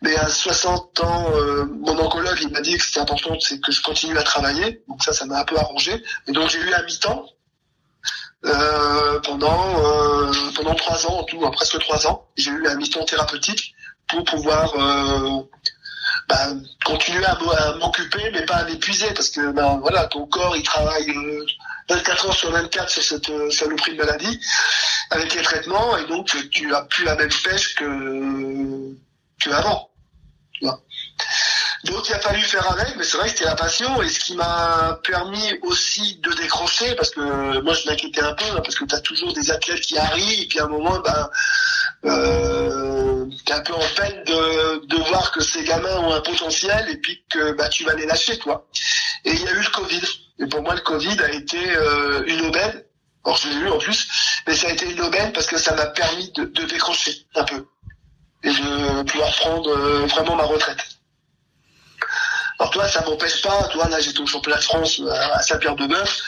Mais 0.03 0.17
à 0.17 0.29
60 0.29 1.01
ans, 1.01 1.33
euh, 1.35 1.65
mon 1.65 1.99
oncologue, 1.99 2.39
il 2.43 2.51
m'a 2.51 2.61
dit 2.61 2.77
que 2.77 2.85
c'était 2.85 3.01
important, 3.01 3.39
c'est 3.41 3.59
que 3.59 3.73
je 3.73 3.81
continue 3.81 4.19
à 4.19 4.23
travailler. 4.23 4.83
Donc 4.87 5.03
ça, 5.03 5.15
ça 5.15 5.25
m'a 5.25 5.41
un 5.41 5.45
peu 5.45 5.57
arrangé. 5.57 6.05
Et 6.27 6.33
donc 6.33 6.51
j'ai 6.51 6.61
eu 6.61 6.75
un 6.75 6.83
mi-temps 6.83 7.25
euh, 8.45 9.21
pendant 9.21 9.83
euh, 9.83 10.33
pendant 10.55 10.75
trois 10.75 11.07
ans 11.07 11.19
en 11.19 11.25
tout, 11.25 11.45
hein, 11.45 11.51
presque 11.51 11.79
trois 11.81 12.07
ans. 12.07 12.29
J'ai 12.37 12.51
eu 12.51 12.67
un 12.69 12.77
mi-temps 12.77 13.05
thérapeutique 13.05 13.75
pour 14.09 14.25
pouvoir 14.25 14.73
euh, 14.77 15.43
bah, 16.29 16.49
continuer 16.85 17.25
à, 17.25 17.37
m'occuper, 17.81 18.31
mais 18.33 18.45
pas 18.47 18.57
à 18.57 18.65
m'épuiser, 18.65 19.13
parce 19.13 19.31
que 19.31 19.51
ben 19.51 19.79
voilà, 19.79 20.07
ton 20.07 20.27
corps 20.27 20.57
il 20.57 20.63
travaille 20.63 21.13
24 21.89 22.27
heures 22.27 22.35
sur 22.35 22.51
24 22.53 22.89
sur 22.89 23.03
cette 23.03 23.53
saloperie 23.53 23.93
de 23.93 23.99
maladie 23.99 24.41
avec 25.11 25.35
les 25.35 25.43
traitements, 25.43 25.97
et 25.97 26.07
donc 26.07 26.27
tu 26.51 26.75
as 26.75 26.83
plus 26.83 27.05
la 27.05 27.17
même 27.17 27.31
pêche 27.45 27.75
que 27.75 28.95
que 29.43 29.51
avant. 29.51 29.91
Donc 31.85 32.09
il 32.09 32.15
a 32.15 32.19
fallu 32.19 32.41
faire 32.41 32.71
avec, 32.73 32.97
mais 32.97 33.05
c'est 33.05 33.17
vrai 33.17 33.27
que 33.27 33.33
c'était 33.33 33.45
la 33.45 33.55
passion 33.55 34.03
et 34.03 34.09
ce 34.09 34.19
qui 34.19 34.35
m'a 34.35 34.99
permis 35.05 35.59
aussi 35.63 36.17
de 36.17 36.33
décrocher, 36.33 36.95
parce 36.97 37.11
que 37.11 37.61
moi 37.61 37.73
je 37.75 37.89
m'inquiétais 37.89 38.21
un 38.21 38.33
peu, 38.35 38.45
hein, 38.47 38.61
parce 38.65 38.75
que 38.75 38.85
tu 38.85 38.95
as 38.95 39.01
toujours 39.01 39.33
des 39.33 39.51
athlètes 39.53 39.81
qui 39.83 39.97
arrivent 39.97 40.43
et 40.43 40.47
puis 40.49 40.59
à 40.59 40.65
un 40.65 40.69
moment, 40.69 40.99
ben, 40.99 41.31
euh, 42.05 43.27
tu 43.47 43.53
es 43.53 43.55
un 43.55 43.61
peu 43.61 43.75
en 43.75 43.89
peine 43.97 44.25
de, 44.25 44.87
de 44.87 44.97
voir 45.09 45.31
que 45.31 45.41
ces 45.41 45.63
gamins 45.63 45.99
ont 45.99 46.13
un 46.13 46.21
potentiel 46.21 46.89
et 46.91 46.97
puis 46.97 47.23
que 47.31 47.53
bah, 47.53 47.69
tu 47.69 47.85
vas 47.85 47.95
les 47.95 48.07
lâcher, 48.07 48.39
toi. 48.39 48.67
Et 49.25 49.33
il 49.33 49.41
y 49.41 49.49
a 49.49 49.53
eu 49.53 49.63
le 49.63 49.71
Covid. 49.71 50.03
Et 50.41 50.47
pour 50.47 50.63
moi, 50.63 50.75
le 50.75 50.81
Covid 50.81 51.21
a 51.23 51.31
été 51.31 51.59
euh, 51.77 52.25
une 52.27 52.47
aubaine. 52.47 52.85
Alors 53.25 53.37
je 53.37 53.49
l'ai 53.49 53.57
eu 53.57 53.69
en 53.69 53.79
plus, 53.79 54.09
mais 54.47 54.55
ça 54.55 54.69
a 54.69 54.71
été 54.71 54.91
une 54.91 55.01
aubaine 55.01 55.33
parce 55.33 55.47
que 55.47 55.59
ça 55.59 55.75
m'a 55.75 55.87
permis 55.87 56.31
de, 56.33 56.45
de 56.45 56.65
décrocher 56.65 57.27
un 57.35 57.45
peu 57.45 57.67
et 58.43 58.51
de 58.51 59.03
pouvoir 59.03 59.31
prendre 59.37 59.71
euh, 59.71 60.07
vraiment 60.07 60.37
ma 60.37 60.45
retraite. 60.45 60.98
Alors 62.59 62.73
toi, 62.73 62.89
ça 62.89 63.03
m'empêche 63.03 63.41
pas, 63.43 63.69
toi 63.69 63.89
là 63.89 64.01
j'étais 64.01 64.21
au 64.21 64.27
championnat 64.27 64.59
de 64.59 64.65
France 64.65 65.01
euh, 65.01 65.11
à 65.33 65.43
Saint-Pierre-de-Bœuf, 65.43 66.23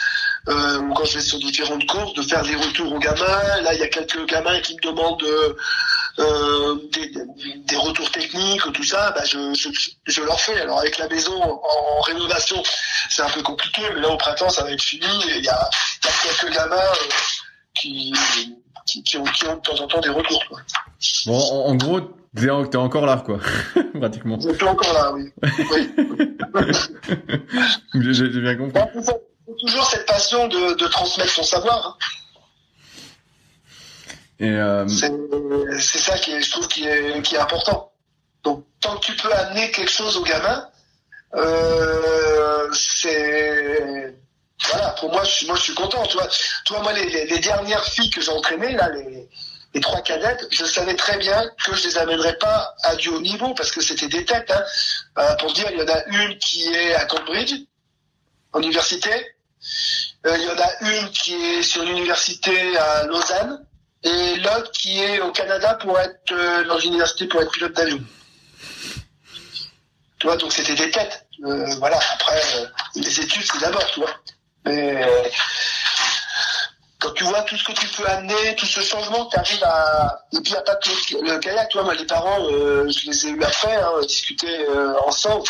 euh, 0.47 0.81
quand 0.95 1.05
je 1.05 1.15
vais 1.15 1.21
sur 1.21 1.39
différentes 1.39 1.85
courses, 1.87 2.13
de 2.13 2.21
faire 2.21 2.41
des 2.43 2.55
retours 2.55 2.93
aux 2.93 2.99
gamins. 2.99 3.61
Là, 3.61 3.73
il 3.73 3.79
y 3.79 3.83
a 3.83 3.87
quelques 3.87 4.25
gamins 4.27 4.59
qui 4.61 4.75
me 4.75 4.81
demandent 4.81 5.23
euh, 6.19 6.89
des, 6.91 7.75
retours 7.77 8.09
techniques, 8.11 8.61
tout 8.73 8.83
ça. 8.83 9.11
Bah, 9.11 9.23
je, 9.25 9.53
je, 10.05 10.21
leur 10.21 10.39
fais. 10.39 10.59
Alors 10.61 10.79
avec 10.79 10.97
la 10.97 11.07
maison 11.07 11.41
en, 11.41 12.01
rénovation, 12.01 12.61
c'est 13.09 13.21
un 13.21 13.29
peu 13.29 13.41
compliqué, 13.41 13.81
mais 13.93 14.01
là 14.01 14.09
au 14.09 14.17
printemps, 14.17 14.49
ça 14.49 14.63
va 14.63 14.71
être 14.71 14.81
fini. 14.81 15.07
il 15.27 15.43
y 15.43 15.49
a, 15.49 15.69
quelques 16.23 16.53
gamins 16.53 16.75
euh, 16.75 17.07
qui, 17.79 18.13
qui, 18.85 19.17
ont, 19.17 19.23
de 19.23 19.61
temps 19.61 19.79
en 19.79 19.87
temps 19.87 20.01
des 20.01 20.09
retours. 20.09 20.43
Bon, 21.25 21.39
en, 21.39 21.75
gros, 21.75 22.01
t'es, 22.35 22.45
es 22.45 22.75
encore 22.77 23.05
là, 23.05 23.23
quoi, 23.25 23.39
pratiquement. 23.99 24.39
Je 24.39 24.53
suis 24.53 24.63
encore 24.63 24.93
là, 24.93 25.11
oui. 25.13 25.31
oui. 25.43 25.91
j'ai, 28.13 28.29
bien 28.29 28.55
compris. 28.57 28.81
C'est 29.03 29.57
toujours 29.59 29.85
cette 29.85 30.05
passion 30.05 30.47
de, 30.47 30.75
de 30.75 30.87
transmettre 30.87 31.31
son 31.31 31.43
savoir. 31.43 31.87
Hein. 31.87 31.97
Et 34.39 34.49
euh... 34.49 34.87
c'est, 34.87 35.11
c'est 35.79 35.99
ça 35.99 36.17
qui 36.17 36.31
est, 36.31 36.41
je 36.41 36.51
trouve 36.51 36.67
qui 36.67 36.85
est, 36.85 37.21
qui 37.21 37.35
est 37.35 37.39
important. 37.39 37.91
Donc, 38.43 38.65
tant 38.79 38.95
que 38.97 39.05
tu 39.05 39.15
peux 39.15 39.31
amener 39.31 39.69
quelque 39.71 39.91
chose 39.91 40.17
aux 40.17 40.23
gamins, 40.23 40.67
euh, 41.35 42.67
c'est 42.71 44.15
voilà, 44.69 44.89
pour 44.99 45.11
moi, 45.11 45.23
je 45.23 45.31
suis, 45.31 45.47
moi, 45.47 45.55
je 45.55 45.61
suis 45.61 45.73
content. 45.73 46.03
Tu 46.03 46.17
vois, 46.17 46.27
toi, 46.65 46.81
moi, 46.81 46.93
les, 46.93 47.25
les, 47.25 47.39
dernières 47.39 47.83
filles 47.85 48.09
que 48.09 48.21
j'ai 48.21 48.31
entraînées, 48.31 48.73
là, 48.73 48.89
les, 48.89 49.27
les 49.73 49.79
trois 49.79 50.01
cadettes, 50.01 50.45
je 50.51 50.65
savais 50.65 50.95
très 50.95 51.17
bien 51.17 51.49
que 51.63 51.75
je 51.75 51.87
les 51.87 51.97
amènerais 51.97 52.37
pas 52.37 52.75
à 52.83 52.95
du 52.95 53.09
haut 53.09 53.21
niveau 53.21 53.53
parce 53.53 53.71
que 53.71 53.81
c'était 53.81 54.07
des 54.07 54.25
têtes. 54.25 54.51
Hein. 54.51 54.63
Euh, 55.19 55.35
pour 55.35 55.53
dire, 55.53 55.67
il 55.71 55.79
y 55.79 55.81
en 55.81 55.87
a 55.87 56.05
une 56.07 56.37
qui 56.39 56.67
est 56.67 56.93
à 56.93 57.05
Cambridge, 57.05 57.53
en 58.51 58.61
université. 58.61 59.13
Euh, 60.25 60.37
il 60.37 60.43
y 60.43 60.49
en 60.49 60.59
a 60.59 60.91
une 60.91 61.09
qui 61.11 61.33
est 61.33 61.63
sur 61.63 61.83
l'université 61.85 62.77
à 62.77 63.05
Lausanne 63.05 63.65
et 64.03 64.35
l'autre 64.37 64.71
qui 64.71 64.99
est 64.99 65.19
au 65.21 65.31
Canada 65.31 65.75
pour 65.75 65.97
être 65.99 66.31
euh, 66.31 66.65
dans 66.65 66.77
l'université 66.77 67.27
pour 67.27 67.41
être 67.41 67.51
pilote 67.51 67.73
d'avion. 67.73 68.01
Tu 70.19 70.27
vois, 70.27 70.35
donc 70.35 70.51
c'était 70.51 70.75
des 70.75 70.91
têtes. 70.91 71.25
Voilà. 71.39 71.99
Après, 72.13 72.41
les 72.95 73.21
études, 73.21 73.43
c'est 73.51 73.61
d'abord, 73.61 73.85
tu 73.87 74.01
vois. 74.01 74.13
Mais 74.65 75.03
quand 77.01 77.11
tu 77.13 77.23
vois 77.25 77.41
tout 77.43 77.57
ce 77.57 77.63
que 77.63 77.73
tu 77.73 77.87
peux 77.87 78.07
amener, 78.07 78.55
tout 78.55 78.65
ce 78.65 78.81
changement, 78.81 79.25
tu 79.25 79.37
arrives 79.37 79.63
à. 79.63 80.23
Et 80.31 80.39
puis, 80.41 80.51
il 80.51 80.51
n'y 80.51 80.57
a 80.57 80.61
pas 80.61 80.75
que 80.75 80.89
le, 81.21 81.39
kayak, 81.39 81.69
tu 81.69 81.77
vois, 81.77 81.83
moi, 81.85 81.95
les 81.95 82.05
parents, 82.05 82.37
je 82.47 83.09
les 83.09 83.27
ai 83.27 83.29
eu 83.31 83.43
après, 83.43 83.75
hein, 83.75 83.91
discuter 84.07 84.65
ensemble. 85.05 85.43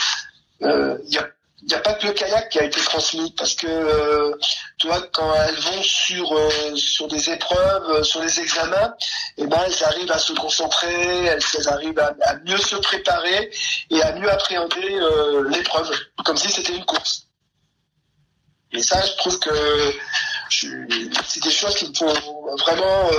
Il 0.61 1.09
y 1.09 1.17
a 1.17 1.27
n'y 1.67 1.73
a 1.73 1.79
pas 1.79 1.93
que 1.93 2.07
le 2.07 2.13
kayak 2.13 2.49
qui 2.49 2.59
a 2.59 2.63
été 2.63 2.79
transmis 2.81 3.31
parce 3.37 3.55
que 3.55 3.67
euh, 3.67 4.35
tu 4.77 4.87
vois 4.87 5.01
quand 5.13 5.33
elles 5.35 5.59
vont 5.59 5.83
sur 5.83 6.33
euh, 6.33 6.75
sur 6.75 7.07
des 7.07 7.29
épreuves, 7.29 7.89
euh, 7.89 8.03
sur 8.03 8.21
des 8.21 8.39
examens, 8.39 8.93
eh 9.37 9.45
ben 9.45 9.59
elles 9.65 9.83
arrivent 9.83 10.11
à 10.11 10.17
se 10.17 10.33
concentrer, 10.33 11.25
elles, 11.25 11.67
arrivent 11.67 11.99
à, 11.99 12.13
mieux 12.45 12.57
se 12.57 12.75
préparer 12.77 13.51
et 13.89 14.01
à 14.01 14.13
mieux 14.13 14.29
appréhender 14.29 14.99
l'épreuve 15.49 15.91
comme 16.25 16.37
si 16.37 16.49
c'était 16.49 16.75
une 16.75 16.85
course. 16.85 17.27
Et 18.73 18.81
ça, 18.81 19.01
je 19.05 19.17
trouve 19.17 19.37
que 19.39 19.93
c'est 20.51 21.43
des 21.43 21.51
choses 21.51 21.75
qui 21.75 21.89
me 21.89 21.93
font 21.93 22.13
vraiment 22.57 23.09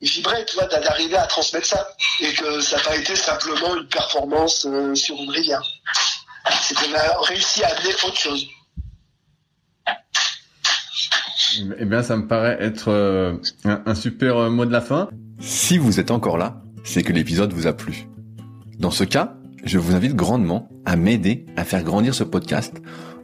vibrer, 0.00 0.44
tu 0.44 0.56
vois, 0.56 0.66
d'arriver 0.66 1.16
à 1.16 1.26
transmettre 1.26 1.66
ça 1.66 1.88
et 2.20 2.32
que 2.34 2.60
ça 2.60 2.76
n'a 2.76 2.82
pas 2.82 2.96
été 2.96 3.16
simplement 3.16 3.76
une 3.76 3.88
performance 3.88 4.66
sur 4.94 5.16
une 5.16 5.30
rivière 5.30 5.62
c'est 6.62 6.74
qu'on 6.74 6.94
a 6.94 7.22
réussi 7.22 7.62
à 7.64 7.68
amener 7.68 7.94
autre 8.06 8.16
chose. 8.16 8.46
Eh 11.78 11.84
bien, 11.84 12.02
ça 12.02 12.16
me 12.16 12.26
paraît 12.26 12.58
être 12.60 12.88
euh, 12.88 13.36
un, 13.64 13.94
super 13.94 14.36
euh, 14.36 14.50
mot 14.50 14.66
de 14.66 14.72
la 14.72 14.80
fin. 14.80 15.08
Si 15.40 15.78
vous 15.78 16.00
êtes 16.00 16.10
encore 16.10 16.36
là, 16.36 16.62
c'est 16.84 17.02
que 17.02 17.12
l'épisode 17.12 17.52
vous 17.52 17.66
a 17.66 17.72
plu. 17.72 18.06
Dans 18.78 18.90
ce 18.90 19.04
cas, 19.04 19.34
je 19.64 19.78
vous 19.78 19.94
invite 19.94 20.14
grandement 20.14 20.68
à 20.84 20.96
m'aider 20.96 21.46
à 21.56 21.64
faire 21.64 21.82
grandir 21.82 22.14
ce 22.14 22.24
podcast 22.24 22.74